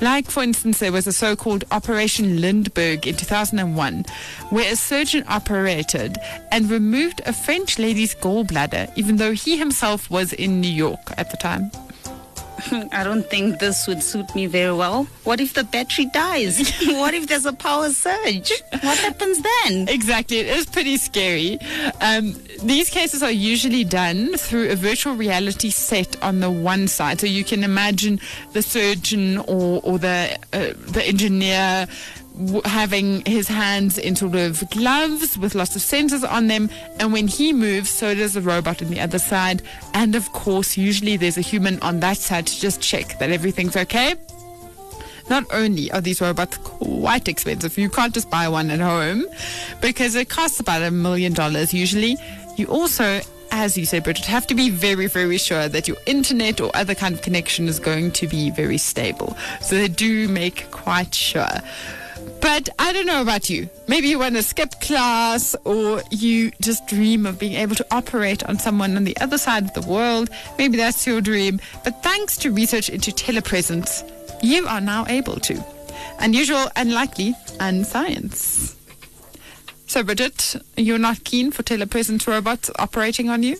Like, 0.00 0.30
for 0.30 0.42
instance, 0.42 0.78
there 0.78 0.92
was 0.92 1.06
a 1.06 1.12
so 1.12 1.36
called 1.36 1.64
Operation 1.70 2.40
Lindbergh 2.40 3.06
in 3.06 3.16
2001, 3.16 4.06
where 4.48 4.72
a 4.72 4.76
surgeon 4.76 5.24
operated 5.28 6.16
and 6.50 6.70
removed 6.70 7.20
a 7.26 7.34
French 7.34 7.78
lady's 7.78 8.14
gallbladder, 8.14 8.90
even 8.96 9.16
though 9.16 9.32
he 9.32 9.58
himself 9.58 10.10
was 10.10 10.32
in 10.32 10.60
New 10.60 10.72
York 10.72 11.12
at 11.18 11.30
the 11.30 11.36
time. 11.36 11.70
I 12.92 13.04
don't 13.04 13.28
think 13.28 13.58
this 13.58 13.86
would 13.86 14.02
suit 14.02 14.34
me 14.34 14.46
very 14.46 14.72
well. 14.72 15.04
What 15.24 15.40
if 15.40 15.54
the 15.54 15.64
battery 15.64 16.06
dies? 16.06 16.58
what 16.86 17.14
if 17.14 17.26
there's 17.26 17.46
a 17.46 17.52
power 17.52 17.90
surge? 17.90 18.52
What 18.70 18.98
happens 18.98 19.42
then? 19.42 19.88
Exactly, 19.88 20.38
it 20.38 20.46
is 20.46 20.66
pretty 20.66 20.96
scary. 20.96 21.58
Um, 22.00 22.34
these 22.62 22.90
cases 22.90 23.22
are 23.22 23.30
usually 23.30 23.84
done 23.84 24.36
through 24.36 24.70
a 24.70 24.76
virtual 24.76 25.14
reality 25.14 25.70
set 25.70 26.20
on 26.22 26.40
the 26.40 26.50
one 26.50 26.88
side, 26.88 27.20
so 27.20 27.26
you 27.26 27.44
can 27.44 27.64
imagine 27.64 28.20
the 28.52 28.62
surgeon 28.62 29.38
or 29.38 29.80
or 29.82 29.98
the 29.98 30.38
uh, 30.52 30.72
the 30.92 31.02
engineer 31.06 31.86
having 32.64 33.24
his 33.24 33.48
hands 33.48 33.98
in 33.98 34.16
sort 34.16 34.34
of 34.34 34.68
gloves 34.70 35.36
with 35.38 35.54
lots 35.54 35.76
of 35.76 35.82
sensors 35.82 36.28
on 36.28 36.46
them, 36.46 36.70
and 36.98 37.12
when 37.12 37.28
he 37.28 37.52
moves, 37.52 37.90
so 37.90 38.14
does 38.14 38.34
the 38.34 38.40
robot 38.40 38.82
on 38.82 38.88
the 38.88 39.00
other 39.00 39.18
side. 39.18 39.62
And 39.94 40.14
of 40.14 40.32
course, 40.32 40.76
usually 40.76 41.16
there's 41.16 41.38
a 41.38 41.42
human 41.42 41.78
on 41.80 42.00
that 42.00 42.16
side 42.16 42.46
to 42.46 42.60
just 42.60 42.80
check 42.80 43.18
that 43.18 43.30
everything's 43.30 43.76
okay. 43.76 44.14
Not 45.28 45.44
only 45.52 45.92
are 45.92 46.00
these 46.00 46.20
robots 46.20 46.56
quite 46.58 47.28
expensive, 47.28 47.78
you 47.78 47.88
can't 47.88 48.12
just 48.12 48.30
buy 48.30 48.48
one 48.48 48.68
at 48.70 48.80
home 48.80 49.24
because 49.80 50.16
it 50.16 50.28
costs 50.28 50.58
about 50.58 50.82
a 50.82 50.90
million 50.90 51.32
dollars 51.32 51.72
usually. 51.72 52.16
You 52.56 52.66
also, 52.66 53.20
as 53.52 53.78
you 53.78 53.86
said, 53.86 54.02
Bridget, 54.02 54.24
have 54.26 54.46
to 54.48 54.56
be 54.56 54.70
very, 54.70 55.06
very 55.06 55.38
sure 55.38 55.68
that 55.68 55.86
your 55.86 55.98
internet 56.06 56.60
or 56.60 56.70
other 56.74 56.96
kind 56.96 57.14
of 57.14 57.22
connection 57.22 57.68
is 57.68 57.78
going 57.78 58.10
to 58.12 58.26
be 58.26 58.50
very 58.50 58.76
stable. 58.76 59.36
So 59.60 59.76
they 59.76 59.86
do 59.86 60.26
make 60.26 60.68
quite 60.72 61.14
sure. 61.14 61.60
But 62.40 62.68
I 62.78 62.92
don't 62.92 63.06
know 63.06 63.22
about 63.22 63.50
you. 63.50 63.68
Maybe 63.86 64.08
you 64.08 64.18
want 64.18 64.34
to 64.36 64.42
skip 64.42 64.80
class 64.80 65.54
or 65.64 66.02
you 66.10 66.50
just 66.60 66.86
dream 66.86 67.26
of 67.26 67.38
being 67.38 67.54
able 67.54 67.74
to 67.76 67.86
operate 67.90 68.42
on 68.44 68.58
someone 68.58 68.96
on 68.96 69.04
the 69.04 69.16
other 69.18 69.38
side 69.38 69.64
of 69.64 69.74
the 69.74 69.88
world. 69.90 70.30
Maybe 70.58 70.76
that's 70.76 71.06
your 71.06 71.20
dream. 71.20 71.60
But 71.84 72.02
thanks 72.02 72.36
to 72.38 72.50
research 72.50 72.88
into 72.88 73.10
telepresence, 73.10 74.02
you 74.42 74.66
are 74.66 74.80
now 74.80 75.06
able 75.06 75.36
to. 75.40 75.64
Unusual, 76.18 76.68
unlikely, 76.76 77.34
and 77.58 77.86
science. 77.86 78.76
So, 79.86 80.02
Bridget, 80.02 80.56
you're 80.76 80.98
not 80.98 81.24
keen 81.24 81.50
for 81.50 81.62
telepresence 81.62 82.26
robots 82.26 82.70
operating 82.78 83.28
on 83.28 83.42
you? 83.42 83.58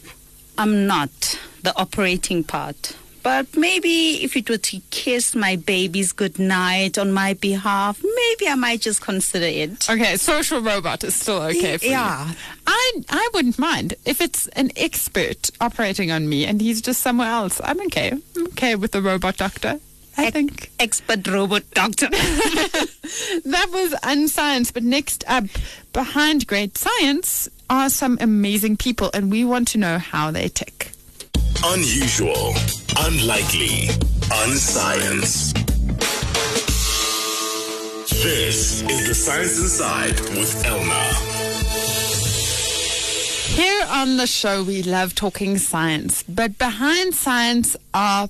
I'm 0.56 0.86
not 0.86 1.38
the 1.62 1.76
operating 1.76 2.44
part. 2.44 2.96
But 3.22 3.54
maybe 3.56 4.24
if 4.24 4.36
it 4.36 4.48
were 4.48 4.56
to 4.58 4.80
kiss 4.90 5.34
my 5.34 5.56
babies 5.56 6.12
goodnight 6.12 6.96
on 6.98 7.12
my 7.12 7.34
behalf, 7.34 8.00
maybe 8.02 8.48
I 8.50 8.54
might 8.54 8.80
just 8.80 9.00
consider 9.02 9.44
it. 9.46 9.88
Okay, 9.90 10.16
social 10.16 10.60
robot 10.60 11.04
is 11.04 11.14
still 11.14 11.42
okay 11.42 11.76
for 11.76 11.84
Yeah. 11.86 12.28
you. 12.30 12.34
I 12.66 12.92
I 13.10 13.28
wouldn't 13.34 13.58
mind 13.58 13.94
if 14.06 14.20
it's 14.20 14.46
an 14.48 14.70
expert 14.76 15.50
operating 15.60 16.10
on 16.10 16.28
me 16.28 16.46
and 16.46 16.60
he's 16.60 16.80
just 16.80 17.00
somewhere 17.02 17.28
else. 17.28 17.60
I'm 17.62 17.80
okay. 17.86 18.12
I'm 18.36 18.46
okay 18.48 18.74
with 18.74 18.92
the 18.92 19.02
robot 19.02 19.36
doctor. 19.36 19.80
I 20.16 20.24
Ex- 20.26 20.32
think 20.32 20.70
Expert 20.80 21.26
robot 21.28 21.62
doctor. 21.72 22.08
that 23.44 23.68
was 23.70 23.94
unscience. 24.02 24.70
But 24.70 24.82
next 24.82 25.24
up, 25.26 25.44
behind 25.92 26.46
great 26.46 26.76
science 26.78 27.48
are 27.68 27.88
some 27.90 28.18
amazing 28.20 28.76
people, 28.76 29.10
and 29.14 29.30
we 29.30 29.44
want 29.44 29.68
to 29.68 29.78
know 29.78 29.98
how 29.98 30.30
they 30.30 30.48
tick. 30.48 30.90
Unusual, 31.64 32.54
unlikely, 32.98 33.88
unscience. 34.32 35.52
This 38.22 38.82
is 38.82 39.08
the 39.08 39.14
Science 39.14 39.58
Inside 39.58 40.20
with 40.36 40.62
Elna. 40.64 41.02
Here 43.56 43.86
on 43.90 44.16
the 44.16 44.26
show, 44.26 44.62
we 44.62 44.82
love 44.82 45.14
talking 45.14 45.58
science, 45.58 46.22
but 46.22 46.56
behind 46.58 47.14
science 47.14 47.76
are 47.92 48.28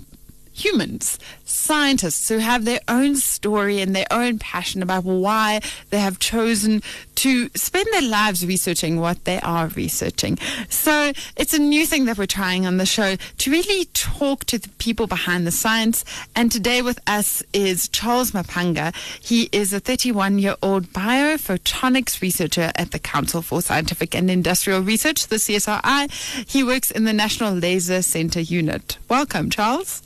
humans, 0.52 1.18
scientists 1.60 2.28
who 2.28 2.38
have 2.38 2.64
their 2.64 2.80
own 2.88 3.16
story 3.16 3.80
and 3.80 3.94
their 3.94 4.06
own 4.10 4.38
passion 4.38 4.82
about 4.82 5.04
why 5.04 5.60
they 5.90 5.98
have 5.98 6.18
chosen 6.18 6.82
to 7.16 7.50
spend 7.54 7.86
their 7.92 8.08
lives 8.08 8.46
researching 8.46 8.98
what 8.98 9.24
they 9.24 9.38
are 9.40 9.68
researching. 9.68 10.38
So 10.70 11.12
it's 11.36 11.52
a 11.52 11.58
new 11.58 11.84
thing 11.84 12.06
that 12.06 12.16
we're 12.16 12.26
trying 12.26 12.66
on 12.66 12.78
the 12.78 12.86
show 12.86 13.16
to 13.16 13.50
really 13.50 13.84
talk 13.92 14.44
to 14.46 14.58
the 14.58 14.70
people 14.78 15.06
behind 15.06 15.46
the 15.46 15.50
science. 15.50 16.04
And 16.34 16.50
today 16.50 16.80
with 16.80 16.98
us 17.06 17.42
is 17.52 17.88
Charles 17.88 18.30
Maphanga. 18.30 18.94
He 19.20 19.50
is 19.52 19.72
a 19.72 19.80
31 19.80 20.38
year 20.38 20.56
old 20.62 20.86
biophotonics 20.86 22.22
researcher 22.22 22.72
at 22.74 22.92
the 22.92 22.98
Council 22.98 23.42
for 23.42 23.60
Scientific 23.60 24.14
and 24.14 24.30
Industrial 24.30 24.80
Research, 24.80 25.26
the 25.26 25.36
CSRI. 25.36 26.10
He 26.48 26.64
works 26.64 26.90
in 26.90 27.04
the 27.04 27.12
National 27.12 27.52
Laser 27.52 28.00
Center 28.00 28.40
Unit. 28.40 28.96
Welcome, 29.08 29.50
Charles. 29.50 30.02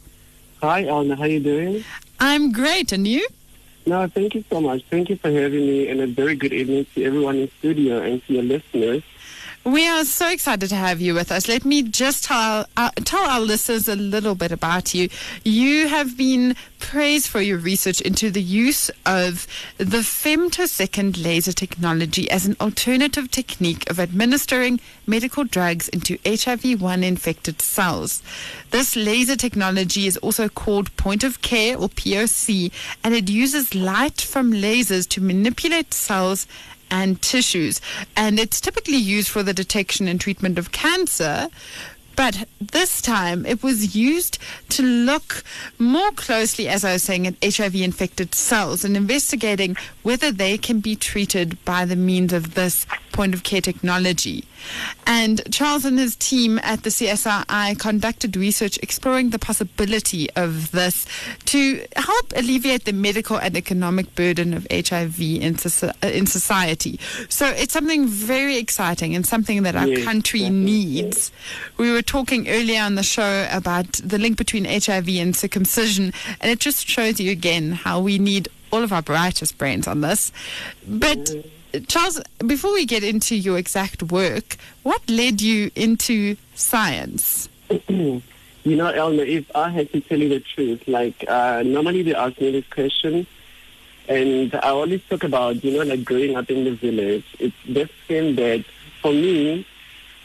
Hi, 0.65 0.85
Elna. 0.85 1.15
How 1.15 1.25
are 1.25 1.29
you 1.29 1.41
doing? 1.41 1.85
I'm 2.21 2.51
great, 2.51 2.91
and 2.91 3.07
you? 3.07 3.29
No, 3.85 4.07
thank 4.09 4.35
you 4.35 4.43
so 4.49 4.63
much. 4.63 4.83
Thank 4.89 5.11
you 5.11 5.17
for 5.17 5.31
having 5.31 5.61
me, 5.61 5.89
and 5.89 6.01
a 6.01 6.07
very 6.07 6.35
good 6.35 6.55
evening 6.55 6.87
to 6.95 7.05
everyone 7.05 7.37
in 7.37 7.51
studio 7.59 8.01
and 8.01 8.25
to 8.25 8.33
your 8.33 8.45
listeners. 8.45 9.03
We 9.65 9.89
are 9.89 10.05
so 10.05 10.29
excited 10.29 10.69
to 10.69 10.75
have 10.75 11.01
you 11.01 11.15
with 11.15 11.33
us. 11.33 11.49
Let 11.49 11.65
me 11.65 11.83
just 11.83 12.25
tell 12.25 12.67
uh, 12.77 12.91
tell 12.97 13.25
our 13.25 13.41
listeners 13.41 13.89
a 13.89 13.97
little 13.97 14.35
bit 14.35 14.53
about 14.53 14.95
you. 14.95 15.09
You 15.43 15.89
have 15.89 16.19
been 16.19 16.55
praised 16.81 17.29
for 17.29 17.41
your 17.41 17.57
research 17.57 18.03
into 18.03 18.31
the 18.31 18.43
use 18.43 18.91
of 19.07 19.47
the 19.79 20.05
femtosecond 20.05 21.25
laser 21.25 21.53
technology 21.53 22.31
as 22.31 22.45
an 22.45 22.57
alternative 22.61 23.31
technique 23.31 23.89
of 23.89 23.99
administering 23.99 24.81
medical 25.07 25.45
drugs 25.45 25.89
into 25.89 26.19
HIV-1 26.27 27.03
infected 27.03 27.63
cells. 27.63 28.23
This 28.71 28.97
laser 28.97 29.35
technology 29.35 30.07
is 30.07 30.19
also 30.19 30.51
called 30.51 30.95
point 30.99 31.25
of 31.25 31.41
care 31.41 31.79
or 31.79 31.89
POC, 31.89 32.71
and 33.03 33.15
it 33.15 33.31
uses 33.31 33.75
light 33.75 34.21
from 34.21 34.53
lasers 34.53 35.09
to 35.09 35.23
manipulate 35.23 35.95
cells 35.95 36.47
and 36.91 37.21
tissues. 37.23 37.81
And 38.17 38.39
it's 38.39 38.61
typically 38.61 38.97
used 38.97 39.29
for 39.29 39.43
the 39.43 39.55
detection 39.55 40.09
and 40.09 40.21
treatment 40.21 40.59
of 40.59 40.73
cancer. 40.73 41.49
But 42.17 42.47
this 42.61 43.03
time 43.03 43.45
it 43.45 43.63
was 43.63 43.97
used 43.97 44.39
to 44.71 44.83
look 44.83 45.43
more 45.79 46.13
closely, 46.13 46.69
as 46.69 46.85
I 46.85 46.93
was 46.93 47.03
saying, 47.03 47.27
at 47.27 47.57
HIV 47.57 47.75
infected 47.77 48.35
cells 48.35 48.85
and 48.85 48.97
investigating 48.97 49.77
whether 50.03 50.31
they 50.31 50.57
can 50.57 50.81
be 50.81 50.95
treated 50.95 51.63
by 51.65 51.85
the 51.85 51.97
means 51.97 52.33
of 52.33 52.55
this 52.55 52.87
point 53.13 53.35
of 53.35 53.43
care 53.43 53.61
technology. 53.61 54.45
And 55.07 55.43
Charles 55.53 55.85
and 55.85 55.99
his 55.99 56.17
team 56.17 56.59
at 56.63 56.83
the 56.83 56.91
CSRI 56.91 57.79
conducted 57.79 58.37
research 58.37 58.79
exploring 58.83 59.31
the 59.31 59.39
possibility 59.39 60.31
of 60.33 60.71
this 60.73 61.07
to 61.47 61.85
help 61.97 62.33
alleviate 62.37 62.85
the 62.85 62.93
medical 62.93 63.37
and 63.37 63.57
economic 63.57 64.15
burden 64.15 64.55
of 64.55 64.67
HIV 64.71 65.21
in, 65.21 65.57
uh, 65.83 65.93
in 66.03 66.27
society. 66.27 66.99
So 67.29 67.47
it's 67.49 67.73
something 67.73 68.07
very 68.07 68.57
exciting 68.57 69.15
and 69.15 69.27
something 69.27 69.63
that 69.65 69.77
our 69.77 69.87
Yes, 69.87 70.05
country 70.05 70.41
definitely. 70.41 70.65
needs. 70.65 71.33
We 71.77 71.91
were 71.93 72.03
talking 72.03 72.49
earlier 72.49 72.81
on 72.83 72.95
the 72.95 73.03
show 73.03 73.47
about 73.51 73.93
the 74.05 74.19
link 74.19 74.37
between 74.39 74.65
HIV 74.65 75.09
and 75.09 75.37
circumcision, 75.37 76.13
and 76.41 76.51
it 76.51 76.59
just 76.61 76.89
shows 76.89 77.21
you 77.21 77.31
again 77.31 77.73
how 77.73 78.01
we 78.01 78.19
need 78.19 78.49
all 78.73 78.83
of 78.83 78.93
our 78.93 79.03
brightest 79.03 79.57
brains 79.59 79.87
on 79.87 80.01
this. 80.01 80.33
But 80.89 81.31
Charles, 81.89 82.21
before 82.47 82.73
we 82.73 82.87
get 82.87 83.03
into 83.03 83.35
your 83.35 83.59
exact 83.59 84.03
work, 84.05 84.57
what 84.83 85.09
led 85.09 85.41
you 85.41 85.71
into 85.75 86.37
science? 86.55 87.49
You 88.67 88.77
know, 88.77 88.91
Elna, 88.91 89.27
if 89.27 89.55
I 89.55 89.69
had 89.69 89.93
to 89.93 90.01
tell 90.01 90.19
you 90.19 90.31
the 90.31 90.41
truth, 90.41 90.89
like 90.89 91.23
uh, 91.29 91.63
normally 91.67 92.01
they 92.01 92.15
ask 92.15 92.41
me 92.41 92.51
this 92.51 92.67
question, 92.69 93.27
and 94.09 94.55
I 94.55 94.71
always 94.71 95.03
talk 95.05 95.23
about, 95.23 95.63
you 95.63 95.77
know, 95.77 95.83
like 95.85 96.03
growing 96.03 96.35
up 96.35 96.49
in 96.51 96.65
the 96.65 96.71
village. 96.71 97.27
It's 97.39 97.55
this 97.69 97.91
thing 98.09 98.37
that, 98.37 98.65
for 99.03 99.13
me, 99.13 99.67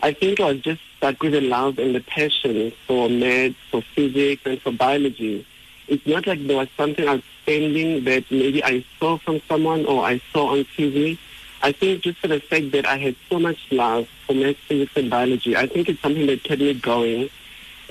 I 0.01 0.13
think 0.13 0.39
I 0.39 0.53
was 0.53 0.61
just 0.61 0.79
stuck 0.95 1.21
with 1.21 1.33
the 1.33 1.41
love 1.41 1.79
and 1.79 1.93
the 1.93 1.99
passion 1.99 2.71
for 2.87 3.09
maths, 3.09 3.57
for 3.69 3.81
physics, 3.81 4.41
and 4.45 4.61
for 4.61 4.71
biology. 4.71 5.45
It's 5.89 6.07
not 6.07 6.25
like 6.25 6.47
there 6.47 6.55
was 6.55 6.69
something 6.77 7.09
outstanding 7.09 8.05
that 8.05 8.31
maybe 8.31 8.63
I 8.63 8.85
saw 8.99 9.17
from 9.17 9.41
someone 9.49 9.85
or 9.85 10.05
I 10.05 10.21
saw 10.31 10.53
on 10.53 10.63
TV. 10.63 11.17
I 11.61 11.71
think 11.73 12.03
just 12.03 12.19
for 12.19 12.27
the 12.27 12.39
fact 12.39 12.71
that 12.71 12.85
I 12.85 12.97
had 12.97 13.15
so 13.29 13.39
much 13.39 13.59
love 13.71 14.07
for 14.25 14.33
maths, 14.33 14.59
physics, 14.67 14.93
and 14.95 15.09
biology, 15.09 15.57
I 15.57 15.67
think 15.67 15.89
it's 15.89 16.01
something 16.01 16.25
that 16.27 16.43
kept 16.43 16.61
me 16.61 16.73
going. 16.73 17.29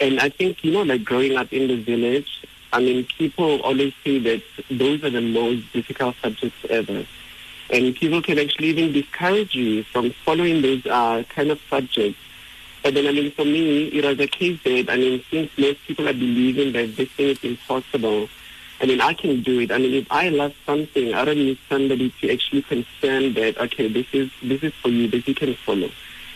And 0.01 0.21
I 0.21 0.31
think, 0.31 0.65
you 0.65 0.73
know, 0.73 0.83
like 0.83 1.05
growing 1.05 1.37
up 1.37 1.53
in 1.53 1.69
the 1.69 1.77
village, 1.77 2.47
I 2.73 2.81
mean, 2.81 3.07
people 3.19 3.61
always 3.61 3.93
say 4.05 4.19
that 4.21 4.43
those 4.71 5.03
are 5.05 5.11
the 5.11 5.21
most 5.21 5.73
difficult 5.73 6.17
subjects 6.23 6.57
ever. 6.71 7.05
And 7.71 7.95
people 7.95 8.23
can 8.23 8.39
actually 8.39 8.69
even 8.69 8.93
discourage 8.93 9.55
you 9.55 9.83
from 9.85 10.13
following 10.25 10.63
those 10.63 10.87
uh, 10.87 11.23
kind 11.29 11.51
of 11.51 11.61
subjects. 11.69 12.19
But 12.83 12.95
then, 12.95 13.07
I 13.07 13.13
mean, 13.13 13.31
for 13.33 13.45
me, 13.45 13.89
it 13.89 14.05
was 14.05 14.19
a 14.21 14.27
case 14.27 14.59
that, 14.63 14.87
I 14.89 14.97
mean, 14.97 15.23
since 15.31 15.51
most 15.59 15.81
people 15.87 16.09
are 16.09 16.15
believing 16.15 16.73
that 16.73 16.97
this 16.97 17.11
thing 17.11 17.29
is 17.29 17.45
impossible, 17.45 18.29
I 18.81 18.87
mean, 18.87 19.01
I 19.01 19.13
can 19.13 19.43
do 19.43 19.61
it. 19.61 19.73
I 19.73 19.79
mean, 19.79 19.95
if 19.95 20.07
I 20.11 20.29
love 20.29 20.55
something, 20.65 21.15
I 21.15 21.25
don't 21.25 21.37
need 21.37 21.59
somebody 21.69 22.15
to 22.21 22.33
actually 22.33 22.63
confirm 22.63 23.35
that, 23.35 23.59
okay, 23.59 23.89
this 23.89 24.07
is, 24.13 24.31
this 24.43 24.63
is 24.63 24.73
for 24.75 24.89
you, 24.89 25.09
this 25.09 25.27
you 25.27 25.35
can 25.35 25.55
follow. 25.55 25.91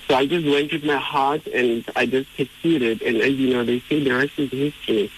So 0.08 0.16
I 0.16 0.26
just 0.26 0.44
went 0.44 0.72
with 0.72 0.84
my 0.84 0.96
heart 0.96 1.46
and 1.46 1.84
I 1.94 2.06
just 2.06 2.28
pursued 2.36 2.82
it. 2.82 3.00
And 3.02 3.18
as 3.18 3.34
you 3.34 3.54
know, 3.54 3.64
they 3.64 3.80
say 3.80 4.02
the 4.02 4.10
rest 4.10 4.38
is 4.38 4.50
history. 4.50 5.10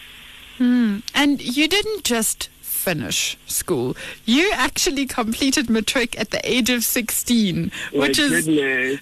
Hmm. 0.59 0.99
And 1.14 1.41
you 1.41 1.66
didn't 1.66 2.05
just 2.05 2.49
finish 2.85 3.39
school. 3.47 3.97
You 4.26 4.51
actually 4.53 5.07
completed 5.07 5.70
matric 5.70 6.18
at 6.20 6.30
the 6.30 6.41
age 6.49 6.68
of 6.68 6.85
16, 6.85 7.72
which 7.93 8.18
is 8.18 8.45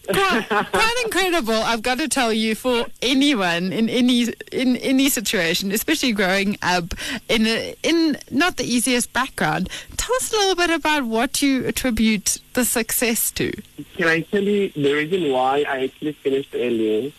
quite, 0.06 0.48
quite 0.48 1.02
incredible. 1.04 1.54
I've 1.54 1.82
got 1.82 1.98
to 1.98 2.08
tell 2.08 2.32
you, 2.32 2.54
for 2.54 2.86
anyone 3.02 3.72
in 3.72 3.88
any 3.88 4.28
in 4.52 4.76
any 4.76 5.08
situation, 5.08 5.72
especially 5.72 6.12
growing 6.12 6.56
up 6.62 6.94
in 7.28 7.46
a, 7.46 7.74
in 7.82 8.16
not 8.30 8.56
the 8.56 8.64
easiest 8.64 9.12
background. 9.12 9.68
Tell 9.96 10.14
us 10.16 10.32
a 10.32 10.36
little 10.36 10.56
bit 10.56 10.70
about 10.70 11.04
what 11.04 11.42
you 11.42 11.66
attribute 11.66 12.38
the 12.54 12.64
success 12.64 13.30
to. 13.32 13.50
Can 13.96 14.08
I 14.08 14.20
tell 14.20 14.42
you 14.42 14.70
the 14.70 14.92
reason 14.92 15.32
why 15.32 15.64
I 15.68 15.84
actually 15.84 16.12
finished 16.12 16.54
early? 16.54 17.12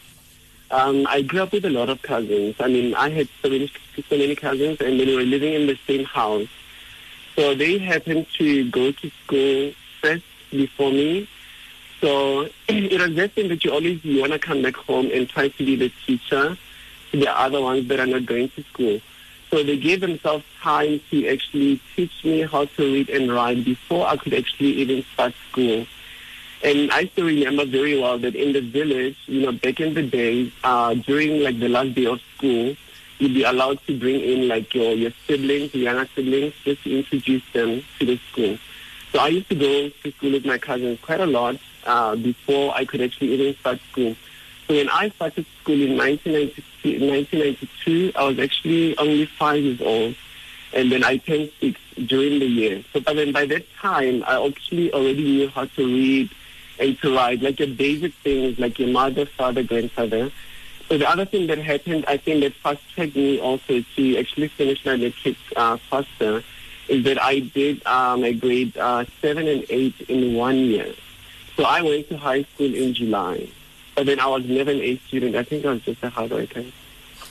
Um, 0.74 1.06
I 1.08 1.22
grew 1.22 1.44
up 1.44 1.52
with 1.52 1.66
a 1.66 1.70
lot 1.70 1.90
of 1.90 2.02
cousins. 2.02 2.56
I 2.60 2.68
mean, 2.68 2.96
I 2.96 3.10
had 3.10 3.30
so 3.44 3.50
many, 3.50 3.72
so 4.10 4.18
many 4.18 4.36
cousins, 4.36 4.82
and 4.82 5.00
then 5.00 5.06
we 5.06 5.16
were 5.16 5.22
living 5.22 5.54
in 5.54 5.68
the 5.68 5.78
same 5.86 6.04
house. 6.04 6.48
So 7.36 7.54
they 7.54 7.78
happened 7.78 8.26
to 8.40 8.72
go 8.72 8.92
to 8.92 9.12
school 9.24 9.72
first 10.02 10.24
before 10.50 10.90
me. 10.90 11.30
So 12.02 12.50
it 12.68 13.00
was 13.00 13.14
that 13.18 13.34
thing 13.34 13.50
that 13.50 13.64
you 13.64 13.72
always 13.72 14.04
you 14.04 14.22
want 14.22 14.34
to 14.34 14.40
come 14.40 14.64
back 14.64 14.76
home 14.76 15.12
and 15.14 15.30
try 15.30 15.50
to 15.50 15.64
be 15.64 15.76
the 15.76 15.92
teacher 16.08 16.58
to 17.12 17.18
the 17.20 17.40
other 17.40 17.62
ones 17.62 17.88
that 17.90 18.00
are 18.00 18.08
not 18.08 18.26
going 18.26 18.50
to 18.50 18.64
school. 18.64 19.00
So 19.52 19.62
they 19.62 19.78
gave 19.78 20.02
themselves 20.02 20.44
time 20.60 21.00
to 21.12 21.28
actually 21.28 21.82
teach 21.96 22.26
me 22.26 22.42
how 22.42 22.66
to 22.66 22.82
read 22.82 23.10
and 23.10 23.32
write 23.32 23.64
before 23.64 24.08
I 24.08 24.18
could 24.18 24.34
actually 24.34 24.74
even 24.82 25.04
start 25.14 25.36
school. 25.52 25.86
And 26.64 26.91
I 26.91 27.07
still 27.07 27.26
remember 27.26 27.66
very 27.66 27.99
well 27.99 28.18
that 28.20 28.36
in 28.36 28.53
the 28.53 28.61
village, 28.61 29.18
you 29.26 29.41
know, 29.41 29.51
back 29.51 29.82
in 29.82 29.93
the 29.93 30.03
days, 30.03 30.51
uh, 30.64 30.93
during 30.93 31.43
like 31.43 31.59
the 31.59 31.68
last 31.68 31.93
day 31.93 32.05
of 32.05 32.22
school, 32.38 32.76
you'd 33.20 33.34
be 33.34 33.43
allowed 33.43 33.86
to 33.88 33.99
bring 33.99 34.22
in 34.22 34.47
like 34.47 34.74
your, 34.74 34.93
your 34.93 35.11
siblings, 35.28 35.76
your 35.76 35.84
younger 35.84 36.07
siblings, 36.16 36.53
just 36.64 36.82
to 36.84 36.97
introduce 36.97 37.43
them 37.51 37.84
to 37.99 38.05
the 38.05 38.18
school. 38.32 38.57
So 39.11 39.20
I 39.20 39.28
used 39.28 39.49
to 39.49 39.55
go 39.55 39.89
to 39.89 40.11
school 40.14 40.32
with 40.32 40.45
my 40.45 40.57
cousins 40.57 40.99
quite 41.01 41.20
a 41.20 41.26
lot 41.26 41.57
uh, 41.86 42.16
before 42.16 42.74
I 42.74 42.86
could 42.86 43.01
actually 43.01 43.34
even 43.34 43.55
start 43.57 43.80
school. 43.91 44.16
So 44.68 44.76
when 44.76 44.89
I 44.89 45.09
started 45.09 45.45
school 45.61 45.82
in 45.82 45.97
1992, 45.97 47.05
1992, 47.05 48.11
I 48.16 48.24
was 48.24 48.39
actually 48.39 48.97
only 48.97 49.26
five 49.26 49.61
years 49.61 49.82
old. 49.82 50.16
And 50.74 50.91
then 50.91 51.03
I 51.03 51.18
turned 51.18 51.51
six 51.59 51.80
during 52.07 52.39
the 52.39 52.47
year. 52.47 52.84
So 52.93 53.01
but 53.01 53.18
then 53.18 53.34
by 53.34 53.45
that 53.47 53.66
time, 53.76 54.24
I 54.26 54.43
actually 54.47 54.93
already 54.93 55.24
knew 55.24 55.49
how 55.49 55.66
to 55.66 55.86
read 55.86 56.32
to 56.78 57.16
write, 57.16 57.42
like 57.42 57.60
your 57.60 57.70
basic 57.70 58.14
things, 58.16 58.60
like 58.60 58.80
your 58.80 58.90
mother, 58.90 59.26
father, 59.26 59.64
grandfather. 59.64 60.32
So 60.90 60.98
the 60.98 61.10
other 61.10 61.26
thing 61.26 61.48
that 61.48 61.60
happened, 61.60 62.06
I 62.08 62.18
think 62.18 62.42
that 62.42 62.54
fast-tracked 62.56 63.16
me 63.16 63.40
also 63.40 63.82
to 63.96 64.18
actually 64.18 64.50
finish 64.50 64.84
my 64.86 64.98
matric 64.98 65.38
uh, 65.56 65.78
faster, 65.90 66.44
is 66.88 67.04
that 67.06 67.22
I 67.22 67.40
did 67.40 67.86
uh, 67.86 68.18
my 68.18 68.34
grade 68.34 68.78
uh, 68.78 69.06
7 69.22 69.48
and 69.48 69.66
8 69.70 70.02
in 70.10 70.36
one 70.36 70.58
year. 70.58 70.94
So 71.56 71.64
I 71.64 71.82
went 71.82 72.10
to 72.10 72.18
high 72.18 72.44
school 72.44 72.74
in 72.74 72.94
July. 72.94 73.48
But 73.96 74.08
then 74.08 74.20
I 74.20 74.28
was 74.28 74.46
never 74.46 74.72
an 74.72 74.82
A 74.82 74.98
student. 75.08 75.36
I 75.36 75.44
think 75.44 75.66
I 75.66 75.72
was 75.72 75.82
just 75.84 76.04
a 76.04 76.10
hard 76.10 76.32
worker. 76.32 76.66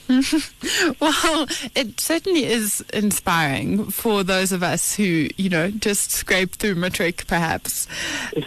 well, 0.99 1.47
it 1.75 1.99
certainly 1.99 2.45
is 2.45 2.81
inspiring 2.93 3.85
for 3.85 4.23
those 4.23 4.51
of 4.51 4.61
us 4.61 4.95
who, 4.95 5.29
you 5.37 5.49
know, 5.49 5.71
just 5.71 6.11
scrape 6.11 6.55
through 6.55 6.75
matric 6.75 7.25
perhaps. 7.27 7.87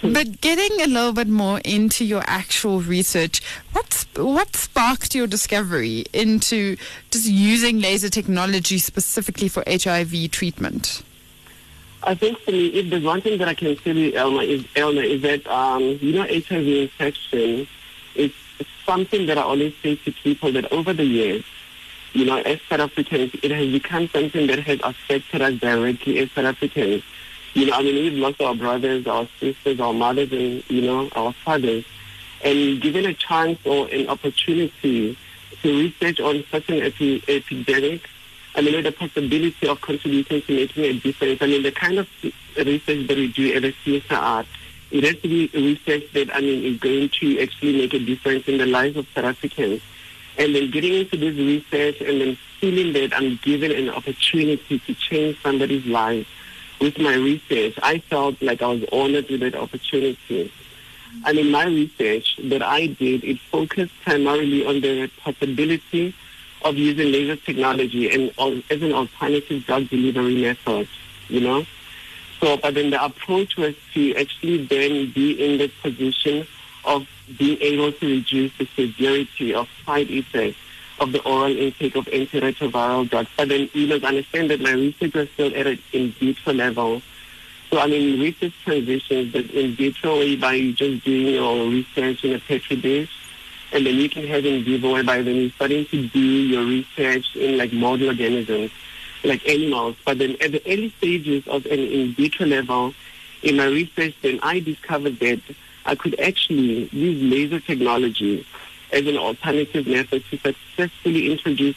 but 0.02 0.40
getting 0.40 0.80
a 0.82 0.86
little 0.86 1.12
bit 1.12 1.28
more 1.28 1.60
into 1.64 2.04
your 2.04 2.22
actual 2.26 2.80
research, 2.80 3.40
what's, 3.72 4.04
what 4.16 4.54
sparked 4.54 5.14
your 5.14 5.26
discovery 5.26 6.04
into 6.12 6.76
just 7.10 7.26
using 7.26 7.80
laser 7.80 8.10
technology 8.10 8.78
specifically 8.78 9.48
for 9.48 9.64
HIV 9.66 10.30
treatment? 10.30 11.02
I 12.02 12.14
think 12.14 12.38
for 12.38 12.52
me, 12.52 12.66
if 12.68 12.90
there's 12.90 13.02
one 13.02 13.20
thing 13.20 13.38
that 13.38 13.48
I 13.48 13.54
can 13.54 13.76
tell 13.76 13.96
you, 13.96 14.12
Elna, 14.12 14.46
is, 14.46 14.62
Elna, 14.74 15.04
is 15.04 15.22
that, 15.22 15.46
um, 15.48 15.82
you 15.82 16.12
know, 16.12 16.22
HIV 16.22 16.66
infection 16.66 17.66
is 18.14 18.32
something 18.86 19.26
that 19.26 19.36
I 19.36 19.42
always 19.42 19.74
say 19.82 19.96
to 19.96 20.12
people 20.12 20.52
that 20.52 20.72
over 20.72 20.92
the 20.92 21.04
years, 21.04 21.44
you 22.12 22.24
know, 22.24 22.38
as 22.38 22.60
South 22.68 22.80
Africans, 22.80 23.32
it 23.42 23.50
has 23.50 23.70
become 23.70 24.08
something 24.08 24.46
that 24.46 24.60
has 24.60 24.80
affected 24.82 25.42
us 25.42 25.54
directly 25.54 26.18
as 26.20 26.30
South 26.32 26.46
Africans. 26.46 27.02
You 27.52 27.66
know, 27.66 27.74
I 27.74 27.82
mean, 27.82 27.94
we've 27.94 28.14
lost 28.14 28.40
our 28.40 28.54
brothers, 28.54 29.06
our 29.06 29.28
sisters, 29.40 29.80
our 29.80 29.92
mothers, 29.92 30.32
and, 30.32 30.62
you 30.70 30.82
know, 30.82 31.10
our 31.14 31.32
fathers. 31.32 31.84
And 32.42 32.80
given 32.80 33.06
a 33.06 33.14
chance 33.14 33.58
or 33.66 33.88
an 33.88 34.08
opportunity 34.08 35.18
to 35.62 35.78
research 35.78 36.20
on 36.20 36.44
such 36.50 36.68
an 36.68 36.82
epi- 36.82 37.22
epidemic, 37.28 38.08
I 38.54 38.62
mean, 38.62 38.82
the 38.82 38.92
possibility 38.92 39.68
of 39.68 39.80
contributing 39.82 40.40
to 40.42 40.54
making 40.54 40.84
a 40.84 40.92
difference. 40.94 41.42
I 41.42 41.46
mean, 41.46 41.62
the 41.62 41.72
kind 41.72 41.98
of 41.98 42.08
research 42.56 43.06
that 43.08 43.16
we 43.16 43.28
do 43.32 43.54
at 43.54 43.62
the 43.62 43.74
CSIR, 43.84 44.46
it 44.90 45.04
has 45.04 45.16
to 45.22 45.28
be 45.28 45.50
research 45.52 46.12
that, 46.12 46.34
I 46.34 46.40
mean, 46.40 46.64
is 46.64 46.78
going 46.78 47.08
to 47.20 47.40
actually 47.40 47.76
make 47.78 47.94
a 47.94 47.98
difference 47.98 48.46
in 48.48 48.58
the 48.58 48.66
lives 48.66 48.96
of 48.96 49.06
South 49.14 49.24
Africans. 49.24 49.82
And 50.38 50.54
then 50.54 50.70
getting 50.70 50.94
into 50.94 51.16
this 51.16 51.34
research 51.34 52.00
and 52.00 52.20
then 52.20 52.38
feeling 52.60 52.92
that 52.92 53.16
I'm 53.16 53.36
given 53.42 53.72
an 53.72 53.90
opportunity 53.90 54.78
to 54.78 54.94
change 54.94 55.40
somebody's 55.42 55.86
life 55.86 56.26
with 56.80 56.98
my 56.98 57.14
research, 57.14 57.74
I 57.82 57.98
felt 57.98 58.40
like 58.42 58.62
I 58.62 58.68
was 58.68 58.84
honored 58.92 59.28
with 59.28 59.40
that 59.40 59.54
opportunity. 59.54 60.52
I 61.24 61.32
mean, 61.32 61.50
my 61.50 61.64
research 61.64 62.38
that 62.44 62.62
I 62.62 62.86
did, 62.86 63.24
it 63.24 63.40
focused 63.40 63.94
primarily 64.04 64.66
on 64.66 64.80
the 64.80 65.10
possibility 65.18 66.14
of 66.62 66.76
using 66.76 67.12
laser 67.12 67.36
technology 67.36 68.10
and 68.10 68.30
as 68.70 68.82
an 68.82 68.92
alternative 68.92 69.64
drug 69.64 69.88
delivery 69.88 70.42
method, 70.42 70.88
you 71.28 71.40
know. 71.40 71.64
So, 72.40 72.56
but 72.56 72.74
then 72.74 72.90
the 72.90 73.02
approach 73.02 73.56
was 73.56 73.74
to 73.94 74.14
actually 74.16 74.66
then 74.66 75.12
be 75.12 75.32
in 75.42 75.58
the 75.58 75.68
position 75.82 76.46
of 76.84 77.06
being 77.38 77.58
able 77.60 77.92
to 77.92 78.06
reduce 78.06 78.52
the 78.58 78.66
severity 78.76 79.54
of 79.54 79.68
side 79.84 80.10
effects 80.10 80.58
of 81.00 81.12
the 81.12 81.22
oral 81.22 81.56
intake 81.56 81.96
of 81.96 82.06
antiretroviral 82.06 83.08
drugs. 83.08 83.30
But 83.36 83.48
then 83.48 83.68
you 83.74 83.86
must 83.86 84.04
understand 84.04 84.50
that 84.50 84.60
my 84.60 84.72
research 84.72 85.14
was 85.14 85.28
still 85.30 85.54
at 85.54 85.66
an 85.66 85.78
in 85.92 86.12
vitro 86.12 86.52
level. 86.52 87.02
So 87.70 87.80
I 87.80 87.86
mean, 87.86 88.20
research 88.20 88.54
transitions, 88.64 89.32
but 89.32 89.50
in 89.50 89.74
vitro 89.74 90.36
by 90.36 90.70
just 90.72 91.04
doing 91.04 91.34
your 91.34 91.68
research 91.68 92.24
in 92.24 92.34
a 92.34 92.38
petri 92.38 92.76
dish, 92.76 93.10
and 93.72 93.84
then 93.84 93.96
you 93.96 94.08
can 94.08 94.26
have 94.26 94.46
in 94.46 94.64
vivo 94.64 95.02
by 95.02 95.22
then 95.22 95.36
you're 95.36 95.50
starting 95.50 95.84
to 95.86 96.08
do 96.08 96.20
your 96.20 96.64
research 96.64 97.34
in 97.34 97.58
like 97.58 97.72
model 97.72 98.08
organisms, 98.08 98.70
like 99.24 99.46
animals. 99.48 99.96
But 100.04 100.18
then 100.18 100.36
at 100.40 100.52
the 100.52 100.62
early 100.66 100.90
stages 100.98 101.46
of 101.48 101.66
an 101.66 101.78
in 101.78 102.14
vitro 102.14 102.46
level, 102.46 102.94
in 103.42 103.56
my 103.56 103.66
research, 103.66 104.14
then 104.22 104.40
I 104.42 104.60
discovered 104.60 105.18
that 105.20 105.40
I 105.84 105.94
could 105.94 106.18
actually 106.20 106.88
use 106.88 107.22
laser 107.22 107.60
technology 107.60 108.46
as 108.92 109.06
an 109.06 109.16
alternative 109.16 109.86
method 109.86 110.24
to 110.30 110.38
successfully 110.38 111.30
introduce 111.30 111.76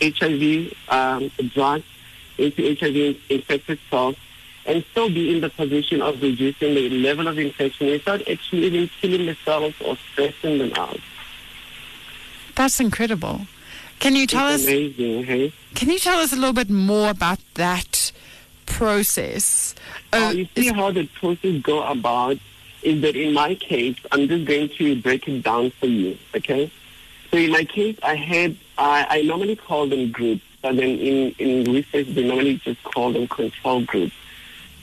HIV 0.00 0.74
um, 0.88 1.30
drugs 1.54 1.84
into 2.36 2.76
HIV 2.78 3.16
infected 3.28 3.78
cells 3.90 4.16
and 4.66 4.84
still 4.90 5.08
be 5.08 5.34
in 5.34 5.40
the 5.40 5.50
position 5.50 6.02
of 6.02 6.20
reducing 6.20 6.74
the 6.74 6.90
level 6.90 7.26
of 7.26 7.38
infection 7.38 7.88
without 7.88 8.20
actually 8.28 8.66
even 8.66 8.90
killing 9.00 9.26
the 9.26 9.34
cells 9.44 9.74
or 9.84 9.96
stressing 10.12 10.58
them 10.58 10.72
out. 10.74 11.00
That's 12.54 12.80
incredible. 12.80 13.46
Can 13.98 14.14
you 14.14 14.26
tell 14.26 14.48
it's 14.48 14.62
us? 14.62 14.68
Amazing, 14.68 15.24
hey? 15.24 15.52
Can 15.74 15.90
you 15.90 15.98
tell 15.98 16.18
us 16.18 16.32
a 16.32 16.36
little 16.36 16.52
bit 16.52 16.70
more 16.70 17.10
about 17.10 17.40
that 17.54 18.12
process? 18.66 19.74
Uh, 20.12 20.32
you 20.34 20.48
see 20.56 20.68
how 20.68 20.90
the 20.92 21.06
process 21.06 21.60
go 21.62 21.82
about 21.82 22.38
is 22.82 23.02
that 23.02 23.16
in 23.16 23.34
my 23.34 23.54
case, 23.56 23.96
I'm 24.12 24.28
just 24.28 24.44
going 24.44 24.68
to 24.68 25.02
break 25.02 25.26
it 25.26 25.42
down 25.42 25.70
for 25.72 25.86
you, 25.86 26.16
okay? 26.34 26.70
So 27.30 27.36
in 27.36 27.50
my 27.50 27.64
case, 27.64 27.98
I 28.02 28.14
had, 28.14 28.56
I, 28.78 29.06
I 29.10 29.22
normally 29.22 29.56
call 29.56 29.88
them 29.88 30.12
groups, 30.12 30.42
but 30.62 30.76
then 30.76 30.90
in, 30.98 31.34
in 31.38 31.72
research, 31.72 32.06
they 32.14 32.26
normally 32.26 32.58
just 32.58 32.82
call 32.84 33.12
them 33.12 33.26
control 33.26 33.82
groups. 33.84 34.14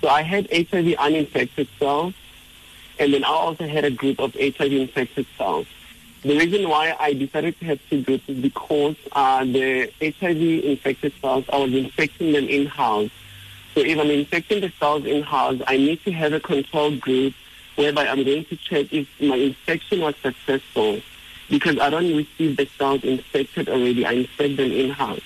So 0.02 0.10
I 0.10 0.24
had 0.24 0.48
HIV 0.52 0.96
uninfected 1.00 1.70
cells, 1.80 2.14
and 3.00 3.14
then 3.14 3.24
I 3.24 3.30
also 3.30 3.66
had 3.68 3.86
a 3.86 3.92
group 3.92 4.20
of 4.20 4.34
HIV 4.34 4.74
infected 4.74 5.26
cells. 5.38 5.68
The 6.26 6.36
reason 6.40 6.68
why 6.68 6.96
I 7.00 7.14
decided 7.14 7.60
to 7.60 7.66
have 7.66 7.80
two 7.88 8.02
groups 8.02 8.28
is 8.28 8.40
because 8.40 8.96
uh, 9.12 9.46
the 9.46 9.92
HIV 10.02 10.64
infected 10.66 11.14
cells, 11.22 11.46
I 11.54 11.58
was 11.60 11.72
infecting 11.72 12.32
them 12.32 12.48
in-house. 12.48 13.12
So 13.76 13.82
if 13.82 14.00
I'm 14.00 14.10
infecting 14.10 14.62
the 14.62 14.72
cells 14.80 15.06
in-house, 15.06 15.62
I 15.68 15.78
need 15.78 16.04
to 16.04 16.12
have 16.14 16.34
a 16.34 16.40
control 16.40 16.98
group 16.98 17.36
whereby 17.76 18.08
I'm 18.08 18.24
going 18.24 18.44
to 18.46 18.56
check 18.56 18.92
if 18.92 19.08
my 19.22 19.36
infection 19.36 20.02
was 20.02 20.16
successful 20.24 21.00
because 21.48 21.78
I 21.78 21.92
don't 21.92 22.18
receive 22.18 22.58
the 22.58 22.66
cells 22.76 23.04
infected 23.04 23.70
already. 23.70 24.04
I 24.04 24.14
infect 24.14 24.58
them 24.58 24.72
in-house. 24.72 25.22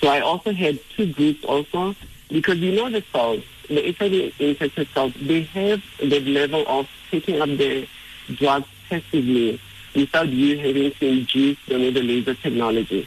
So 0.00 0.08
I 0.08 0.22
also 0.22 0.52
had 0.52 0.80
two 0.96 1.12
groups 1.12 1.44
also 1.44 1.94
because 2.30 2.58
you 2.58 2.72
know 2.72 2.90
the 2.90 3.04
cells, 3.12 3.44
the 3.68 3.92
HIV 3.92 4.40
infected 4.40 4.88
cells, 4.88 5.14
they 5.22 5.42
have 5.42 5.84
the 6.00 6.18
level 6.18 6.64
of 6.66 6.88
taking 7.12 7.40
up 7.40 7.48
the 7.50 7.86
drugs 8.34 8.66
passively 8.88 9.60
without 9.94 10.28
you 10.28 10.58
having 10.58 10.92
to 10.92 11.06
induce 11.06 11.58
them 11.66 11.80
the 11.80 12.02
laser 12.02 12.34
technology. 12.34 13.06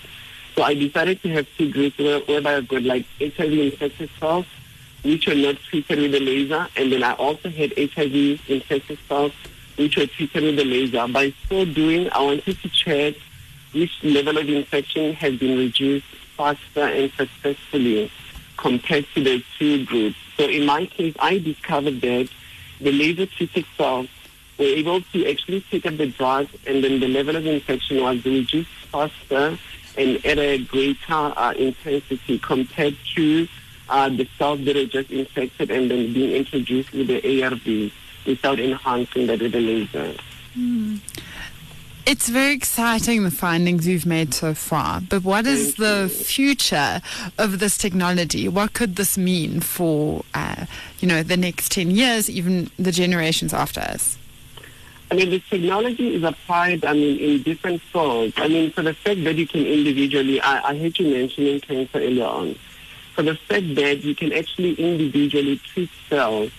So 0.55 0.63
I 0.63 0.73
decided 0.73 1.21
to 1.23 1.29
have 1.29 1.47
two 1.57 1.71
groups 1.71 1.97
where, 1.97 2.19
whereby 2.21 2.55
I've 2.55 2.67
got 2.67 2.83
like 2.83 3.05
HIV 3.19 3.51
infected 3.51 4.09
cells 4.19 4.45
which 5.03 5.27
were 5.27 5.35
not 5.35 5.57
treated 5.57 5.99
with 5.99 6.11
the 6.13 6.19
laser, 6.19 6.67
and 6.75 6.91
then 6.91 7.03
I 7.03 7.13
also 7.13 7.49
had 7.49 7.73
HIV 7.77 8.49
infected 8.49 8.97
cells 9.07 9.33
which 9.75 9.97
were 9.97 10.07
treated 10.07 10.43
with 10.43 10.55
the 10.55 10.65
laser. 10.65 11.07
By 11.07 11.33
so 11.47 11.65
doing, 11.65 12.09
I 12.11 12.21
wanted 12.21 12.57
to 12.59 12.69
check 12.69 13.15
which 13.71 14.03
level 14.03 14.37
of 14.37 14.49
infection 14.49 15.13
has 15.13 15.35
been 15.35 15.57
reduced 15.57 16.07
faster 16.37 16.85
and 16.85 17.11
successfully 17.11 18.11
compared 18.57 19.05
to 19.13 19.23
the 19.23 19.43
two 19.59 19.85
groups. 19.85 20.17
So 20.37 20.47
in 20.47 20.65
my 20.65 20.85
case, 20.85 21.15
I 21.19 21.37
discovered 21.37 22.01
that 22.01 22.29
the 22.79 22.91
laser-treated 22.91 23.65
cells 23.77 24.07
were 24.57 24.65
able 24.65 25.01
to 25.01 25.29
actually 25.29 25.61
take 25.69 25.85
up 25.85 25.97
the 25.97 26.07
drug, 26.07 26.47
and 26.65 26.83
then 26.83 26.99
the 26.99 27.07
level 27.07 27.35
of 27.35 27.45
infection 27.45 28.01
was 28.01 28.23
reduced 28.25 28.69
faster 28.91 29.57
and 29.97 30.25
at 30.25 30.37
a 30.37 30.57
greater 30.59 30.97
uh, 31.09 31.53
intensity 31.57 32.39
compared 32.39 32.97
to 33.15 33.47
uh, 33.89 34.09
the 34.09 34.27
cells 34.37 34.63
that 34.65 34.75
are 34.75 34.85
just 34.85 35.09
infected 35.09 35.71
and 35.71 35.89
then 35.89 36.13
being 36.13 36.35
introduced 36.35 36.91
with 36.91 37.07
the 37.07 37.43
ARV 37.43 37.91
without 38.25 38.59
enhancing 38.59 39.27
that 39.27 39.41
with 39.41 39.51
the 39.51 39.59
laser. 39.59 40.15
Mm. 40.57 40.99
It's 42.05 42.29
very 42.29 42.53
exciting 42.53 43.23
the 43.23 43.31
findings 43.31 43.87
you've 43.87 44.05
made 44.05 44.33
so 44.33 44.53
far. 44.53 45.01
But 45.01 45.23
what 45.23 45.47
is 45.47 45.75
Thank 45.75 45.77
the 45.77 46.01
you. 46.03 46.23
future 46.23 47.01
of 47.37 47.59
this 47.59 47.77
technology? 47.77 48.47
What 48.47 48.73
could 48.73 48.95
this 48.95 49.17
mean 49.17 49.59
for, 49.59 50.23
uh, 50.35 50.65
you 50.99 51.07
know, 51.07 51.23
the 51.23 51.37
next 51.37 51.71
ten 51.71 51.89
years, 51.89 52.29
even 52.29 52.69
the 52.77 52.91
generations 52.91 53.53
after 53.53 53.81
us? 53.81 54.19
I 55.11 55.15
mean, 55.15 55.29
this 55.29 55.43
technology 55.47 56.15
is 56.15 56.23
applied, 56.23 56.83
I 56.83 56.93
mean, 56.93 57.19
in 57.19 57.43
different 57.43 57.81
fields. 57.81 58.33
I 58.37 58.47
mean, 58.47 58.71
for 58.71 58.81
the 58.81 58.93
fact 58.93 59.23
that 59.23 59.35
you 59.35 59.47
can 59.47 59.65
individually, 59.65 60.41
I, 60.41 60.69
I 60.69 60.77
heard 60.77 60.97
you 60.97 61.13
mentioning 61.13 61.59
cancer 61.61 61.99
earlier 61.99 62.25
on. 62.25 62.55
For 63.13 63.21
the 63.21 63.35
fact 63.35 63.75
that 63.75 64.03
you 64.03 64.15
can 64.15 64.33
actually 64.33 64.73
individually 64.73 65.57
treat 65.57 65.89
cells, 66.09 66.51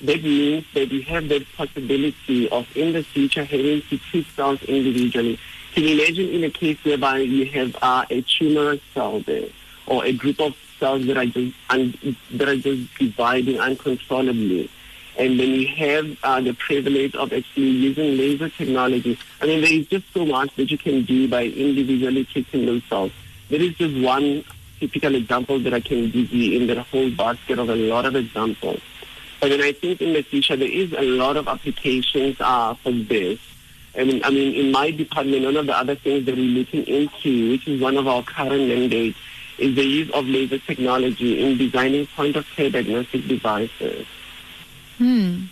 that 0.00 0.22
means 0.22 0.64
that 0.74 0.92
you 0.92 1.02
have 1.02 1.28
that 1.28 1.44
possibility 1.56 2.48
of 2.50 2.68
in 2.76 2.92
the 2.92 3.02
future 3.02 3.44
having 3.44 3.82
to 3.82 3.98
treat 3.98 4.26
cells 4.28 4.62
individually. 4.62 5.38
Can 5.74 5.82
you 5.82 6.00
imagine 6.00 6.28
in 6.30 6.44
a 6.44 6.50
case 6.50 6.78
whereby 6.84 7.18
you 7.18 7.46
have 7.46 7.76
uh, 7.82 8.04
a 8.08 8.22
tumorous 8.22 8.80
cell 8.94 9.20
there, 9.20 9.48
or 9.86 10.04
a 10.04 10.12
group 10.12 10.40
of 10.40 10.56
cells 10.78 11.04
that 11.06 11.16
are 11.16 11.26
just 11.26 11.56
un- 11.68 12.16
that 12.30 12.48
are 12.48 12.56
just 12.56 12.94
dividing 12.96 13.58
uncontrollably? 13.58 14.70
And 15.18 15.38
then 15.38 15.50
you 15.50 15.66
have 15.66 16.16
uh, 16.22 16.40
the 16.40 16.52
privilege 16.54 17.14
of 17.16 17.32
actually 17.32 17.70
using 17.70 18.16
laser 18.16 18.48
technology. 18.48 19.18
I 19.40 19.46
mean, 19.46 19.60
there 19.60 19.72
is 19.72 19.86
just 19.88 20.12
so 20.14 20.24
much 20.24 20.54
that 20.54 20.70
you 20.70 20.78
can 20.78 21.04
do 21.04 21.28
by 21.28 21.44
individually 21.44 22.24
treating 22.24 22.66
those 22.66 22.84
cells. 22.84 23.10
There 23.50 23.60
is 23.60 23.74
just 23.74 23.96
one 23.96 24.44
typical 24.78 25.16
example 25.16 25.58
that 25.58 25.74
I 25.74 25.80
can 25.80 26.08
give 26.10 26.32
you 26.32 26.60
in 26.60 26.68
that 26.68 26.78
whole 26.78 27.10
basket 27.10 27.58
of 27.58 27.68
a 27.68 27.74
lot 27.74 28.06
of 28.06 28.14
examples. 28.14 28.80
But 29.40 29.48
then 29.48 29.60
I 29.60 29.72
think 29.72 30.00
in 30.00 30.12
the 30.12 30.22
future 30.22 30.56
there 30.56 30.70
is 30.70 30.92
a 30.92 31.02
lot 31.02 31.36
of 31.36 31.48
applications 31.48 32.36
uh, 32.40 32.74
for 32.74 32.92
this. 32.92 33.40
I 33.96 34.04
mean, 34.04 34.22
I 34.22 34.30
mean, 34.30 34.54
in 34.54 34.70
my 34.70 34.92
department, 34.92 35.44
one 35.44 35.56
of 35.56 35.66
the 35.66 35.76
other 35.76 35.96
things 35.96 36.26
that 36.26 36.36
we're 36.36 36.44
looking 36.44 36.84
into, 36.84 37.50
which 37.50 37.66
is 37.66 37.80
one 37.80 37.96
of 37.96 38.06
our 38.06 38.22
current 38.22 38.68
mandates, 38.68 39.18
is 39.58 39.74
the 39.74 39.84
use 39.84 40.10
of 40.12 40.26
laser 40.26 40.58
technology 40.58 41.42
in 41.44 41.58
designing 41.58 42.06
point-of-care 42.06 42.70
diagnostic 42.70 43.26
devices. 43.26 44.06
Hmm. 44.98 45.44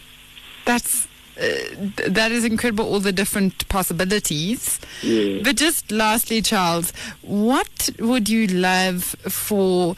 That's 0.64 1.06
uh, 1.38 1.48
that 2.08 2.32
is 2.32 2.44
incredible. 2.44 2.84
All 2.84 3.00
the 3.00 3.12
different 3.12 3.68
possibilities. 3.68 4.80
Yeah. 5.02 5.42
But 5.42 5.56
just 5.56 5.90
lastly, 5.90 6.42
Charles, 6.42 6.92
what 7.22 7.90
would 7.98 8.28
you 8.28 8.46
love 8.46 9.04
for 9.04 9.96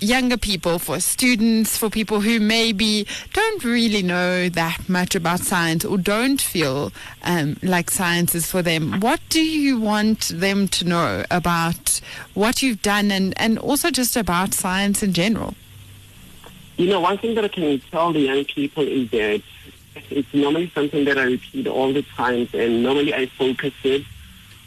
younger 0.00 0.36
people, 0.36 0.78
for 0.78 1.00
students, 1.00 1.76
for 1.76 1.88
people 1.88 2.20
who 2.20 2.38
maybe 2.40 3.06
don't 3.32 3.64
really 3.64 4.02
know 4.02 4.48
that 4.48 4.88
much 4.88 5.14
about 5.14 5.40
science 5.40 5.84
or 5.84 5.96
don't 5.98 6.40
feel 6.40 6.92
um, 7.22 7.56
like 7.62 7.90
science 7.90 8.34
is 8.34 8.50
for 8.50 8.62
them? 8.62 9.00
What 9.00 9.20
do 9.28 9.40
you 9.40 9.80
want 9.80 10.28
them 10.34 10.68
to 10.68 10.84
know 10.84 11.24
about 11.30 12.00
what 12.34 12.62
you've 12.62 12.82
done 12.82 13.10
and, 13.10 13.32
and 13.40 13.58
also 13.58 13.90
just 13.90 14.16
about 14.16 14.52
science 14.52 15.02
in 15.02 15.12
general? 15.12 15.54
You 16.76 16.88
know, 16.88 17.00
one 17.00 17.16
thing 17.16 17.34
that 17.36 17.44
I 17.44 17.48
can 17.48 17.80
tell 17.90 18.12
the 18.12 18.20
young 18.20 18.44
people 18.44 18.86
is 18.86 19.10
that 19.10 19.42
it's 20.10 20.34
normally 20.34 20.70
something 20.74 21.06
that 21.06 21.16
I 21.16 21.22
repeat 21.22 21.66
all 21.66 21.90
the 21.90 22.02
time, 22.02 22.48
and 22.52 22.82
normally 22.82 23.14
I 23.14 23.26
focus 23.26 23.72
it 23.82 24.04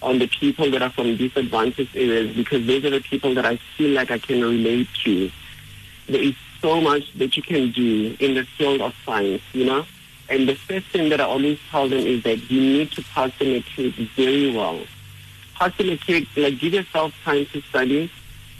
on 0.02 0.18
the 0.18 0.28
people 0.28 0.72
that 0.72 0.82
are 0.82 0.90
from 0.90 1.18
disadvantaged 1.18 1.96
areas 1.96 2.36
because 2.36 2.66
those 2.66 2.84
are 2.86 2.90
the 2.90 3.02
people 3.02 3.36
that 3.36 3.46
I 3.46 3.58
feel 3.78 3.92
like 3.92 4.10
I 4.10 4.18
can 4.18 4.42
relate 4.42 4.88
to. 5.04 5.30
There 6.08 6.22
is 6.22 6.34
so 6.62 6.82
much 6.82 7.14
that 7.20 7.38
you 7.38 7.44
can 7.44 7.72
do 7.72 8.18
in 8.20 8.34
the 8.34 8.44
field 8.44 8.82
of 8.82 8.96
science, 9.06 9.44
you 9.54 9.66
know? 9.66 9.86
And 10.30 10.48
the 10.48 10.56
first 10.56 10.88
thing 10.88 11.10
that 11.10 11.22
I 11.22 11.26
always 11.26 11.60
tell 11.70 11.88
them 11.88 12.00
is 12.00 12.24
that 12.24 12.50
you 12.50 12.60
need 12.60 12.92
to 12.94 13.04
pass 13.04 13.32
the 13.38 13.54
matric 13.54 13.94
very 14.16 14.56
well. 14.56 14.80
Pass 15.56 15.78
the 15.78 15.84
matric, 15.92 16.28
like 16.36 16.60
give 16.60 16.74
yourself 16.74 17.14
time 17.24 17.46
to 17.48 17.62
study, 17.62 18.12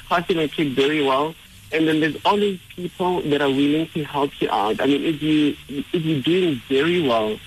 pass 0.08 0.28
the 0.28 0.36
matric 0.36 0.70
very 0.70 1.04
well, 1.04 1.34
and 1.72 1.88
then 1.88 2.00
there's 2.00 2.18
always 2.26 2.60
people 2.76 3.22
that 3.22 3.42
are 3.42 3.50
willing 3.50 3.88
to 3.90 4.04
help 4.04 4.42
you 4.42 4.50
out. 4.50 4.82
I 4.82 4.86
mean, 4.86 5.04
if 5.04 5.22
you 5.22 5.56
if 5.68 5.94
you're 5.94 6.22
doing 6.22 6.62
very 6.68 7.02
well, 7.08 7.40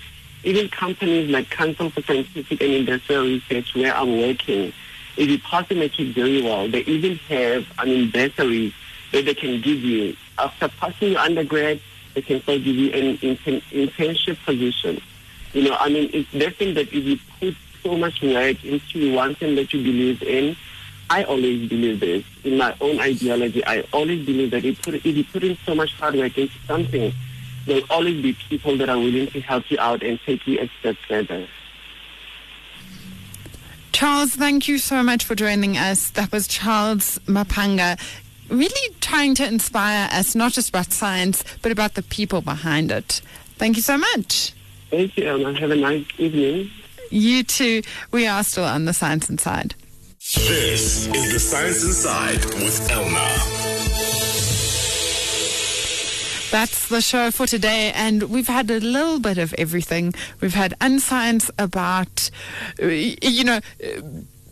even 0.43 0.69
companies 0.69 1.29
like 1.29 1.49
Council 1.49 1.89
for 1.89 2.01
Scientific 2.01 2.61
and 2.61 2.73
Industrial 2.73 3.23
Research, 3.23 3.75
where 3.75 3.93
I'm 3.93 4.19
working, 4.19 4.73
if 5.17 5.29
you 5.29 5.39
pass 5.39 5.67
the 5.67 5.75
matric 5.75 6.09
very 6.09 6.41
well, 6.41 6.69
they 6.69 6.81
even 6.81 7.17
have 7.29 7.65
I 7.77 7.85
mean 7.85 8.11
that 8.11 8.35
they 9.11 9.33
can 9.33 9.61
give 9.61 9.79
you 9.79 10.15
after 10.37 10.67
passing 10.69 11.11
your 11.11 11.19
undergrad. 11.19 11.79
They 12.13 12.21
can 12.21 12.41
still 12.43 12.59
give 12.59 12.75
you 12.75 12.91
an 12.91 13.17
intern- 13.17 13.61
internship 13.71 14.37
position. 14.45 15.01
You 15.53 15.69
know, 15.69 15.77
I 15.79 15.89
mean, 15.89 16.09
it's 16.13 16.31
definitely 16.31 16.73
that 16.73 16.93
if 16.93 17.03
you 17.03 17.19
put 17.39 17.55
so 17.83 17.97
much 17.97 18.21
work 18.21 18.63
into 18.63 19.13
one 19.13 19.35
thing 19.35 19.55
that 19.55 19.73
you 19.73 19.83
believe 19.83 20.21
in, 20.23 20.55
I 21.13 21.25
always 21.25 21.69
believe 21.69 21.99
this 21.99 22.25
in 22.43 22.57
my 22.57 22.75
own 22.81 22.99
ideology. 22.99 23.63
I 23.67 23.81
always 23.93 24.25
believe 24.25 24.49
that 24.49 24.65
if, 24.65 24.81
put, 24.81 24.95
if 24.95 25.05
you 25.05 25.23
put 25.23 25.43
in 25.43 25.55
so 25.63 25.75
much 25.75 25.93
hard 25.93 26.15
work 26.15 26.35
into 26.39 26.55
something, 26.65 27.13
there 27.67 27.75
will 27.75 27.85
always 27.91 28.19
be 28.19 28.33
people 28.49 28.75
that 28.77 28.89
are 28.89 28.97
willing 28.97 29.27
to 29.27 29.39
help 29.41 29.69
you 29.69 29.77
out 29.79 30.01
and 30.01 30.19
take 30.25 30.47
you 30.47 30.59
a 30.59 30.67
step 30.79 30.95
further. 31.07 31.47
Charles, 33.91 34.31
thank 34.35 34.67
you 34.67 34.79
so 34.79 35.03
much 35.03 35.23
for 35.23 35.35
joining 35.35 35.77
us. 35.77 36.09
That 36.09 36.31
was 36.31 36.47
Charles 36.47 37.19
Maphanga, 37.27 38.01
really 38.49 38.95
trying 38.99 39.35
to 39.35 39.45
inspire 39.45 40.09
us 40.11 40.33
not 40.33 40.53
just 40.53 40.69
about 40.69 40.91
science, 40.91 41.43
but 41.61 41.71
about 41.71 41.93
the 41.93 42.01
people 42.01 42.41
behind 42.41 42.91
it. 42.91 43.21
Thank 43.59 43.75
you 43.75 43.83
so 43.83 43.99
much. 43.99 44.55
Thank 44.89 45.15
you, 45.15 45.25
Emma. 45.31 45.53
Have 45.59 45.69
a 45.69 45.75
nice 45.75 46.07
evening. 46.17 46.71
You 47.11 47.43
too. 47.43 47.83
We 48.09 48.25
are 48.25 48.43
still 48.43 48.63
on 48.63 48.85
the 48.85 48.93
Science 48.93 49.29
Inside. 49.29 49.75
This 50.23 51.07
is 51.07 51.33
The 51.33 51.39
Science 51.39 51.83
Inside 51.83 52.45
with 52.63 52.89
Elna. 52.89 53.27
That's 56.49 56.87
the 56.87 57.01
show 57.01 57.29
for 57.29 57.45
today, 57.45 57.91
and 57.93 58.23
we've 58.23 58.47
had 58.47 58.71
a 58.71 58.79
little 58.79 59.19
bit 59.19 59.37
of 59.37 59.53
everything. 59.57 60.13
We've 60.39 60.53
had 60.53 60.75
unscience 60.79 61.51
about, 61.59 62.31
uh, 62.81 62.85
you 62.85 63.43
know, 63.43 63.59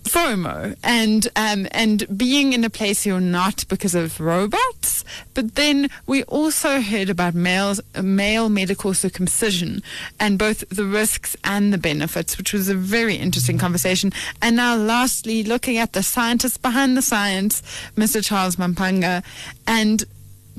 FOMO 0.03 0.75
and 0.83 1.27
um, 1.35 1.67
and 1.71 2.05
being 2.17 2.53
in 2.53 2.63
a 2.63 2.69
place 2.69 3.05
you're 3.05 3.19
not 3.19 3.65
because 3.67 3.95
of 3.95 4.19
robots. 4.19 5.03
But 5.33 5.55
then 5.55 5.89
we 6.05 6.23
also 6.23 6.81
heard 6.81 7.09
about 7.09 7.33
males, 7.33 7.79
male 8.01 8.49
medical 8.49 8.93
circumcision 8.93 9.81
and 10.19 10.37
both 10.37 10.67
the 10.69 10.85
risks 10.85 11.35
and 11.43 11.73
the 11.73 11.77
benefits, 11.77 12.37
which 12.37 12.53
was 12.53 12.69
a 12.69 12.75
very 12.75 13.15
interesting 13.15 13.57
conversation. 13.57 14.11
And 14.41 14.55
now, 14.55 14.75
lastly, 14.75 15.43
looking 15.43 15.77
at 15.77 15.93
the 15.93 16.03
scientist 16.03 16.61
behind 16.61 16.97
the 16.97 17.01
science, 17.01 17.61
Mr. 17.95 18.23
Charles 18.23 18.55
Maphanga, 18.57 19.23
and 19.67 20.03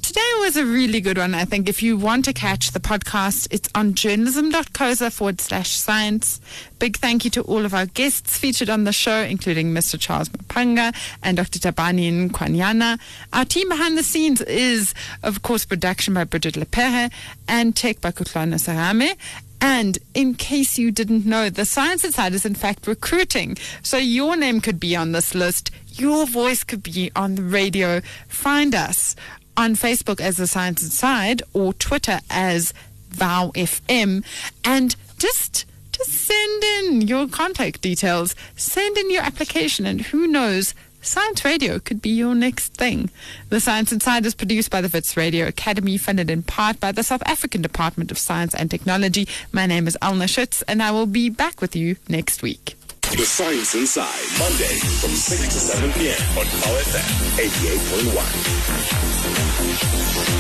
Today 0.01 0.33
was 0.41 0.57
a 0.57 0.65
really 0.65 1.01
good 1.01 1.19
one, 1.19 1.35
I 1.35 1.45
think. 1.45 1.69
If 1.69 1.83
you 1.83 1.97
want 1.97 2.25
to 2.25 2.33
catch 2.33 2.73
the 2.73 2.81
podcast, 2.81 3.47
it's 3.51 3.69
on 3.75 3.95
journalism.coza 3.95 5.13
forward 5.13 5.41
slash 5.41 5.71
science. 5.71 6.41
Big 6.79 6.97
thank 6.97 7.25
you 7.25 7.31
to 7.33 7.43
all 7.43 7.65
of 7.65 7.75
our 7.75 7.87
guests 7.87 8.39
featured 8.39 8.71
on 8.71 8.85
the 8.85 8.93
show, 8.93 9.21
including 9.21 9.73
Mr. 9.73 10.01
Charles 10.01 10.31
Maphanga 10.31 10.95
and 11.23 11.37
Dr. 11.37 11.59
Thabani 11.59 12.31
Nkwanyana. 12.31 12.99
Our 13.33 13.45
team 13.45 13.69
behind 13.69 13.99
the 13.99 14.03
scenes 14.03 14.41
is, 14.41 14.95
of 15.23 15.43
course, 15.43 15.65
production 15.65 16.15
by 16.15 16.25
Bridget 16.25 16.55
Lepere 16.55 17.13
and 17.47 17.77
tech 17.77 18.01
by 18.01 18.13
Kutlana 18.13 18.55
Sarame. 18.55 19.15
And 19.61 19.99
in 20.15 20.35
case 20.35 20.79
you 20.79 20.91
didn't 20.91 21.25
know, 21.25 21.49
the 21.49 21.65
Science 21.65 22.03
Inside 22.03 22.33
is 22.33 22.45
in 22.45 22.57
fact 22.57 22.89
recruiting. 22.89 23.57
So 23.83 23.99
your 23.99 24.37
name 24.37 24.61
could 24.61 24.81
be 24.81 24.97
on 24.97 25.13
this 25.13 25.35
list. 25.35 25.71
Your 25.87 26.27
voice 26.27 26.65
could 26.65 26.83
be 26.83 27.13
on 27.15 27.37
the 27.37 27.43
radio. 27.43 28.01
Find 28.27 28.75
us 28.75 29.15
on 29.57 29.75
Facebook 29.75 30.21
as 30.21 30.37
The 30.37 30.47
Science 30.47 30.83
Inside 30.83 31.43
or 31.53 31.73
Twitter 31.75 32.21
as 32.31 32.73
Vow 33.11 33.53
FM 33.55 34.25
and 34.65 34.97
just 35.19 35.67
just 35.93 36.11
send 36.11 36.65
in 36.65 37.03
your 37.03 37.29
contact 37.29 37.83
details, 37.83 38.35
send 38.57 38.97
in 38.97 39.11
your 39.11 39.23
application, 39.23 39.85
and 39.85 40.01
who 40.01 40.27
knows, 40.27 40.75
Science 41.03 41.45
Radio 41.45 41.79
could 41.79 42.01
be 42.01 42.11
your 42.11 42.35
next 42.35 42.75
thing. 42.75 43.11
The 43.51 43.61
Science 43.61 43.93
Inside 43.93 44.25
is 44.25 44.35
produced 44.35 44.71
by 44.71 44.81
the 44.81 44.89
Wits 44.89 45.17
Radio 45.17 45.47
Academy, 45.47 45.99
funded 45.99 46.31
in 46.31 46.45
part 46.45 46.81
by 46.81 46.93
the 46.93 47.03
South 47.03 47.23
African 47.27 47.61
Department 47.61 48.11
of 48.11 48.19
Science 48.19 48.55
and 48.55 48.71
Technology. 48.71 49.29
My 49.51 49.67
name 49.67 49.87
is 49.87 49.99
Elna 50.01 50.29
Schutz, 50.29 50.63
and 50.63 50.83
I 50.83 50.93
will 50.93 51.07
be 51.07 51.29
back 51.29 51.61
with 51.61 51.77
you 51.77 51.97
next 52.09 52.43
week. 52.43 52.77
The 53.17 53.25
Science 53.27 53.75
Inside, 53.75 54.25
Monday 54.39 54.79
from 55.01 55.11
6 55.11 55.49
to 55.49 55.61
7 55.61 55.93
p.m. 55.93 56.39
on 56.39 56.47
Power 56.47 56.81
FM 56.81 57.37
88.1. 57.37 60.32